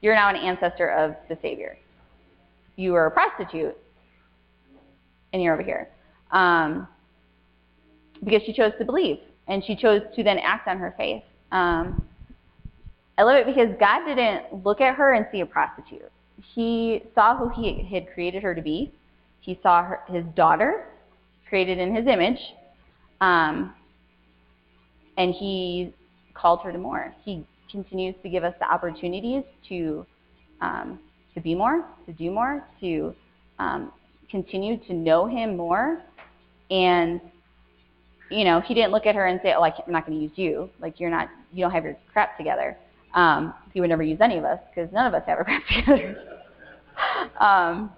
you're 0.00 0.14
now 0.14 0.28
an 0.28 0.36
ancestor 0.36 0.90
of 0.90 1.16
the 1.28 1.38
Savior. 1.40 1.78
You 2.76 2.94
are 2.94 3.06
a 3.06 3.10
prostitute, 3.10 3.76
and 5.32 5.42
you're 5.42 5.54
over 5.54 5.62
here. 5.62 5.88
Um, 6.30 6.88
because 8.22 8.42
she 8.44 8.52
chose 8.52 8.72
to 8.78 8.84
believe, 8.84 9.18
and 9.48 9.64
she 9.64 9.76
chose 9.76 10.02
to 10.16 10.22
then 10.22 10.38
act 10.38 10.66
on 10.66 10.78
her 10.78 10.94
faith. 10.96 11.22
Um, 11.52 12.04
I 13.16 13.22
love 13.22 13.36
it 13.36 13.46
because 13.46 13.68
God 13.78 14.04
didn't 14.06 14.64
look 14.64 14.80
at 14.80 14.94
her 14.96 15.14
and 15.14 15.26
see 15.30 15.40
a 15.40 15.46
prostitute. 15.46 16.10
He 16.54 17.02
saw 17.14 17.36
who 17.36 17.48
He 17.48 17.88
had 17.92 18.12
created 18.12 18.42
her 18.42 18.54
to 18.54 18.62
be. 18.62 18.92
He 19.40 19.58
saw 19.62 19.84
her, 19.84 20.00
His 20.08 20.24
daughter, 20.36 20.88
created 21.48 21.78
in 21.78 21.94
His 21.94 22.06
image, 22.06 22.38
um, 23.20 23.74
and 25.16 25.34
He 25.34 25.94
called 26.34 26.60
her 26.62 26.72
to 26.72 26.78
more. 26.78 27.14
He 27.24 27.46
continues 27.70 28.14
to 28.22 28.28
give 28.28 28.44
us 28.44 28.54
the 28.60 28.70
opportunities 28.70 29.44
to 29.68 30.06
um, 30.60 30.98
to 31.34 31.40
be 31.40 31.54
more, 31.54 31.84
to 32.06 32.12
do 32.12 32.30
more, 32.30 32.64
to 32.80 33.14
um, 33.58 33.92
continue 34.30 34.78
to 34.86 34.94
know 34.94 35.26
Him 35.26 35.56
more, 35.56 36.02
and 36.70 37.20
you 38.30 38.44
know, 38.44 38.60
he 38.60 38.74
didn't 38.74 38.90
look 38.90 39.06
at 39.06 39.14
her 39.14 39.26
and 39.26 39.40
say, 39.42 39.54
"Oh, 39.56 39.62
I'm 39.62 39.72
not 39.86 40.06
going 40.06 40.18
to 40.18 40.22
use 40.22 40.32
you. 40.36 40.70
Like 40.80 40.98
you're 40.98 41.10
not, 41.10 41.28
you 41.52 41.62
don't 41.62 41.70
have 41.72 41.84
your 41.84 41.96
crap 42.12 42.36
together." 42.36 42.76
Um, 43.14 43.54
he 43.72 43.80
would 43.80 43.90
never 43.90 44.02
use 44.02 44.18
any 44.20 44.38
of 44.38 44.44
us 44.44 44.58
because 44.74 44.92
none 44.92 45.06
of 45.06 45.14
us 45.14 45.22
have 45.26 45.38
our 45.38 45.44
crap 45.44 45.62
together. 45.68 46.33
Um, 47.40 47.92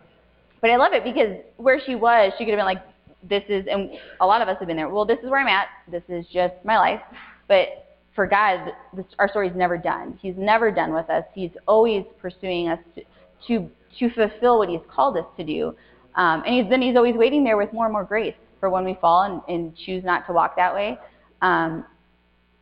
but 0.61 0.71
I 0.71 0.77
love 0.77 0.93
it 0.93 1.05
because 1.05 1.37
where 1.57 1.81
she 1.85 1.95
was, 1.95 2.33
she 2.39 2.45
could 2.45 2.53
have 2.53 2.59
been 2.59 2.67
like, 2.67 2.83
"This 3.23 3.45
is," 3.49 3.67
and 3.71 3.91
a 4.21 4.27
lot 4.27 4.43
of 4.43 4.49
us 4.49 4.57
have 4.59 4.69
been 4.69 4.77
there. 4.77 4.89
Well, 4.89 5.05
this 5.05 5.19
is 5.23 5.31
where 5.31 5.41
I'm 5.41 5.49
at. 5.49 5.69
This 5.91 6.03
is 6.09 6.27
just 6.33 6.55
my 6.65 6.79
life. 6.79 7.01
But 7.49 7.97
for 8.15 8.27
God, 8.27 8.73
this, 8.95 9.07
our 9.19 9.29
story's 9.29 9.55
never 9.55 9.77
done. 9.77 10.19
He's 10.21 10.37
never 10.37 10.71
done 10.71 10.93
with 10.93 11.09
us. 11.11 11.25
He's 11.35 11.51
always 11.67 12.05
pursuing 12.21 12.69
us 12.69 12.79
to 12.95 13.03
to, 13.47 13.71
to 13.99 14.11
fulfill 14.11 14.59
what 14.59 14.69
He's 14.69 14.81
called 14.89 15.17
us 15.17 15.27
to 15.37 15.45
do. 15.45 15.75
Um, 16.15 16.43
and 16.47 16.55
he's, 16.55 16.71
then 16.71 16.83
He's 16.83 16.97
always 16.97 17.15
waiting 17.15 17.45
there 17.45 17.57
with 17.57 17.73
more 17.73 17.87
and 17.87 17.93
more 17.93 18.05
grace 18.05 18.35
for 18.61 18.71
when 18.71 18.85
we 18.85 18.97
fall 19.01 19.23
and, 19.23 19.43
and 19.55 19.77
choose 19.77 20.05
not 20.05 20.27
to 20.27 20.33
walk 20.33 20.57
that 20.57 20.75
way. 20.75 20.99
Um, 21.43 21.85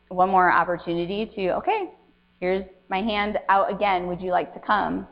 one 0.09 0.29
more 0.29 0.53
opportunity 0.53 1.27
to, 1.35 1.57
okay, 1.57 1.91
here's 2.41 2.65
my 2.89 3.01
hand 3.01 3.39
out 3.49 3.73
again. 3.73 4.07
Would 4.09 4.21
you 4.21 4.31
like 4.31 4.53
to 4.55 4.61
come? 4.61 5.07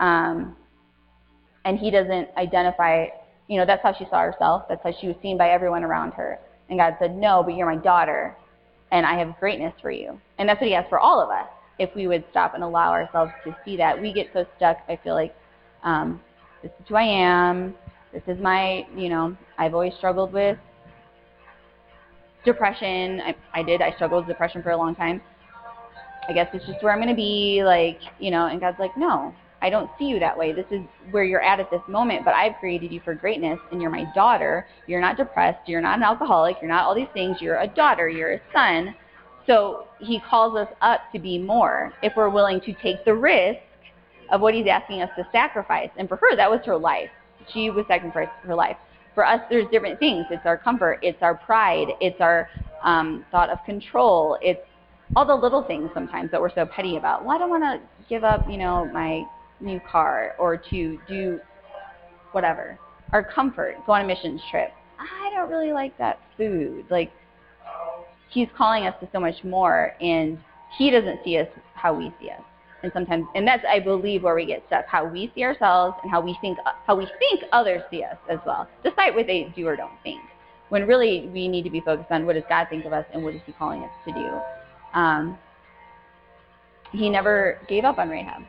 Um, 0.00 0.56
and 1.64 1.78
he 1.78 1.90
doesn't 1.90 2.28
identify, 2.36 3.06
you 3.48 3.58
know, 3.58 3.66
that's 3.66 3.82
how 3.82 3.92
she 3.92 4.06
saw 4.10 4.20
herself. 4.20 4.64
That's 4.68 4.82
how 4.82 4.92
she 5.00 5.06
was 5.08 5.16
seen 5.22 5.36
by 5.38 5.50
everyone 5.50 5.84
around 5.84 6.12
her. 6.12 6.38
And 6.68 6.78
God 6.78 6.96
said, 6.98 7.14
no, 7.16 7.42
but 7.42 7.54
you're 7.54 7.66
my 7.66 7.80
daughter, 7.82 8.36
and 8.90 9.04
I 9.04 9.18
have 9.18 9.38
greatness 9.38 9.74
for 9.82 9.90
you. 9.90 10.18
And 10.38 10.48
that's 10.48 10.60
what 10.60 10.68
he 10.68 10.74
has 10.74 10.86
for 10.88 10.98
all 10.98 11.20
of 11.20 11.30
us. 11.30 11.48
If 11.78 11.94
we 11.94 12.06
would 12.06 12.24
stop 12.30 12.54
and 12.54 12.62
allow 12.62 12.92
ourselves 12.92 13.32
to 13.44 13.56
see 13.64 13.76
that, 13.76 14.00
we 14.00 14.12
get 14.12 14.28
so 14.32 14.46
stuck. 14.56 14.78
I 14.88 14.98
feel 15.02 15.14
like 15.14 15.34
um, 15.82 16.20
this 16.62 16.70
is 16.80 16.88
who 16.88 16.94
I 16.94 17.02
am. 17.02 17.74
This 18.12 18.22
is 18.28 18.40
my, 18.40 18.86
you 18.96 19.08
know, 19.08 19.36
I've 19.58 19.74
always 19.74 19.92
struggled 19.98 20.32
with 20.32 20.56
depression. 22.44 23.20
I, 23.20 23.34
I 23.52 23.62
did. 23.62 23.82
I 23.82 23.92
struggled 23.96 24.26
with 24.26 24.34
depression 24.34 24.62
for 24.62 24.70
a 24.70 24.76
long 24.76 24.94
time. 24.94 25.20
I 26.28 26.32
guess 26.32 26.48
it's 26.54 26.64
just 26.64 26.82
where 26.82 26.92
I'm 26.92 26.98
going 26.98 27.08
to 27.08 27.14
be, 27.14 27.62
like, 27.64 27.98
you 28.18 28.30
know, 28.30 28.46
and 28.46 28.60
God's 28.60 28.78
like, 28.78 28.96
no, 28.96 29.34
I 29.64 29.70
don't 29.70 29.90
see 29.98 30.04
you 30.04 30.18
that 30.18 30.36
way. 30.36 30.52
This 30.52 30.66
is 30.70 30.82
where 31.10 31.24
you're 31.24 31.40
at 31.40 31.58
at 31.58 31.70
this 31.70 31.80
moment, 31.88 32.22
but 32.22 32.34
I've 32.34 32.52
created 32.60 32.92
you 32.92 33.00
for 33.00 33.14
greatness, 33.14 33.58
and 33.72 33.80
you're 33.80 33.90
my 33.90 34.04
daughter. 34.14 34.66
You're 34.86 35.00
not 35.00 35.16
depressed. 35.16 35.66
You're 35.66 35.80
not 35.80 35.96
an 35.96 36.02
alcoholic. 36.02 36.56
You're 36.60 36.70
not 36.70 36.84
all 36.84 36.94
these 36.94 37.08
things. 37.14 37.38
You're 37.40 37.56
a 37.56 37.66
daughter. 37.66 38.06
You're 38.10 38.34
a 38.34 38.40
son. 38.52 38.94
So 39.46 39.86
he 40.00 40.20
calls 40.20 40.54
us 40.54 40.68
up 40.82 41.00
to 41.12 41.18
be 41.18 41.38
more 41.38 41.94
if 42.02 42.12
we're 42.14 42.28
willing 42.28 42.60
to 42.60 42.74
take 42.74 43.06
the 43.06 43.14
risk 43.14 43.58
of 44.30 44.42
what 44.42 44.52
he's 44.52 44.66
asking 44.66 45.00
us 45.00 45.08
to 45.16 45.26
sacrifice. 45.32 45.88
And 45.96 46.10
for 46.10 46.16
her, 46.16 46.36
that 46.36 46.50
was 46.50 46.60
her 46.66 46.76
life. 46.76 47.08
She 47.50 47.70
was 47.70 47.86
sacrificing 47.88 48.34
her 48.42 48.54
life. 48.54 48.76
For 49.14 49.24
us, 49.24 49.40
there's 49.48 49.66
different 49.72 49.98
things. 49.98 50.26
It's 50.30 50.44
our 50.44 50.58
comfort. 50.58 50.98
It's 51.00 51.22
our 51.22 51.36
pride. 51.36 51.88
It's 52.02 52.20
our 52.20 52.50
um, 52.82 53.24
thought 53.30 53.48
of 53.48 53.64
control. 53.64 54.36
It's 54.42 54.60
all 55.16 55.24
the 55.24 55.34
little 55.34 55.62
things 55.62 55.88
sometimes 55.94 56.30
that 56.32 56.40
we're 56.40 56.54
so 56.54 56.66
petty 56.66 56.98
about. 56.98 57.24
Well, 57.24 57.34
I 57.34 57.38
don't 57.38 57.48
want 57.48 57.62
to 57.64 57.80
give 58.10 58.24
up, 58.24 58.46
you 58.46 58.58
know, 58.58 58.84
my 58.92 59.24
new 59.60 59.80
car 59.80 60.34
or 60.38 60.56
to 60.56 60.98
do 61.08 61.40
whatever. 62.32 62.78
Our 63.12 63.22
comfort, 63.22 63.76
go 63.86 63.92
on 63.92 64.02
a 64.02 64.06
missions 64.06 64.40
trip. 64.50 64.70
I 64.98 65.30
don't 65.34 65.50
really 65.50 65.72
like 65.72 65.96
that 65.98 66.20
food. 66.36 66.86
Like, 66.90 67.12
he's 68.30 68.48
calling 68.56 68.86
us 68.86 68.94
to 69.00 69.08
so 69.12 69.20
much 69.20 69.44
more, 69.44 69.94
and 70.00 70.38
he 70.76 70.90
doesn't 70.90 71.20
see 71.24 71.38
us 71.38 71.48
how 71.74 71.94
we 71.94 72.12
see 72.20 72.30
us 72.30 72.42
and 72.84 72.92
sometimes 72.92 73.26
and 73.34 73.48
that's 73.48 73.64
I 73.68 73.80
believe 73.80 74.22
where 74.22 74.34
we 74.34 74.44
get 74.46 74.62
stuck 74.66 74.86
how 74.86 75.06
we 75.06 75.32
see 75.34 75.42
ourselves 75.42 75.96
and 76.02 76.10
how 76.10 76.20
we 76.20 76.36
think 76.40 76.58
how 76.86 76.94
we 76.94 77.08
think 77.18 77.42
others 77.50 77.82
see 77.90 78.04
us 78.04 78.16
as 78.28 78.38
well 78.46 78.68
despite 78.84 79.14
what 79.14 79.26
they 79.26 79.52
do 79.56 79.66
or 79.66 79.74
don't 79.74 79.98
think 80.02 80.20
when 80.68 80.86
really 80.86 81.28
we 81.32 81.48
need 81.48 81.62
to 81.62 81.70
be 81.70 81.80
focused 81.80 82.10
on 82.10 82.26
what 82.26 82.34
does 82.34 82.44
God 82.48 82.66
think 82.68 82.84
of 82.84 82.92
us 82.92 83.06
and 83.12 83.24
what 83.24 83.34
is 83.34 83.40
he 83.46 83.52
calling 83.52 83.82
us 83.82 83.90
to 84.06 84.12
do 84.12 84.98
um, 84.98 85.38
he 86.92 87.10
never 87.10 87.58
gave 87.68 87.84
up 87.84 87.98
on 87.98 88.08
Rahab 88.08 88.42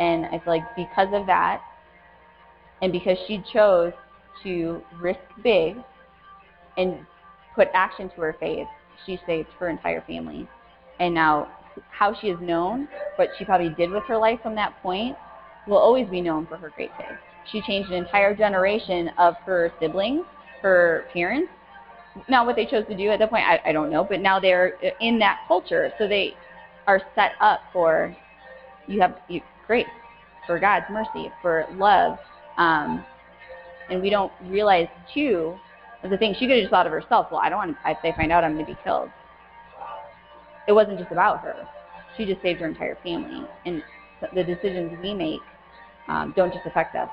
and 0.00 0.26
I 0.26 0.40
feel 0.42 0.54
like 0.54 0.76
because 0.76 1.08
of 1.12 1.26
that 1.26 1.62
and 2.82 2.90
because 2.90 3.18
she 3.28 3.42
chose 3.52 3.92
to 4.42 4.82
risk 5.00 5.20
big 5.44 5.76
and 6.76 7.06
put 7.54 7.68
action 7.74 8.10
to 8.10 8.20
her 8.22 8.36
faith 8.40 8.66
she 9.06 9.20
saved 9.26 9.48
her 9.58 9.68
entire 9.68 10.02
family 10.02 10.48
and 10.98 11.14
now 11.14 11.48
how 11.90 12.14
she 12.20 12.28
is 12.28 12.38
known, 12.40 12.88
what 13.16 13.28
she 13.38 13.44
probably 13.44 13.70
did 13.70 13.90
with 13.90 14.02
her 14.04 14.18
life 14.18 14.40
from 14.42 14.54
that 14.54 14.74
point, 14.82 15.16
will 15.66 15.78
always 15.78 16.08
be 16.08 16.20
known 16.20 16.46
for 16.46 16.56
her 16.56 16.72
great 16.74 16.90
faith. 16.96 17.16
She 17.50 17.62
changed 17.62 17.90
an 17.90 17.96
entire 17.96 18.34
generation 18.34 19.10
of 19.18 19.34
her 19.44 19.72
siblings, 19.80 20.24
her 20.62 21.06
parents. 21.12 21.50
Now, 22.28 22.44
what 22.44 22.56
they 22.56 22.66
chose 22.66 22.84
to 22.88 22.96
do 22.96 23.10
at 23.10 23.18
that 23.20 23.30
point, 23.30 23.44
I, 23.44 23.60
I 23.66 23.72
don't 23.72 23.90
know, 23.90 24.04
but 24.04 24.20
now 24.20 24.40
they're 24.40 24.74
in 25.00 25.18
that 25.20 25.40
culture, 25.46 25.92
so 25.98 26.08
they 26.08 26.34
are 26.86 27.00
set 27.14 27.32
up 27.40 27.60
for 27.72 28.14
you 28.86 29.00
have 29.00 29.18
you, 29.28 29.40
grace, 29.70 29.86
for 30.46 30.58
God's 30.58 30.86
mercy, 30.90 31.30
for 31.40 31.64
love, 31.76 32.18
um, 32.58 33.04
and 33.88 34.02
we 34.02 34.10
don't 34.10 34.32
realize 34.46 34.88
too. 35.14 35.54
The 36.02 36.16
thing 36.16 36.34
she 36.34 36.46
could 36.46 36.56
have 36.56 36.62
just 36.62 36.70
thought 36.70 36.86
of 36.86 36.92
herself. 36.92 37.28
Well, 37.30 37.40
I 37.40 37.48
don't 37.48 37.58
want. 37.58 37.76
If 37.86 37.98
they 38.02 38.12
find 38.16 38.32
out, 38.32 38.42
I'm 38.42 38.54
going 38.54 38.66
to 38.66 38.72
be 38.72 38.78
killed 38.82 39.10
it 40.70 40.72
wasn't 40.72 40.98
just 40.98 41.10
about 41.10 41.40
her. 41.40 41.66
She 42.16 42.24
just 42.24 42.40
saved 42.42 42.60
her 42.60 42.68
entire 42.68 42.96
family. 43.02 43.44
And 43.66 43.82
the 44.34 44.44
decisions 44.44 44.96
we 45.02 45.14
make 45.14 45.40
um, 46.08 46.32
don't 46.36 46.52
just 46.52 46.66
affect 46.66 46.94
us; 46.94 47.08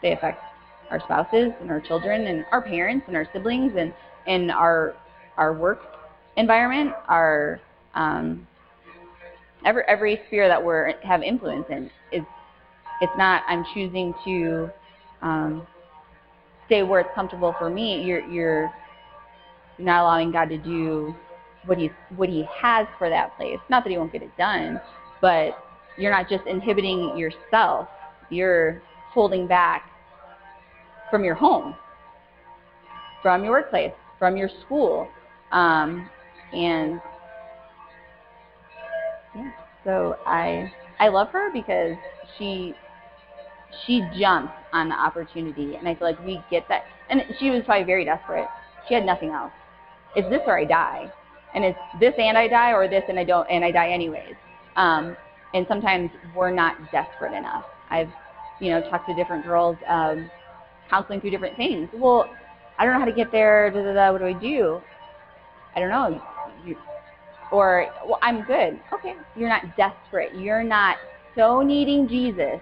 they 0.00 0.12
affect 0.12 0.42
our 0.90 1.00
spouses 1.00 1.52
and 1.60 1.70
our 1.70 1.80
children 1.80 2.26
and 2.26 2.44
our 2.52 2.62
parents 2.62 3.04
and 3.08 3.16
our 3.16 3.26
siblings 3.32 3.72
and 3.76 3.92
and 4.26 4.50
our 4.50 4.94
our 5.36 5.52
work 5.52 5.80
environment, 6.36 6.94
our 7.08 7.60
um, 7.94 8.46
every 9.64 9.82
every 9.88 10.20
sphere 10.26 10.48
that 10.48 10.62
we 10.62 10.94
have 11.06 11.22
influence 11.22 11.66
in 11.70 11.90
is 12.12 12.22
it's 13.00 13.12
not 13.16 13.42
I'm 13.48 13.64
choosing 13.74 14.14
to 14.24 14.70
um, 15.22 15.66
stay 16.66 16.82
where 16.82 17.00
it's 17.00 17.10
comfortable 17.14 17.54
for 17.58 17.70
me. 17.70 18.02
You're 18.02 18.26
you're 18.28 18.72
not 19.78 20.02
allowing 20.02 20.32
God 20.32 20.48
to 20.50 20.58
do 20.58 21.14
what 21.66 21.78
he 21.78 21.90
what 22.16 22.28
he 22.28 22.46
has 22.60 22.86
for 22.98 23.08
that 23.08 23.36
place. 23.36 23.58
Not 23.68 23.84
that 23.84 23.90
he 23.90 23.98
won't 23.98 24.12
get 24.12 24.22
it 24.22 24.36
done, 24.36 24.80
but 25.20 25.58
you're 25.98 26.12
not 26.12 26.28
just 26.28 26.46
inhibiting 26.46 27.16
yourself. 27.16 27.88
You're 28.30 28.82
holding 29.12 29.46
back 29.46 29.90
from 31.10 31.24
your 31.24 31.34
home, 31.34 31.76
from 33.20 33.44
your 33.44 33.52
workplace, 33.52 33.92
from 34.18 34.36
your 34.36 34.48
school, 34.64 35.08
um, 35.50 36.08
and 36.54 37.00
yeah. 39.34 39.50
So 39.84 40.16
I 40.26 40.72
I 40.98 41.08
love 41.08 41.28
her 41.28 41.52
because 41.52 41.96
she 42.38 42.74
she 43.86 44.06
jumps 44.18 44.52
on 44.72 44.88
the 44.88 44.94
opportunity, 44.94 45.76
and 45.76 45.88
I 45.88 45.94
feel 45.94 46.08
like 46.08 46.24
we 46.24 46.42
get 46.50 46.68
that. 46.68 46.84
And 47.10 47.22
she 47.38 47.50
was 47.50 47.62
probably 47.64 47.84
very 47.84 48.04
desperate. 48.04 48.48
She 48.88 48.94
had 48.94 49.04
nothing 49.04 49.30
else. 49.30 49.52
It's 50.14 50.28
this 50.28 50.42
or 50.46 50.58
I 50.58 50.64
die 50.64 51.10
and 51.54 51.64
it's 51.64 51.78
this 52.00 52.14
and 52.18 52.36
I 52.36 52.48
die 52.48 52.72
or 52.72 52.88
this 52.88 53.04
and 53.08 53.18
I 53.18 53.24
don't 53.24 53.48
and 53.50 53.64
I 53.64 53.70
die 53.70 53.90
anyways. 53.90 54.34
Um, 54.76 55.16
and 55.54 55.66
sometimes 55.68 56.10
we're 56.34 56.50
not 56.50 56.76
desperate 56.90 57.34
enough. 57.34 57.64
I've, 57.90 58.08
you 58.60 58.70
know, 58.70 58.80
talked 58.88 59.08
to 59.08 59.14
different 59.14 59.44
girls, 59.44 59.76
um, 59.86 60.30
counseling 60.88 61.20
through 61.20 61.30
different 61.30 61.56
things. 61.56 61.88
Well, 61.92 62.30
I 62.78 62.84
don't 62.84 62.94
know 62.94 63.00
how 63.00 63.06
to 63.06 63.12
get 63.12 63.30
there. 63.30 63.70
Da, 63.70 63.82
da, 63.82 63.92
da, 63.92 64.12
what 64.12 64.18
do 64.18 64.26
I 64.26 64.32
do? 64.32 64.80
I 65.76 65.80
don't 65.80 65.90
know. 65.90 66.22
You, 66.64 66.76
or, 67.52 67.86
well, 68.06 68.18
I'm 68.22 68.42
good. 68.44 68.80
Okay, 68.92 69.14
you're 69.36 69.48
not 69.48 69.76
desperate. 69.76 70.34
You're 70.34 70.64
not 70.64 70.96
so 71.36 71.62
needing 71.62 72.08
Jesus 72.08 72.60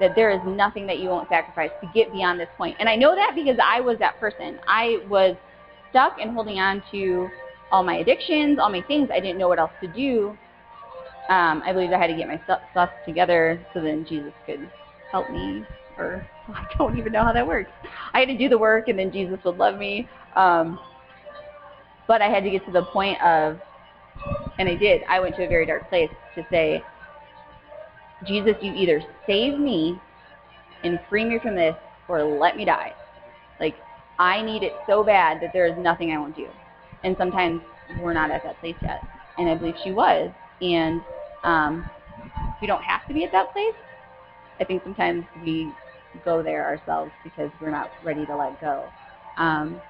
that 0.00 0.16
there 0.16 0.30
is 0.30 0.40
nothing 0.46 0.86
that 0.86 0.98
you 0.98 1.10
won't 1.10 1.28
sacrifice 1.28 1.70
to 1.82 1.88
get 1.94 2.10
beyond 2.10 2.40
this 2.40 2.48
point. 2.56 2.76
And 2.80 2.88
I 2.88 2.96
know 2.96 3.14
that 3.14 3.32
because 3.34 3.58
I 3.62 3.80
was 3.80 3.98
that 3.98 4.18
person. 4.18 4.58
I 4.66 5.04
was 5.08 5.36
stuck 5.90 6.16
and 6.20 6.32
holding 6.32 6.58
on 6.58 6.82
to 6.90 7.28
all 7.70 7.84
my 7.84 7.96
addictions, 7.96 8.58
all 8.58 8.70
my 8.70 8.82
things. 8.82 9.10
I 9.12 9.20
didn't 9.20 9.38
know 9.38 9.48
what 9.48 9.58
else 9.58 9.72
to 9.82 9.88
do. 9.88 10.36
Um, 11.28 11.62
I 11.64 11.72
believe 11.72 11.92
I 11.92 11.98
had 11.98 12.08
to 12.08 12.16
get 12.16 12.26
my 12.26 12.40
stuff 12.72 12.90
together 13.06 13.64
so 13.74 13.80
then 13.80 14.06
Jesus 14.08 14.32
could 14.46 14.68
help 15.12 15.30
me. 15.30 15.64
Or 15.98 16.26
I 16.48 16.66
don't 16.78 16.98
even 16.98 17.12
know 17.12 17.22
how 17.22 17.32
that 17.34 17.46
works. 17.46 17.70
I 18.14 18.20
had 18.20 18.28
to 18.28 18.38
do 18.38 18.48
the 18.48 18.58
work 18.58 18.88
and 18.88 18.98
then 18.98 19.12
Jesus 19.12 19.38
would 19.44 19.58
love 19.58 19.78
me. 19.78 20.08
Um, 20.34 20.78
but 22.08 22.22
I 22.22 22.28
had 22.28 22.42
to 22.42 22.50
get 22.50 22.64
to 22.66 22.72
the 22.72 22.82
point 22.86 23.20
of, 23.22 23.60
and 24.58 24.68
I 24.68 24.74
did. 24.74 25.02
I 25.08 25.20
went 25.20 25.36
to 25.36 25.44
a 25.44 25.48
very 25.48 25.66
dark 25.66 25.88
place 25.88 26.10
to 26.34 26.44
say, 26.50 26.84
Jesus, 28.26 28.54
you 28.60 28.72
either 28.74 29.02
save 29.26 29.58
me 29.58 29.98
and 30.84 31.00
free 31.08 31.24
me 31.24 31.38
from 31.38 31.54
this 31.54 31.74
or 32.08 32.22
let 32.22 32.56
me 32.56 32.64
die. 32.64 32.92
Like, 33.58 33.76
I 34.18 34.42
need 34.42 34.62
it 34.62 34.72
so 34.86 35.02
bad 35.02 35.40
that 35.40 35.52
there 35.52 35.66
is 35.66 35.74
nothing 35.78 36.12
I 36.12 36.18
won't 36.18 36.36
do. 36.36 36.48
And 37.02 37.16
sometimes 37.18 37.62
we're 38.00 38.12
not 38.12 38.30
at 38.30 38.42
that 38.42 38.60
place 38.60 38.76
yet. 38.82 39.02
And 39.38 39.48
I 39.48 39.54
believe 39.54 39.74
she 39.82 39.92
was. 39.92 40.30
And 40.60 41.00
um, 41.42 41.88
we 42.60 42.66
don't 42.66 42.82
have 42.82 43.06
to 43.08 43.14
be 43.14 43.24
at 43.24 43.32
that 43.32 43.52
place. 43.52 43.74
I 44.60 44.64
think 44.64 44.82
sometimes 44.82 45.24
we 45.42 45.72
go 46.24 46.42
there 46.42 46.66
ourselves 46.66 47.12
because 47.24 47.50
we're 47.60 47.70
not 47.70 47.90
ready 48.04 48.26
to 48.26 48.36
let 48.36 48.60
go. 48.60 48.90
Um, 49.38 49.80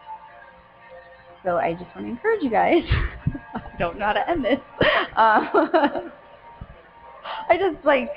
so 1.42 1.56
I 1.56 1.72
just 1.72 1.92
want 1.94 2.06
to 2.06 2.10
encourage 2.10 2.42
you 2.42 2.50
guys. 2.50 2.84
Don't 3.80 3.98
know 3.98 4.04
how 4.04 4.12
to 4.12 4.28
end 4.28 4.44
this. 4.44 4.60
Uh, 5.16 5.16
I 7.48 7.56
just 7.56 7.82
like 7.82 8.10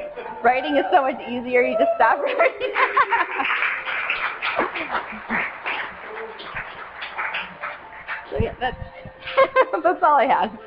writing 0.43 0.75
is 0.75 0.83
so 0.91 1.03
much 1.03 1.15
easier. 1.29 1.61
You 1.61 1.77
just 1.77 1.91
stop 1.95 2.19
writing. 2.19 2.41
so 8.29 8.39
yeah, 8.41 8.53
that's 8.59 8.75
that's 9.83 10.03
all 10.03 10.17
I 10.17 10.25
have. 10.25 10.59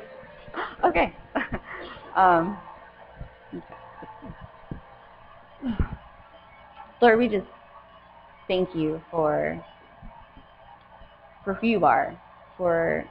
Okay. 0.83 1.15
Um, 2.15 2.57
Lord, 6.99 7.19
we 7.19 7.27
just 7.27 7.45
thank 8.47 8.73
you 8.73 8.99
for 9.11 9.63
for 11.43 11.53
who 11.53 11.67
you 11.67 11.85
are, 11.85 12.19
for 12.57 13.07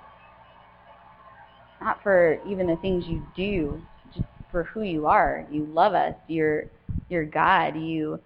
not 1.87 2.03
for 2.03 2.41
even 2.45 2.66
the 2.66 2.76
things 2.76 3.05
you 3.07 3.24
do, 3.37 3.80
just 4.12 4.26
for 4.51 4.64
who 4.64 4.82
you 4.82 5.07
are. 5.07 5.47
You 5.53 5.66
love 5.66 5.95
us. 5.95 6.14
You're 6.26 6.64
you're 7.09 7.24
God. 7.24 7.76
You 7.76 8.18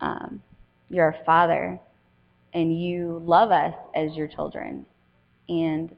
um, 0.00 0.40
you're 0.88 1.06
our 1.06 1.16
Father, 1.26 1.80
and 2.54 2.80
you 2.80 3.20
love 3.24 3.50
us 3.50 3.74
as 3.96 4.14
your 4.14 4.28
children. 4.28 4.86
And 5.48 5.94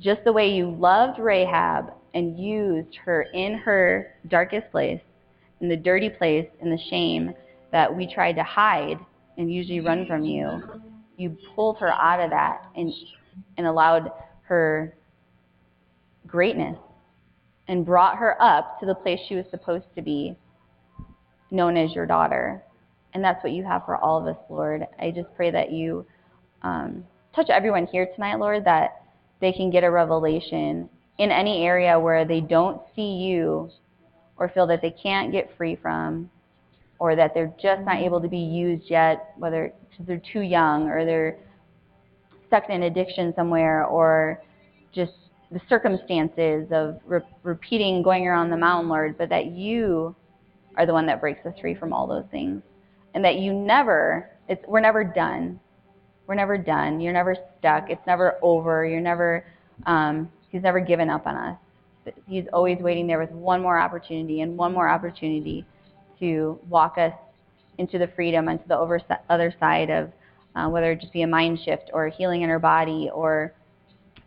just 0.00 0.24
the 0.24 0.32
way 0.32 0.52
you 0.52 0.70
loved 0.70 1.20
Rahab 1.20 1.92
and 2.14 2.36
used 2.36 2.96
her 3.04 3.22
in 3.32 3.54
her 3.54 4.14
darkest 4.26 4.72
place, 4.72 5.00
in 5.60 5.68
the 5.68 5.76
dirty 5.76 6.10
place, 6.10 6.48
in 6.60 6.68
the 6.68 6.80
shame 6.90 7.32
that 7.70 7.94
we 7.94 8.12
tried 8.12 8.32
to 8.32 8.42
hide 8.42 8.98
and 9.38 9.52
usually 9.52 9.80
run 9.80 10.06
from 10.06 10.24
you, 10.24 10.62
you 11.16 11.36
pulled 11.54 11.78
her 11.78 11.92
out 11.92 12.18
of 12.18 12.30
that 12.30 12.62
and 12.74 12.92
and 13.56 13.68
allowed 13.68 14.10
her 14.42 14.96
greatness 16.26 16.78
and 17.68 17.86
brought 17.86 18.18
her 18.18 18.40
up 18.40 18.78
to 18.80 18.86
the 18.86 18.94
place 18.94 19.20
she 19.28 19.34
was 19.34 19.46
supposed 19.50 19.86
to 19.94 20.02
be, 20.02 20.36
known 21.50 21.76
as 21.76 21.94
your 21.94 22.06
daughter. 22.06 22.62
And 23.14 23.22
that's 23.22 23.42
what 23.44 23.52
you 23.52 23.64
have 23.64 23.84
for 23.84 23.96
all 23.96 24.18
of 24.18 24.26
us, 24.26 24.42
Lord. 24.48 24.86
I 24.98 25.10
just 25.10 25.28
pray 25.36 25.50
that 25.50 25.70
you 25.70 26.06
um, 26.62 27.04
touch 27.34 27.50
everyone 27.50 27.86
here 27.86 28.08
tonight, 28.14 28.38
Lord, 28.38 28.64
that 28.64 29.02
they 29.40 29.52
can 29.52 29.70
get 29.70 29.84
a 29.84 29.90
revelation 29.90 30.88
in 31.18 31.30
any 31.30 31.64
area 31.64 31.98
where 31.98 32.24
they 32.24 32.40
don't 32.40 32.80
see 32.96 33.16
you 33.16 33.70
or 34.36 34.48
feel 34.48 34.66
that 34.66 34.80
they 34.82 34.90
can't 34.90 35.30
get 35.30 35.50
free 35.56 35.76
from 35.76 36.30
or 36.98 37.16
that 37.16 37.32
they're 37.34 37.52
just 37.60 37.82
not 37.82 37.96
able 37.96 38.20
to 38.20 38.28
be 38.28 38.38
used 38.38 38.84
yet, 38.88 39.34
whether 39.36 39.72
because 39.90 40.06
they're 40.06 40.22
too 40.32 40.40
young 40.40 40.88
or 40.88 41.04
they're 41.04 41.36
stuck 42.46 42.70
in 42.70 42.84
addiction 42.84 43.32
somewhere 43.34 43.84
or 43.84 44.42
just 44.92 45.12
the 45.52 45.60
circumstances 45.68 46.66
of 46.70 46.98
re- 47.04 47.20
repeating 47.42 48.02
going 48.02 48.26
around 48.26 48.50
the 48.50 48.56
mountain, 48.56 48.88
Lord, 48.88 49.18
but 49.18 49.28
that 49.28 49.46
you 49.46 50.14
are 50.76 50.86
the 50.86 50.92
one 50.92 51.06
that 51.06 51.20
breaks 51.20 51.44
us 51.44 51.54
free 51.60 51.74
from 51.74 51.92
all 51.92 52.06
those 52.06 52.24
things. 52.30 52.62
And 53.14 53.24
that 53.24 53.36
you 53.36 53.52
never, 53.52 54.30
it's, 54.48 54.64
we're 54.66 54.80
never 54.80 55.04
done. 55.04 55.60
We're 56.26 56.34
never 56.34 56.56
done. 56.56 57.00
You're 57.00 57.12
never 57.12 57.36
stuck. 57.58 57.90
It's 57.90 58.06
never 58.06 58.38
over. 58.40 58.86
You're 58.86 59.00
never, 59.00 59.44
um, 59.84 60.30
he's 60.48 60.62
never 60.62 60.80
given 60.80 61.10
up 61.10 61.26
on 61.26 61.36
us. 61.36 61.58
He's 62.26 62.44
always 62.52 62.78
waiting 62.80 63.06
there 63.06 63.20
with 63.20 63.30
one 63.30 63.60
more 63.60 63.78
opportunity 63.78 64.40
and 64.40 64.56
one 64.56 64.72
more 64.72 64.88
opportunity 64.88 65.66
to 66.20 66.58
walk 66.68 66.96
us 66.98 67.12
into 67.78 67.98
the 67.98 68.08
freedom 68.08 68.48
and 68.48 68.60
to 68.60 68.68
the 68.68 68.76
over, 68.76 69.00
other 69.28 69.54
side 69.60 69.90
of 69.90 70.10
uh, 70.54 70.68
whether 70.68 70.92
it 70.92 71.00
just 71.00 71.12
be 71.12 71.22
a 71.22 71.26
mind 71.26 71.58
shift 71.64 71.90
or 71.92 72.08
healing 72.08 72.42
in 72.42 72.50
our 72.50 72.58
body 72.58 73.10
or 73.12 73.52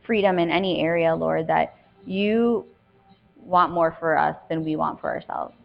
freedom 0.05 0.39
in 0.39 0.49
any 0.49 0.81
area, 0.81 1.13
Lord, 1.15 1.47
that 1.47 1.75
you 2.05 2.65
want 3.37 3.71
more 3.71 3.95
for 3.99 4.17
us 4.17 4.35
than 4.49 4.63
we 4.63 4.75
want 4.75 4.99
for 4.99 5.09
ourselves. 5.09 5.55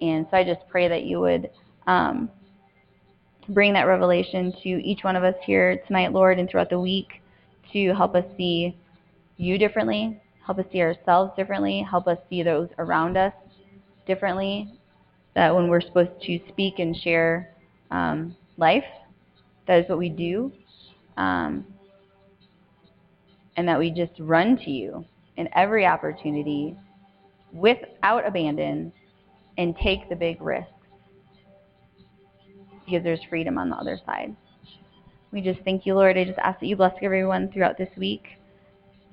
And 0.00 0.26
so 0.30 0.36
I 0.36 0.44
just 0.44 0.60
pray 0.68 0.88
that 0.88 1.04
you 1.04 1.20
would 1.20 1.50
um, 1.86 2.30
bring 3.50 3.72
that 3.74 3.84
revelation 3.84 4.52
to 4.62 4.68
each 4.68 5.04
one 5.04 5.16
of 5.16 5.24
us 5.24 5.34
here 5.44 5.82
tonight, 5.86 6.12
Lord, 6.12 6.38
and 6.38 6.48
throughout 6.48 6.70
the 6.70 6.80
week 6.80 7.22
to 7.72 7.94
help 7.94 8.14
us 8.14 8.24
see 8.36 8.76
you 9.36 9.58
differently, 9.58 10.20
help 10.44 10.58
us 10.58 10.66
see 10.72 10.80
ourselves 10.80 11.32
differently, 11.36 11.86
help 11.88 12.06
us 12.06 12.18
see 12.28 12.42
those 12.42 12.68
around 12.78 13.16
us 13.16 13.32
differently. 14.06 14.72
That 15.34 15.54
when 15.54 15.68
we're 15.68 15.80
supposed 15.80 16.20
to 16.22 16.40
speak 16.48 16.80
and 16.80 16.96
share 16.96 17.54
um, 17.90 18.36
life, 18.56 18.84
that 19.66 19.78
is 19.84 19.88
what 19.88 19.98
we 19.98 20.08
do. 20.08 20.52
Um, 21.16 21.64
and 23.60 23.68
that 23.68 23.78
we 23.78 23.90
just 23.90 24.12
run 24.18 24.56
to 24.56 24.70
you 24.70 25.04
in 25.36 25.46
every 25.54 25.84
opportunity 25.84 26.74
without 27.52 28.26
abandon 28.26 28.90
and 29.58 29.76
take 29.76 30.08
the 30.08 30.16
big 30.16 30.40
risks 30.40 30.70
because 32.86 33.04
there's 33.04 33.20
freedom 33.28 33.58
on 33.58 33.68
the 33.68 33.76
other 33.76 34.00
side. 34.06 34.34
We 35.30 35.42
just 35.42 35.60
thank 35.60 35.84
you, 35.84 35.94
Lord. 35.94 36.16
I 36.16 36.24
just 36.24 36.38
ask 36.38 36.58
that 36.60 36.66
you 36.68 36.74
bless 36.74 36.94
everyone 37.02 37.52
throughout 37.52 37.76
this 37.76 37.90
week. 37.98 38.22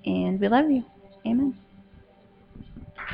And 0.06 0.40
we 0.40 0.48
love 0.48 0.72
you. 0.72 0.86
Amen. 1.26 1.54